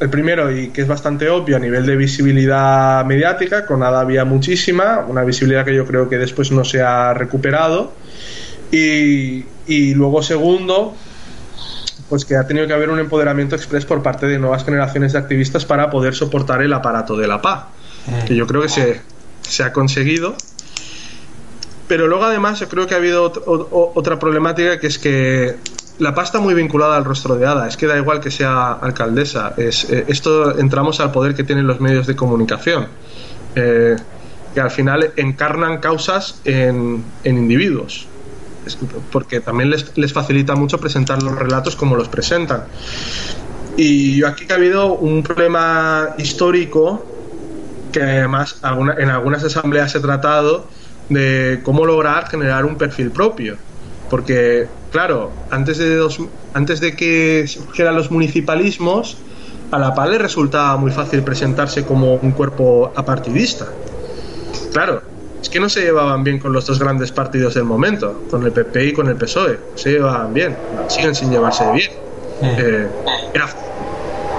[0.00, 4.24] el primero, y que es bastante obvio a nivel de visibilidad mediática, con nada había
[4.24, 7.92] muchísima, una visibilidad que yo creo que después no se ha recuperado.
[8.70, 10.94] Y, y luego, segundo,
[12.08, 15.18] pues que ha tenido que haber un empoderamiento express por parte de nuevas generaciones de
[15.18, 17.64] activistas para poder soportar el aparato de la paz,
[18.06, 18.26] mm.
[18.26, 19.00] que yo creo que se,
[19.42, 20.34] se ha conseguido.
[21.88, 23.32] Pero luego además yo creo que ha habido
[23.94, 25.56] otra problemática que es que
[25.98, 27.68] la pasta muy vinculada al rostro de Ada.
[27.68, 29.54] Es que da igual que sea alcaldesa.
[29.56, 32.88] Es, eh, esto entramos al poder que tienen los medios de comunicación.
[33.54, 33.96] Eh,
[34.54, 38.06] que al final encarnan causas en, individuos.
[39.10, 42.64] porque también les, les, facilita mucho presentar los relatos como los presentan.
[43.76, 47.06] Y yo aquí que ha habido un problema histórico
[47.92, 48.56] que además
[48.98, 50.66] en algunas asambleas he tratado
[51.08, 53.56] de cómo lograr generar un perfil propio.
[54.12, 56.20] Porque claro, antes de, dos,
[56.52, 59.16] antes de que surgieran los municipalismos,
[59.70, 63.68] a la PAL le resultaba muy fácil presentarse como un cuerpo apartidista.
[64.70, 65.00] Claro,
[65.40, 68.52] es que no se llevaban bien con los dos grandes partidos del momento, con el
[68.52, 69.58] PP y con el PSOE.
[69.76, 70.58] Se llevaban bien,
[70.88, 71.90] siguen sin llevarse bien.
[72.42, 72.86] Eh,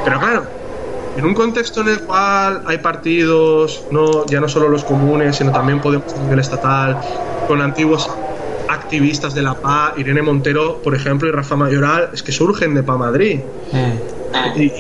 [0.06, 0.44] pero claro,
[1.18, 5.52] en un contexto en el cual hay partidos, no, ya no solo los comunes, sino
[5.52, 7.02] también Podemos a nivel estatal,
[7.48, 8.08] con antiguos
[8.74, 12.84] activistas de la PA, Irene Montero, por ejemplo, y Rafa Mayoral, es que surgen de
[12.84, 13.40] PA Madrid.
[13.72, 14.60] Mm.
[14.60, 14.72] Y,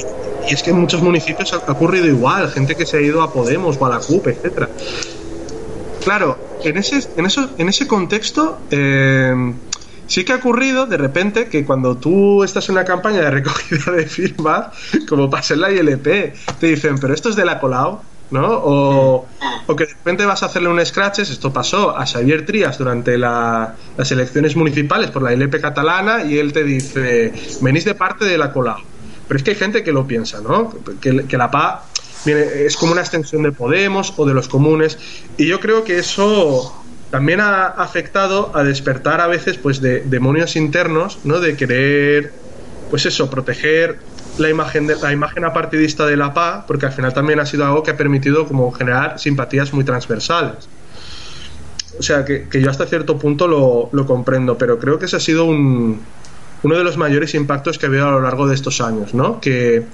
[0.50, 3.78] es que en muchos municipios ha, ocurrido igual, gente que se ha ido a Podemos
[3.80, 4.70] o a la CUP, etcétera.
[6.04, 9.54] Claro, en ese, en eso, en ese contexto, eh,
[10.08, 13.92] sí que ha ocurrido de repente que cuando tú estás en una campaña de recogida
[13.94, 14.68] de firmas,
[15.08, 18.02] como pasa en la ILP, te dicen, pero esto es de la Colau,
[18.34, 18.48] ¿no?
[18.48, 19.28] O,
[19.68, 23.18] o, que de repente vas a hacerle un scratches, esto pasó a Xavier Trías durante
[23.18, 27.32] la, las elecciones municipales por la ILP catalana y él te dice,
[27.62, 28.82] venís de parte de la Colau.
[29.28, 30.74] Pero es que hay gente que lo piensa, ¿no?
[31.00, 31.86] Que, que la PA
[32.26, 34.98] viene, es como una extensión de Podemos o de los comunes
[35.38, 40.56] y yo creo que eso también ha afectado a despertar a veces pues de demonios
[40.56, 41.40] internos, ¿no?
[41.40, 42.34] De querer
[42.90, 44.00] pues eso, proteger
[44.38, 47.66] la imagen de, la imagen apartidista de la PA, porque al final también ha sido
[47.66, 50.68] algo que ha permitido como generar simpatías muy transversales.
[52.00, 55.18] O sea, que, que yo hasta cierto punto lo, lo, comprendo, pero creo que ese
[55.18, 56.02] ha sido un,
[56.64, 59.40] uno de los mayores impactos que ha habido a lo largo de estos años, ¿no?
[59.40, 59.86] Que,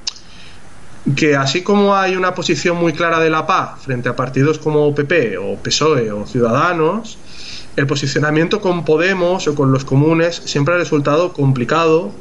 [1.18, 4.95] que así como hay una posición muy clara de la PA frente a partidos como
[4.95, 7.18] PP o PSOE o Ciudadanos,
[7.76, 12.11] el posicionamiento con Podemos o con los comunes siempre ha resultado complicado,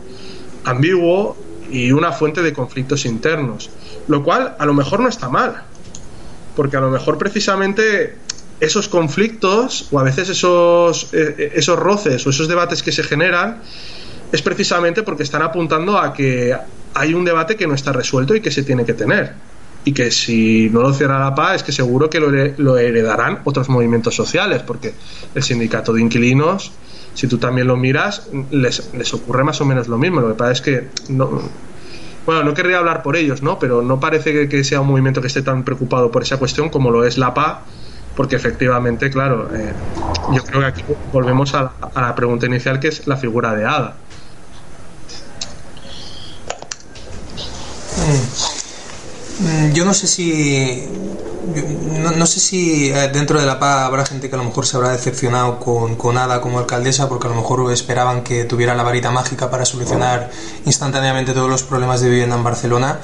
[0.64, 1.36] ambiguo
[1.70, 3.70] y una fuente de conflictos internos,
[4.06, 5.62] lo cual a lo mejor no está mal,
[6.56, 8.16] porque a lo mejor precisamente
[8.60, 13.62] esos conflictos o a veces esos, esos roces o esos debates que se generan
[14.32, 16.56] es precisamente porque están apuntando a que
[16.94, 19.34] hay un debate que no está resuelto y que se tiene que tener.
[19.84, 23.40] Y que si no lo cierra la PA es que seguro que lo, lo heredarán
[23.44, 24.92] otros movimientos sociales, porque
[25.34, 26.72] el sindicato de inquilinos,
[27.18, 30.20] si tú también lo miras, les, les ocurre más o menos lo mismo.
[30.20, 31.42] Lo que pasa es que no,
[32.24, 33.58] bueno, no querría hablar por ellos, ¿no?
[33.58, 36.68] Pero no parece que, que, sea un movimiento que esté tan preocupado por esa cuestión
[36.68, 37.64] como lo es la PA,
[38.14, 39.72] porque efectivamente, claro, eh,
[40.32, 43.96] yo creo que aquí volvemos a, la pregunta inicial que es la figura de Ada.
[47.96, 48.47] Mm,
[49.72, 50.84] yo no sé si.
[52.16, 54.76] No, sé si eh, dentro de la PA habrá gente que a lo mejor se
[54.76, 58.82] habrá decepcionado con, con Ada como alcaldesa porque a lo mejor esperaban que tuviera la
[58.82, 60.30] varita mágica para solucionar
[60.66, 63.00] instantáneamente todos los problemas de vivienda en Barcelona.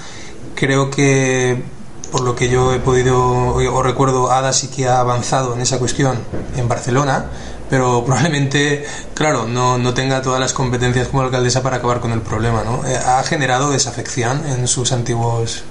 [0.55, 1.63] Creo que
[2.11, 5.79] por lo que yo he podido o recuerdo, Ada sí que ha avanzado en esa
[5.79, 6.19] cuestión
[6.57, 7.27] en Barcelona,
[7.71, 8.85] pero probablemente,
[9.15, 12.87] claro, no, no tenga todas las competencias como alcaldesa para acabar con el problema, ¿no?
[12.87, 15.65] Eh, ha generado desafección en sus antiguos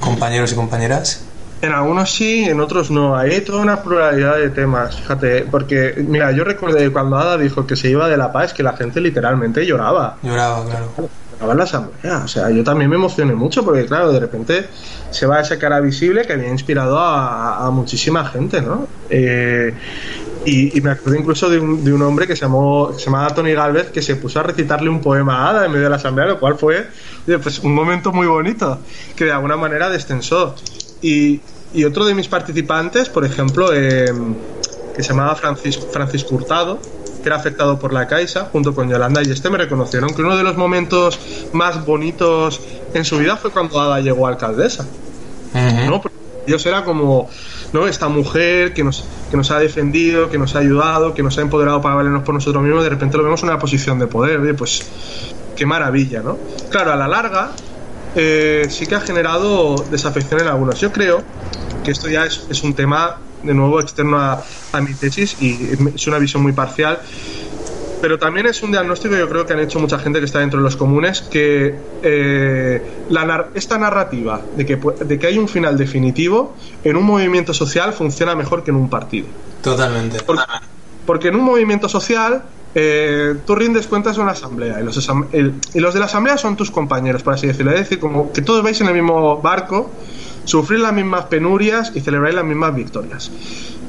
[0.00, 1.24] compañeros y compañeras.
[1.62, 3.16] En algunos sí, en otros no.
[3.16, 7.76] Hay toda una pluralidad de temas, fíjate, porque, mira, yo recuerdo cuando Ada dijo que
[7.76, 10.16] se iba de La Paz, que la gente literalmente lloraba.
[10.22, 10.86] Lloraba, claro.
[11.32, 12.22] Lloraba en la asamblea.
[12.24, 14.68] O sea, yo también me emocioné mucho porque, claro, de repente
[15.10, 18.88] se va esa cara visible que había inspirado a, a muchísima gente, ¿no?
[19.10, 19.74] Eh,
[20.44, 23.34] y, y, me acuerdo incluso de un, de un hombre que se, llamó, se llamaba
[23.34, 25.96] Tony Galvez que se puso a recitarle un poema a Ada en medio de la
[25.96, 26.88] asamblea, lo cual fue
[27.26, 28.78] pues, un momento muy bonito
[29.16, 30.54] que de alguna manera destensó.
[31.02, 31.40] Y,
[31.74, 34.12] y otro de mis participantes, por ejemplo, eh,
[34.96, 36.78] que se llamaba Francisco, Francisco Hurtado,
[37.22, 40.36] que era afectado por la Caixa, junto con Yolanda y este me reconocieron que uno
[40.36, 41.20] de los momentos
[41.52, 42.60] más bonitos
[42.94, 44.86] en su vida fue cuando Ada llegó a alcaldesa.
[45.52, 45.90] Uh -huh.
[45.90, 46.00] ¿no?
[46.00, 47.28] Porque Dios era como
[47.72, 47.86] ¿no?
[47.86, 51.42] esta mujer que nos, que nos ha defendido, que nos ha ayudado, que nos ha
[51.42, 54.44] empoderado para valernos por nosotros mismos, de repente lo vemos en una posición de poder,
[54.46, 54.54] ¿eh?
[54.54, 54.86] pues
[55.56, 56.38] qué maravilla, ¿no?
[56.70, 57.52] Claro, a la larga
[58.14, 60.80] eh, sí que ha generado desafección en algunos.
[60.80, 61.22] Yo creo
[61.84, 64.42] que esto ya es, es un tema, de nuevo, externo a,
[64.72, 67.00] a mi tesis y es una visión muy parcial
[68.00, 70.58] pero también es un diagnóstico yo creo que han hecho mucha gente que está dentro
[70.58, 75.76] de los comunes que eh, la, esta narrativa de que, de que hay un final
[75.76, 79.26] definitivo en un movimiento social funciona mejor que en un partido.
[79.62, 80.20] Totalmente.
[80.24, 80.42] Porque,
[81.06, 82.42] porque en un movimiento social
[82.74, 86.38] eh, tú rindes cuentas a una asamblea y los, el, y los de la asamblea
[86.38, 87.72] son tus compañeros, por así decirlo.
[87.72, 89.90] Es decir, como que todos vais en el mismo barco,
[90.44, 93.30] sufrir las mismas penurias y celebráis las mismas victorias.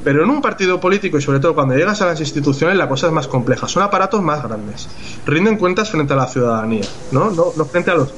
[0.04, 3.06] Pero en un partido político y sobre todo cuando llegas a las instituciones la cosa
[3.06, 4.88] es más compleja, son aparatos más grandes,
[5.26, 8.12] rinden cuentas frente a la ciudadanía, no, no, no frente a los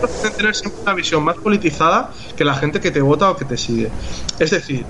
[0.00, 3.44] pueden tener siempre una visión más politizada que la gente que te vota o que
[3.44, 3.90] te sigue.
[4.38, 4.84] Es decir,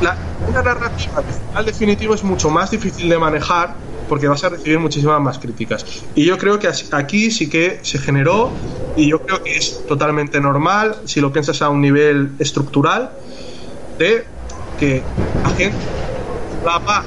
[0.00, 0.16] la,
[0.48, 1.22] una narrativa
[1.54, 3.74] al definitivo es mucho más difícil de manejar
[4.08, 5.84] porque vas a recibir muchísimas más críticas.
[6.14, 8.50] Y yo creo que aquí sí que se generó,
[8.96, 13.10] y yo creo que es totalmente normal, si lo piensas a un nivel estructural,
[13.98, 14.24] de
[14.78, 15.02] que
[15.42, 15.76] la gente
[16.64, 17.04] la paz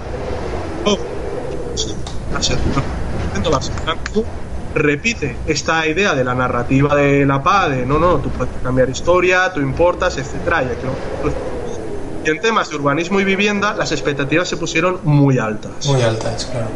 [4.75, 8.89] repite esta idea de la narrativa de la paz de no, no, tú puedes cambiar
[8.89, 14.99] historia, tú importas, etcétera, y en temas de urbanismo y vivienda las expectativas se pusieron
[15.03, 15.85] muy altas.
[15.87, 16.67] Muy altas, claro.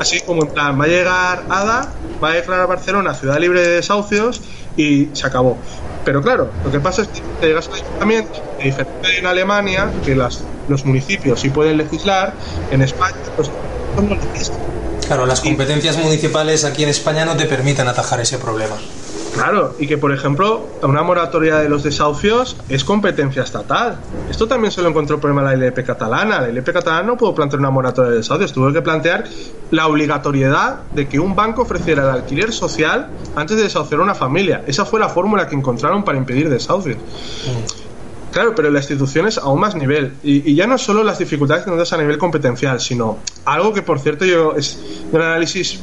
[0.00, 1.92] Así como en plan, va a llegar Ada,
[2.22, 4.40] va a declarar Barcelona ciudad libre de desahucios
[4.76, 5.58] y se acabó.
[6.08, 9.90] Pero claro, lo que pasa es que te llegas al ayuntamiento, a diferencia en Alemania,
[10.06, 12.32] que las, los municipios sí pueden legislar,
[12.70, 13.50] en España pues,
[13.94, 14.58] no legislan.
[15.06, 18.76] Claro, las competencias municipales aquí en España no te permiten atajar ese problema.
[19.34, 23.98] Claro, y que por ejemplo, una moratoria de los desahucios es competencia estatal.
[24.30, 26.40] Esto también se lo encontró problema la LP catalana.
[26.40, 29.24] La LP catalana no pudo plantear una moratoria de desahucios, tuvo que plantear
[29.70, 34.14] la obligatoriedad de que un banco ofreciera el alquiler social antes de desahuciar a una
[34.14, 34.64] familia.
[34.66, 36.98] Esa fue la fórmula que encontraron para impedir desahucios.
[38.32, 40.14] Claro, pero la institución es aún más nivel.
[40.22, 44.00] Y, ya no solo las dificultades que notas a nivel competencial, sino algo que, por
[44.00, 44.78] cierto, yo es
[45.10, 45.80] un análisis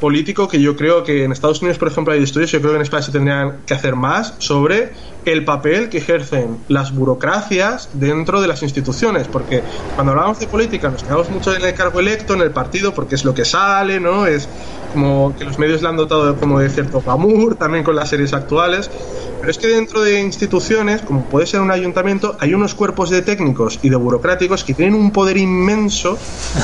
[0.00, 2.76] político que yo creo que en Estados Unidos, por ejemplo, hay estudios, yo creo que
[2.76, 4.92] en España se tendrían que hacer más sobre
[5.32, 9.62] el papel que ejercen las burocracias dentro de las instituciones, porque
[9.94, 13.14] cuando hablamos de política nos quedamos mucho en el cargo electo, en el partido, porque
[13.14, 14.26] es lo que sale, ¿no?
[14.26, 14.48] Es
[14.92, 18.32] como que los medios le han dotado como de cierto glamour, también con las series
[18.32, 18.90] actuales,
[19.38, 23.22] pero es que dentro de instituciones, como puede ser un ayuntamiento, hay unos cuerpos de
[23.22, 26.18] técnicos y de burocráticos que tienen un poder inmenso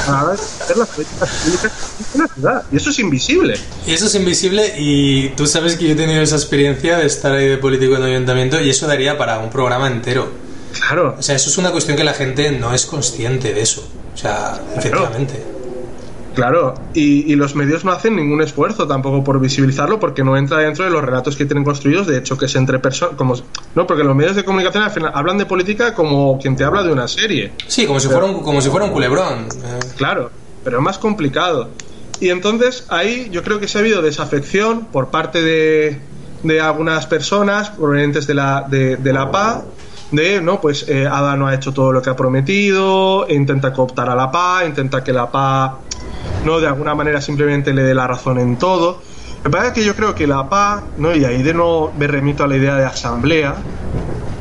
[0.06, 1.72] para hacer las políticas públicas
[2.14, 3.54] en la ciudad, y eso es invisible.
[3.86, 7.32] Y eso es invisible, y tú sabes que yo he tenido esa experiencia de estar
[7.32, 10.28] ahí de político en ayuntamiento y eso daría para un programa entero.
[10.72, 11.16] Claro.
[11.18, 13.89] O sea, eso es una cuestión que la gente no es consciente de eso.
[14.12, 15.55] O sea, efectivamente.
[16.35, 20.85] Claro, y, los medios no hacen ningún esfuerzo tampoco por visibilizarlo porque no entra dentro
[20.85, 23.36] de los relatos que tienen construidos, de hecho que es entre personas, como
[23.74, 26.82] no, porque los medios de comunicación al final hablan de política como quien te habla
[26.82, 27.52] de una serie.
[27.68, 29.47] Sí, como si fuera un, como si fuera un culebrón.
[29.97, 30.31] Claro,
[30.64, 31.70] pero es más complicado.
[32.20, 36.01] Y entonces ahí yo creo que se ha habido desafección por parte de,
[36.44, 39.62] de algunas personas provenientes de la, de, la PA
[40.12, 44.10] de, no, pues eh, Ada no ha hecho todo lo que ha prometido, intenta cooptar
[44.10, 45.78] a la PA, intenta que la PA,
[46.44, 49.00] no, de alguna manera simplemente le dé la razón en todo.
[49.42, 51.14] Me parece que yo creo que la PA, ¿no?
[51.14, 53.56] y ahí de nuevo me remito a la idea de asamblea,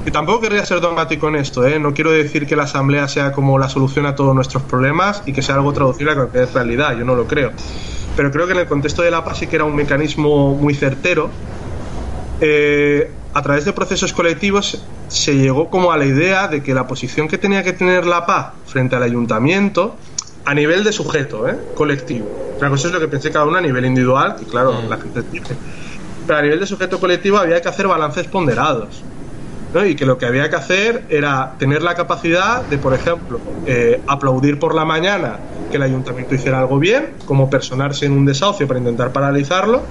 [0.05, 1.79] y tampoco querría ser dogmático en esto, ¿eh?
[1.79, 5.31] no quiero decir que la asamblea sea como la solución a todos nuestros problemas y
[5.31, 7.51] que sea algo traducible a cualquier realidad, yo no lo creo.
[8.15, 10.75] Pero creo que en el contexto de la PA sí que era un mecanismo muy
[10.75, 11.29] certero
[12.45, 16.87] eh, a través de procesos colectivos se llegó como a la idea de que la
[16.87, 19.95] posición que tenía que tener la PA frente al ayuntamiento
[20.43, 21.57] a nivel de sujeto, ¿eh?
[21.73, 22.27] colectivo.
[22.57, 24.89] Otra cosa es lo que pensé cada uno a nivel individual, que claro, mm.
[24.89, 25.47] la gente tiene.
[26.27, 29.01] Pero a nivel de sujeto colectivo había que hacer balances ponderados.
[29.87, 34.01] Y que lo que había que hacer era tener la capacidad de, por ejemplo, eh,
[34.05, 35.39] aplaudir por la mañana
[35.71, 39.81] que el ayuntamiento hiciera algo bien, como personarse en un desahucio para intentar paralizarlo,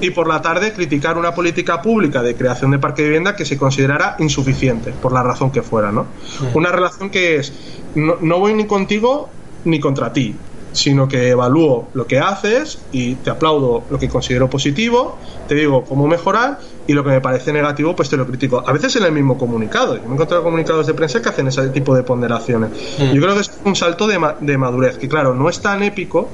[0.00, 3.44] y por la tarde criticar una política pública de creación de parque de vivienda que
[3.44, 6.06] se considerara insuficiente, por la razón que fuera, ¿no?
[6.54, 7.52] Una relación que es,
[7.94, 9.28] no, voy ni contigo
[9.64, 10.36] ni contra ti,
[10.72, 15.18] sino que evalúo lo que haces y te aplaudo lo que considero positivo,
[15.48, 18.62] te digo cómo mejorar y lo que me parece negativo pues te lo critico.
[18.66, 19.96] A veces en el mismo comunicado.
[19.96, 22.70] Yo me he encontrado comunicados de prensa que hacen ese tipo de ponderaciones.
[22.98, 26.28] Yo creo que es un salto de, de madurez, que claro, no es tan épico,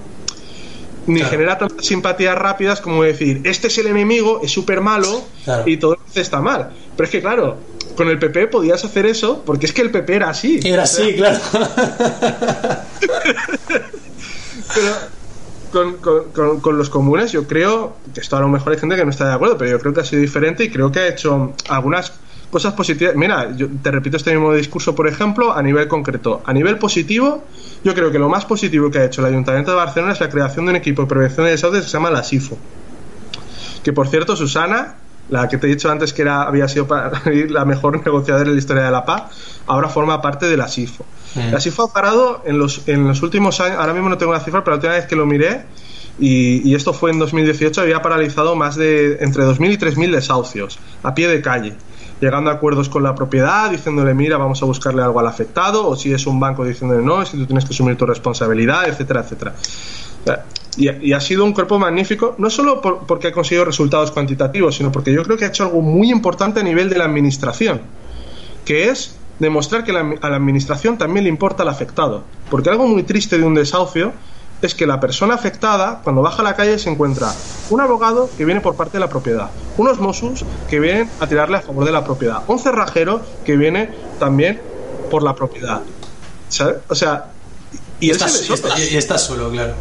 [1.07, 5.23] ni genera tantas simpatías rápidas como decir, este es el enemigo, es súper malo
[5.67, 6.71] y todo está mal.
[6.97, 7.59] Pero es que, claro,
[7.97, 10.61] con el PP podías hacer eso porque es que el PP era así.
[10.65, 11.39] Era así, claro.
[14.75, 14.93] pero
[15.71, 19.11] con, con, los comunes yo creo que esto a lo mejor hay gente que no
[19.11, 21.55] está de acuerdo, pero yo creo que ha sido diferente y creo que ha hecho
[21.69, 22.13] algunas
[22.55, 23.17] cosas positivas.
[23.17, 26.41] Mira, yo te repito este mismo discurso, por ejemplo, a nivel concreto.
[26.47, 27.43] A nivel positivo,
[27.83, 30.29] yo creo que lo más positivo que ha hecho el Ayuntamiento de Barcelona es la
[30.29, 32.57] creación de un equipo de prevención de desastres que se llama la SIFO.
[33.83, 34.95] Que por cierto, Susana,
[35.31, 37.11] la que te he dicho antes que era, había sido para
[37.49, 39.25] la mejor negociadora en la historia de la paz,
[39.67, 41.05] ahora forma parte de la SIFO.
[41.35, 41.51] Mm.
[41.51, 44.39] La SIFO ha parado en los, en los últimos años, ahora mismo no tengo la
[44.39, 45.65] cifra, pero la última vez que lo miré,
[46.21, 50.79] y, y, esto fue en 2018, había paralizado más de entre 2.000 y 3.000 desahucios
[51.03, 51.75] a pie de calle
[52.21, 55.97] llegando a acuerdos con la propiedad, diciéndole, mira, vamos a buscarle algo al afectado, o
[55.97, 59.55] si es un banco diciéndole, no, que tú tienes que asumir tu responsabilidad, etcétera, etcétera.
[60.77, 65.13] Y, ha sido un cuerpo magnífico, no solo porque ha conseguido resultados cuantitativos, sino porque
[65.13, 67.81] yo creo que ha hecho algo muy importante a nivel de la administración,
[68.65, 72.25] que es demostrar que a la administración también le importa el afectado.
[72.51, 74.13] Porque algo muy triste de un desahucio
[74.67, 77.33] es que la persona afectada, cuando baja a la calle, se encuentra
[77.71, 81.59] un abogado que viene por parte de la propiedad, unos Mossos que vienen a tirarle
[81.59, 84.61] a favor de la propiedad, un cerrajero que viene también
[85.11, 85.83] por la propiedad.
[86.49, 86.77] ¿Sabes?
[86.89, 87.27] O sea,
[88.01, 89.75] y, y, estás solo, claro.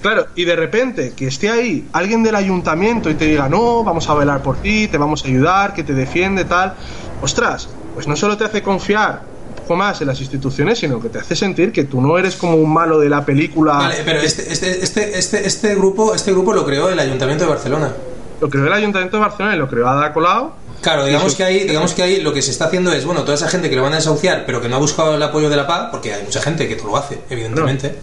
[0.00, 4.08] Claro, y de repente que esté ahí alguien del ayuntamiento y te diga, no, vamos
[4.08, 6.74] a velar por ti, te vamos a ayudar, que te defiende, tal.
[7.22, 9.31] Ostras, pues no solo te hace confiar
[9.76, 12.72] más en las instituciones, sino que te hace sentir que tú no eres como un
[12.72, 13.74] malo de la película.
[13.74, 17.50] Vale, pero este, este, este, este, este, grupo, este grupo lo creó el Ayuntamiento de
[17.50, 17.92] Barcelona.
[18.40, 20.52] Lo creó el Ayuntamiento de Barcelona y lo creó Ada Colau.
[20.80, 23.34] Claro, digamos que ahí, digamos que ahí lo que se está haciendo es, bueno, toda
[23.34, 25.56] esa gente que lo van a desahuciar, pero que no ha buscado el apoyo de
[25.56, 27.94] la paz, porque hay mucha gente que lo hace, evidentemente.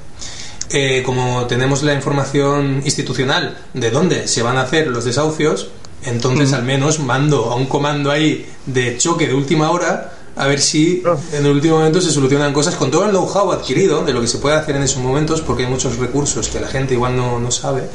[0.72, 5.69] eh, como tenemos la información institucional de dónde se van a hacer los desahucios,
[6.03, 10.61] entonces al menos mando a un comando ahí de choque de última hora a ver
[10.61, 11.03] si
[11.34, 14.28] en el último momento se solucionan cosas con todo el know-how adquirido de lo que
[14.28, 17.40] se puede hacer en esos momentos, porque hay muchos recursos que la gente igual no,
[17.40, 17.90] no sabe.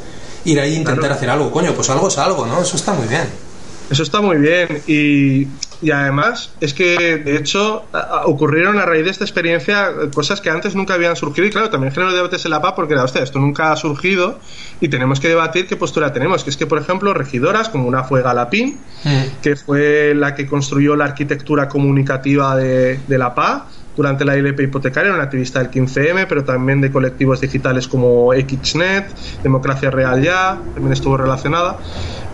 [0.45, 2.61] Ir ahí e intentar hacer algo, coño, pues algo es algo, ¿no?
[2.61, 3.44] Eso está muy bien.
[3.90, 4.82] Eso está muy bien.
[4.86, 5.47] Y,
[5.82, 7.85] y además es que de hecho
[8.24, 11.47] ocurrieron a raíz de esta experiencia cosas que antes nunca habían surgido.
[11.47, 14.39] Y claro, también generó debates en la PA porque, hostia, esto nunca ha surgido
[14.81, 18.05] y tenemos que debatir qué postura tenemos, que es que por ejemplo regidoras como una
[18.05, 19.43] fue Galapín, mm.
[19.43, 23.66] que fue la que construyó la arquitectura comunicativa de, de la PA,
[23.97, 28.33] durante la ILP hipotecaria, era una activista del 15M, pero también de colectivos digitales como
[28.33, 29.07] XNet,
[29.43, 31.79] Democracia Real Ya, también estuvo relacionada.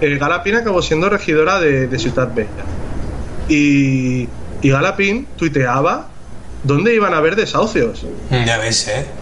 [0.00, 2.48] Eh, Galapín acabó siendo regidora de, Ciudad Bella.
[3.48, 4.28] Y,
[4.62, 6.08] y Galapín tuiteaba
[6.62, 8.06] dónde iban a haber desahucios.
[8.30, 9.19] Ya ves, ¿eh?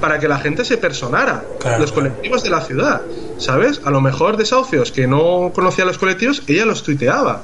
[0.00, 1.44] Para que la gente se personara,
[1.78, 3.02] los colectivos de la ciudad,
[3.38, 3.80] ¿sabes?
[3.84, 7.42] A lo mejor desahucios que no conocía los colectivos, ella los tuiteaba.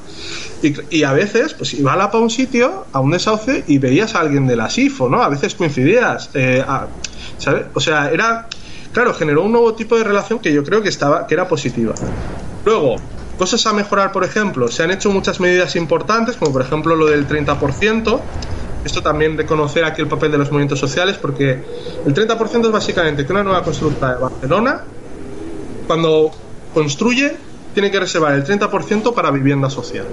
[0.90, 4.14] Y, a veces, pues iba a, la, a un sitio, a un desahucio, y veías
[4.14, 5.22] a alguien de la SIFO, ¿no?
[5.22, 6.30] A veces coincidías.
[6.34, 6.64] Eh,
[7.38, 7.66] ¿Sabes?
[7.74, 8.48] O sea, era.
[8.92, 11.94] Claro, generó un nuevo tipo de relación que yo creo que, estaba, que era positiva.
[12.64, 12.96] Luego,
[13.36, 17.06] cosas a mejorar, por ejemplo, se han hecho muchas medidas importantes, como por ejemplo lo
[17.06, 18.20] del 30%.
[18.86, 21.60] Esto también reconocer aquí el papel de los movimientos sociales, porque
[22.06, 24.84] el 30% es básicamente que una nueva constructora de Barcelona,
[25.88, 26.30] cuando
[26.72, 27.36] construye,
[27.74, 30.06] tiene que reservar el 30% para vivienda social.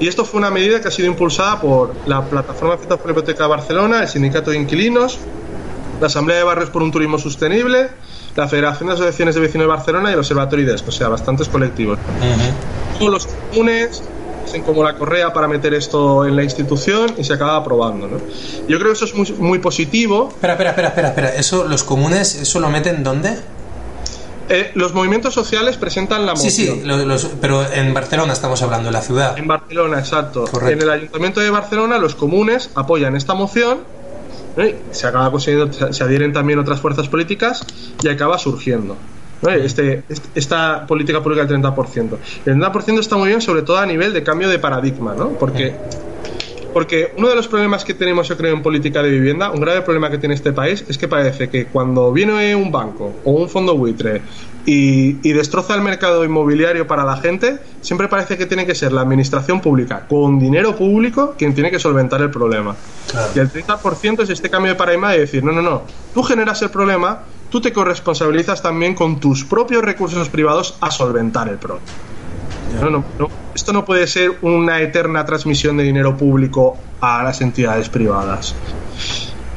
[0.00, 3.12] Y esto fue una medida que ha sido impulsada por la Plataforma Ciudad por la
[3.12, 5.20] Hipoteca de Barcelona, el Sindicato de Inquilinos,
[6.00, 7.90] la Asamblea de Barrios por un Turismo Sostenible,
[8.34, 11.48] la Federación de Asociaciones de Vecinos de Barcelona y el Observatorio IDESC, o sea, bastantes
[11.48, 12.00] colectivos.
[12.98, 14.02] Todos los comunes
[14.56, 18.08] hacen como la correa para meter esto en la institución y se acaba aprobando.
[18.08, 18.18] ¿no?
[18.68, 20.28] Yo creo que eso es muy, muy positivo.
[20.30, 21.34] Espera, espera, espera, espera, espera.
[21.34, 23.36] ¿Eso, ¿Los comunes, eso lo meten dónde?
[24.48, 26.50] Eh, los movimientos sociales presentan la moción.
[26.52, 29.36] Sí, sí, pero en Barcelona estamos hablando, en la ciudad.
[29.36, 30.44] En Barcelona, exacto.
[30.62, 33.96] En el Ayuntamiento de Barcelona, los comunes apoyan esta moción
[34.90, 37.64] se acaba consiguiendo, se adhieren también otras fuerzas políticas
[38.02, 38.96] y acaba surgiendo.
[39.54, 42.16] Este, este, esta política pública del 30%.
[42.46, 45.30] El 30% está muy bien, sobre todo a nivel de cambio de paradigma, ¿no?
[45.30, 45.74] Porque,
[46.72, 49.82] porque uno de los problemas que tenemos, yo creo, en política de vivienda, un grave
[49.82, 53.48] problema que tiene este país, es que parece que cuando viene un banco o un
[53.48, 54.22] fondo buitre
[54.66, 59.02] y, destroza el mercado inmobiliario para la gente, siempre parece que tiene que ser la
[59.02, 62.74] administración pública con dinero público quien tiene que solventar el problema.
[63.34, 65.82] Y el 30% es este cambio de paradigma de decir, no, no, no,
[66.12, 67.22] tú generas el problema,
[67.56, 71.86] tú te corresponsabilizas también con tus propios recursos privados a solventar el problema.
[72.82, 73.30] No, no, no.
[73.54, 78.54] Esto no puede ser una eterna transmisión de dinero público a las entidades privadas.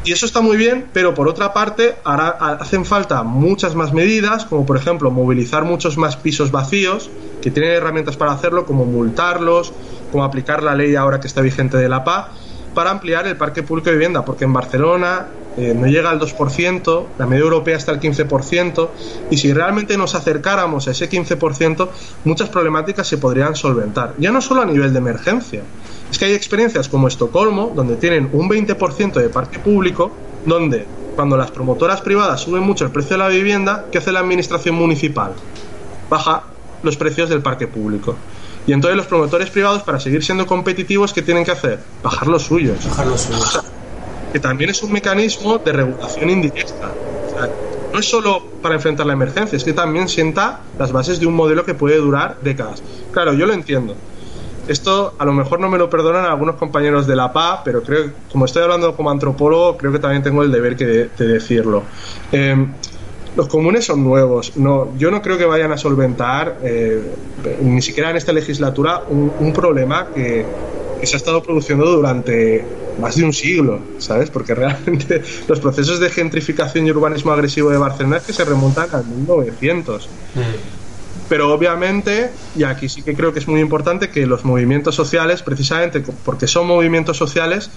[0.06, 2.30] Y eso está muy bien, pero por otra parte ahora
[2.62, 7.10] hacen falta muchas más medidas, como por ejemplo movilizar muchos más pisos vacíos,
[7.42, 9.74] que tienen herramientas para hacerlo, como multarlos,
[10.10, 12.30] como aplicar la ley ahora que está vigente de la PA,
[12.74, 15.28] para ampliar el parque público de vivienda, porque en Barcelona
[15.60, 18.90] eh, no llega al 2%, la media europea está al 15%,
[19.30, 21.90] y si realmente nos acercáramos a ese 15%,
[22.24, 25.62] muchas problemáticas se podrían solventar, ya no solo a nivel de emergencia,
[26.10, 30.12] es que hay experiencias como Estocolmo, donde tienen un 20% de parque público,
[30.46, 30.86] donde
[31.18, 34.76] cuando las promotoras privadas suben mucho el precio de la vivienda, ¿qué hace la administración
[34.76, 35.34] municipal?
[36.10, 36.44] Baja
[36.84, 38.16] los precios del parque público.
[38.66, 41.80] Y entonces los promotores privados, para seguir siendo competitivos, ¿qué tienen que hacer?
[42.02, 42.78] Bajar los suyos.
[42.88, 43.64] Bajar los suyos.
[44.32, 46.92] Que también es un mecanismo de regulación indirecta.
[47.92, 51.36] no es solo para enfrentar la emergencia, es que también sienta las bases de un
[51.36, 52.82] modelo que puede durar décadas.
[53.12, 53.96] Claro, yo lo entiendo.
[54.68, 58.12] Esto a lo mejor no me lo perdonan algunos compañeros de la PA, pero creo,
[58.32, 61.84] como estoy hablando como antropólogo, creo que también tengo el deber que de, decirlo.
[62.32, 62.68] Eh,
[63.36, 64.58] los comunes son nuevos.
[64.58, 67.02] No, yo no creo que vayan a solventar, eh,
[67.62, 70.46] ni siquiera en esta legislatura, un, problema que,
[71.06, 72.64] se ha estado produciendo durante
[73.00, 74.30] más de un siglo, ¿sabes?
[74.30, 78.90] Porque realmente los procesos de gentrificación y urbanismo agresivo de Barcelona es que se remontan
[78.92, 80.10] al 1900.
[81.30, 85.44] Pero obviamente, y aquí sí que creo que es muy importante que los movimientos sociales,
[85.44, 87.70] precisamente porque son movimientos sociales,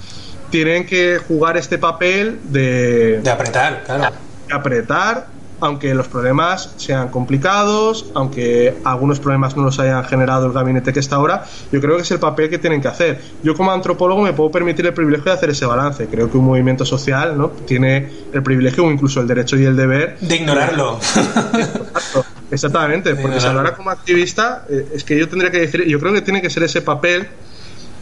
[0.51, 3.21] tienen que jugar este papel de...
[3.21, 4.15] De apretar, claro.
[4.49, 5.27] De apretar
[5.63, 10.99] aunque los problemas sean complicados, aunque algunos problemas no los hayan generado el gabinete que
[10.99, 13.21] está ahora, yo creo que es el papel que tienen que hacer.
[13.45, 16.09] Yo como antropólogo me puedo permitir el privilegio de hacer ese balance.
[16.09, 17.51] Creo que un movimiento social ¿no?
[17.51, 20.99] tiene el privilegio o incluso el derecho y el deber de ignorarlo.
[22.51, 26.13] Exactamente, porque si hablara como activista, eh, es que yo tendría que decir, yo creo
[26.13, 27.29] que tiene que ser ese papel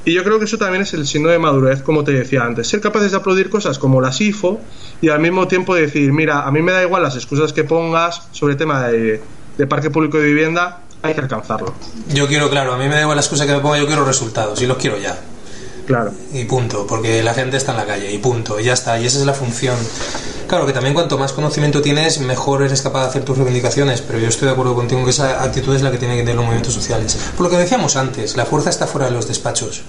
[0.04, 2.68] Y yo creo que eso también es el signo de madurez, como te decía antes.
[2.68, 4.60] Ser capaces de aplaudir cosas como las IFO
[5.02, 8.28] y al mismo tiempo decir, mira, a mí me da igual las excusas que pongas
[8.32, 9.20] sobre el tema de,
[9.58, 11.74] de parque público de vivienda, hay que alcanzarlo.
[12.14, 14.04] Yo quiero, claro, a mí me da igual las cosas que me ponga, yo quiero
[14.04, 15.18] resultados y los quiero ya.
[16.32, 19.06] Y punto, porque la gente está en la calle y punto, y ya está, y
[19.06, 19.76] esa es la función.
[20.46, 24.18] Claro que también cuanto más conocimiento tienes, mejor eres capaz de hacer tus reivindicaciones, pero
[24.18, 26.44] yo estoy de acuerdo contigo que esa actitud es la que tienen que tener los
[26.44, 27.16] movimientos sociales.
[27.36, 29.82] Por lo que decíamos antes, la fuerza está fuera de los despachos.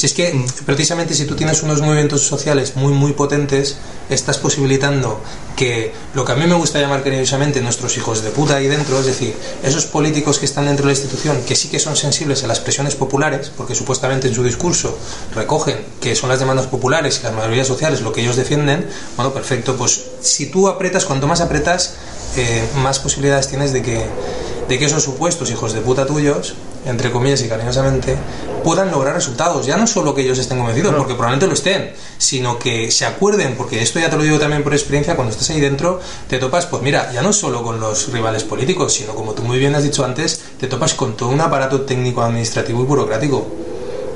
[0.00, 3.76] Si es que precisamente si tú tienes unos movimientos sociales muy muy potentes,
[4.08, 5.20] estás posibilitando
[5.58, 8.98] que lo que a mí me gusta llamar cariñosamente nuestros hijos de puta ahí dentro,
[8.98, 12.42] es decir, esos políticos que están dentro de la institución, que sí que son sensibles
[12.44, 14.96] a las presiones populares, porque supuestamente en su discurso
[15.34, 19.34] recogen que son las demandas populares y las mayorías sociales lo que ellos defienden, bueno,
[19.34, 21.96] perfecto, pues si tú apretas, cuanto más apretas,
[22.38, 24.06] eh, más posibilidades tienes de que,
[24.70, 26.54] de que esos supuestos hijos de puta tuyos
[26.86, 28.16] entre comillas y cariñosamente,
[28.64, 29.66] puedan lograr resultados.
[29.66, 33.54] Ya no solo que ellos estén convencidos, porque probablemente lo estén, sino que se acuerden,
[33.56, 36.66] porque esto ya te lo digo también por experiencia, cuando estás ahí dentro, te topas,
[36.66, 39.82] pues mira, ya no solo con los rivales políticos, sino como tú muy bien has
[39.82, 43.46] dicho antes, te topas con todo un aparato técnico, administrativo y burocrático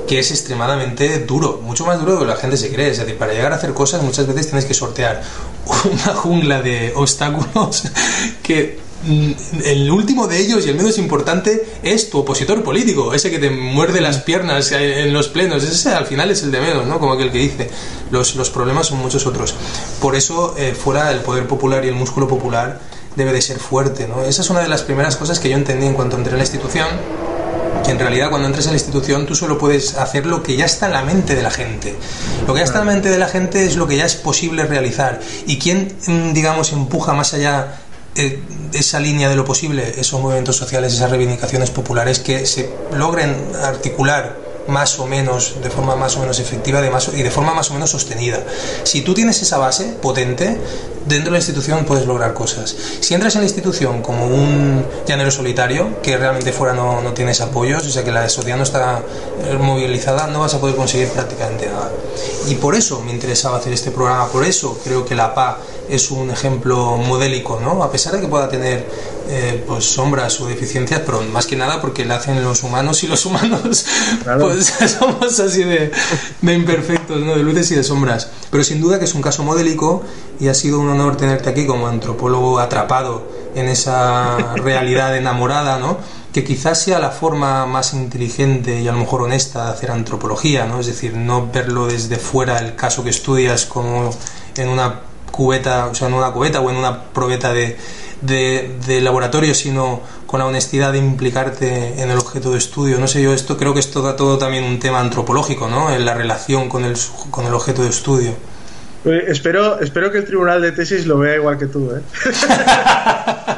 [0.07, 2.91] que es extremadamente duro, mucho más duro de lo que la gente se cree.
[2.91, 5.23] Es decir, para llegar a hacer cosas muchas veces tienes que sortear
[5.91, 7.85] una jungla de obstáculos
[8.43, 8.84] que
[9.63, 13.49] el último de ellos y el menos importante es tu opositor político, ese que te
[13.49, 16.99] muerde las piernas en los plenos, ese al final es el de menos, ¿no?
[16.99, 17.69] Como aquel que dice.
[18.11, 19.55] Los, los problemas son muchos otros.
[19.99, 22.79] Por eso, eh, fuera el poder popular y el músculo popular
[23.15, 24.23] debe de ser fuerte, ¿no?
[24.23, 26.43] Esa es una de las primeras cosas que yo entendí en cuanto entré en la
[26.43, 26.87] institución,
[27.83, 30.65] que en realidad cuando entres en la institución tú solo puedes hacer lo que ya
[30.65, 31.95] está en la mente de la gente.
[32.47, 34.15] Lo que ya está en la mente de la gente es lo que ya es
[34.15, 35.19] posible realizar.
[35.45, 37.81] Y quién, mm, digamos, empuja más allá
[38.15, 38.39] eh,
[38.73, 44.45] esa línea de lo posible, esos movimientos sociales, esas reivindicaciones populares que se logren articular
[44.67, 47.73] más o menos, de forma más o menos efectiva de y de forma más o
[47.73, 48.43] menos sostenida.
[48.83, 50.57] Si tú tienes esa base potente,
[51.05, 52.75] dentro de la institución puedes lograr cosas.
[52.99, 57.41] Si entras en la institución como un llanero solitario, que realmente fuera no, no tienes
[57.41, 59.01] apoyos, o sea que la sociedad no está
[59.43, 61.91] eh, movilizada, no vas a poder conseguir prácticamente nada.
[62.47, 65.59] Y por eso me interesaba hacer este programa, por eso creo que la PA
[65.89, 67.83] es un ejemplo modélico, ¿no?
[67.83, 68.87] A pesar de que pueda tener
[69.29, 73.07] eh, pues sombras o deficiencias, pero más que nada porque la hacen los humanos y
[73.07, 73.85] los humanos
[74.39, 75.91] pues somos así de,
[76.41, 77.35] de, imperfectos, ¿no?
[77.35, 78.29] De luces y de sombras.
[78.51, 80.03] Pero sin duda que es un caso modélico
[80.39, 85.97] y ha sido un honor tenerte aquí como antropólogo atrapado en esa realidad enamorada, ¿no?
[86.35, 90.65] que quizás sea la forma más inteligente y a lo mejor honesta de hacer antropología,
[90.65, 90.81] ¿no?
[90.81, 94.09] Es decir, no verlo desde fuera el caso que estudias como
[94.57, 94.99] en una
[95.31, 97.77] cubeta, o sea, en una cubeta o en una probeta de,
[98.21, 102.99] de, laboratorio, sino con la honestidad de implicarte en el objeto de estudio.
[102.99, 105.91] No sé, yo esto creo que es todo, todo también un tema antropológico, ¿no?
[105.91, 106.95] En la relación con el,
[107.31, 108.31] con el objeto de estudio.
[109.27, 112.01] espero, espero que el tribunal de tesis lo vea igual que tú, ¿eh?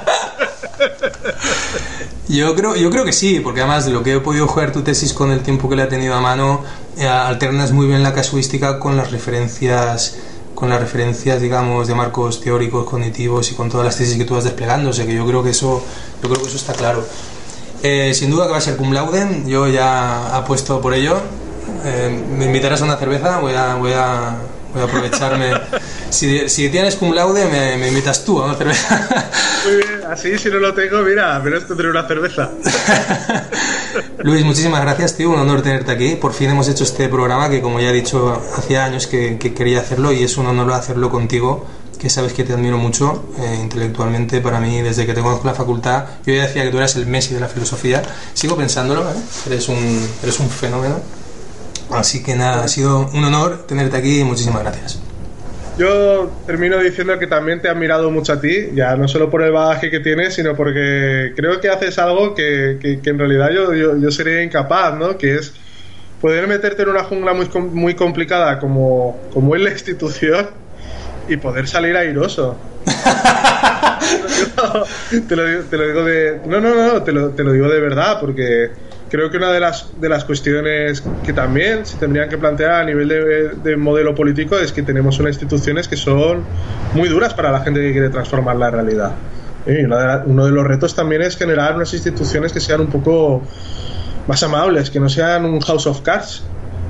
[2.29, 4.81] Yo creo, yo creo que sí, porque además de lo que he podido jugar tu
[4.81, 6.61] tesis con el tiempo que le ha tenido a mano,
[6.97, 10.17] eh, alternas muy bien la casuística con las referencias
[10.57, 14.33] con las referencias, digamos, de marcos teóricos, cognitivos y con todas las tesis que tú
[14.33, 14.89] vas desplegando.
[14.89, 15.85] O sea que yo creo que eso,
[16.23, 17.05] yo creo que eso está claro.
[17.83, 21.15] Eh, sin duda que va a ser cum laude, yo ya apuesto por ello.
[21.85, 24.35] Eh, me invitarás a una cerveza, voy a, voy a,
[24.73, 25.51] voy a aprovecharme.
[26.09, 29.29] si, si, tienes cum laude, me, me, invitas tú a una cerveza.
[29.63, 32.49] Muy bien, así si no lo tengo, mira, menos tendré una cerveza.
[34.19, 35.29] Luis, muchísimas gracias, tío.
[35.29, 36.15] Un honor tenerte aquí.
[36.15, 39.79] Por fin hemos hecho este programa que, como ya he dicho, hacía años que, quería
[39.79, 41.65] hacerlo y es un honor hacerlo contigo,
[41.99, 44.41] que sabes que te admiro mucho eh, intelectualmente.
[44.41, 46.95] Para mí, desde que te conozco en la facultad, yo ya decía que tú eras
[46.95, 48.03] el Messi de la filosofía.
[48.33, 49.13] Sigo pensándolo, ¿eh?
[49.47, 50.95] eres, un, eres un fenómeno.
[51.91, 54.99] Así que nada, ha sido un honor tenerte aquí y muchísimas gracias.
[55.77, 59.43] Yo termino diciendo que también te he admirado mucho a ti, ya no solo por
[59.43, 63.71] el bagaje que tienes, sino porque creo que haces algo que, que, en realidad yo,
[63.73, 65.19] yo, sería incapaz, ¿no?
[65.19, 65.53] Que es
[66.19, 70.47] poder meterte en una jungla muy, muy complicada como, como es la institución
[71.29, 72.57] y poder salir airoso.
[75.27, 76.39] te, lo, te, lo, digo de...
[76.47, 78.71] No, no, no, te lo, te lo digo de verdad, porque
[79.09, 82.83] creo que una de las, de las cuestiones que también se tendrían que plantear a
[82.83, 83.07] nivel
[83.63, 86.43] de, modelo político es que tenemos unas instituciones que son
[86.93, 89.11] muy duras para la gente que quiere transformar la realidad.
[89.65, 93.43] Y uno de los retos también es generar unas instituciones que sean un poco
[94.27, 96.43] más amables, que no sean un house of cards.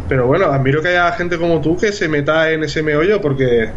[0.08, 3.70] Pero bueno, admiro que haya gente como tú que se meta en ese meollo porque...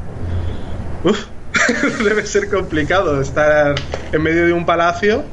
[1.03, 1.27] Uf,
[2.05, 3.75] debe ser complicado estar
[4.13, 5.25] en medio de un palacio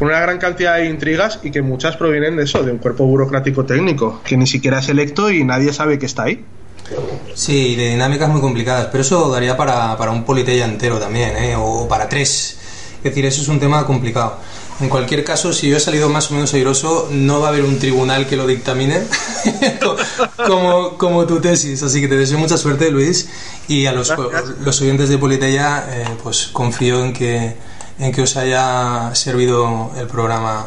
[0.00, 3.04] con una gran cantidad de intrigas y que muchas provienen de eso, de un cuerpo
[3.04, 6.42] burocrático técnico, que ni siquiera es electo y nadie sabe que está ahí.
[7.34, 11.54] Sí, de dinámicas muy complicadas, pero eso daría para, para un politella entero también, ¿eh?
[11.54, 12.56] o para tres.
[12.96, 14.38] Es decir, eso es un tema complicado.
[14.80, 17.64] En cualquier caso, si yo he salido más o menos airoso, no va a haber
[17.64, 19.02] un tribunal que lo dictamine
[20.46, 21.82] como, como tu tesis.
[21.82, 23.28] Así que te deseo mucha suerte, Luis.
[23.68, 24.10] Y a los,
[24.64, 27.54] los oyentes de Politeya, eh, pues confío en que,
[28.00, 30.66] en que os haya servido el programa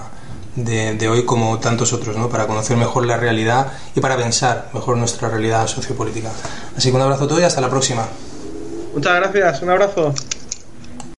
[0.55, 2.29] de, hoy como tantos otros, ¿no?
[2.29, 6.29] para conocer mejor la realidad y para pensar mejor nuestra realidad sociopolítica.
[6.77, 8.05] Así que un abrazo a todos y hasta la próxima.
[8.93, 10.13] Muchas gracias, un abrazo.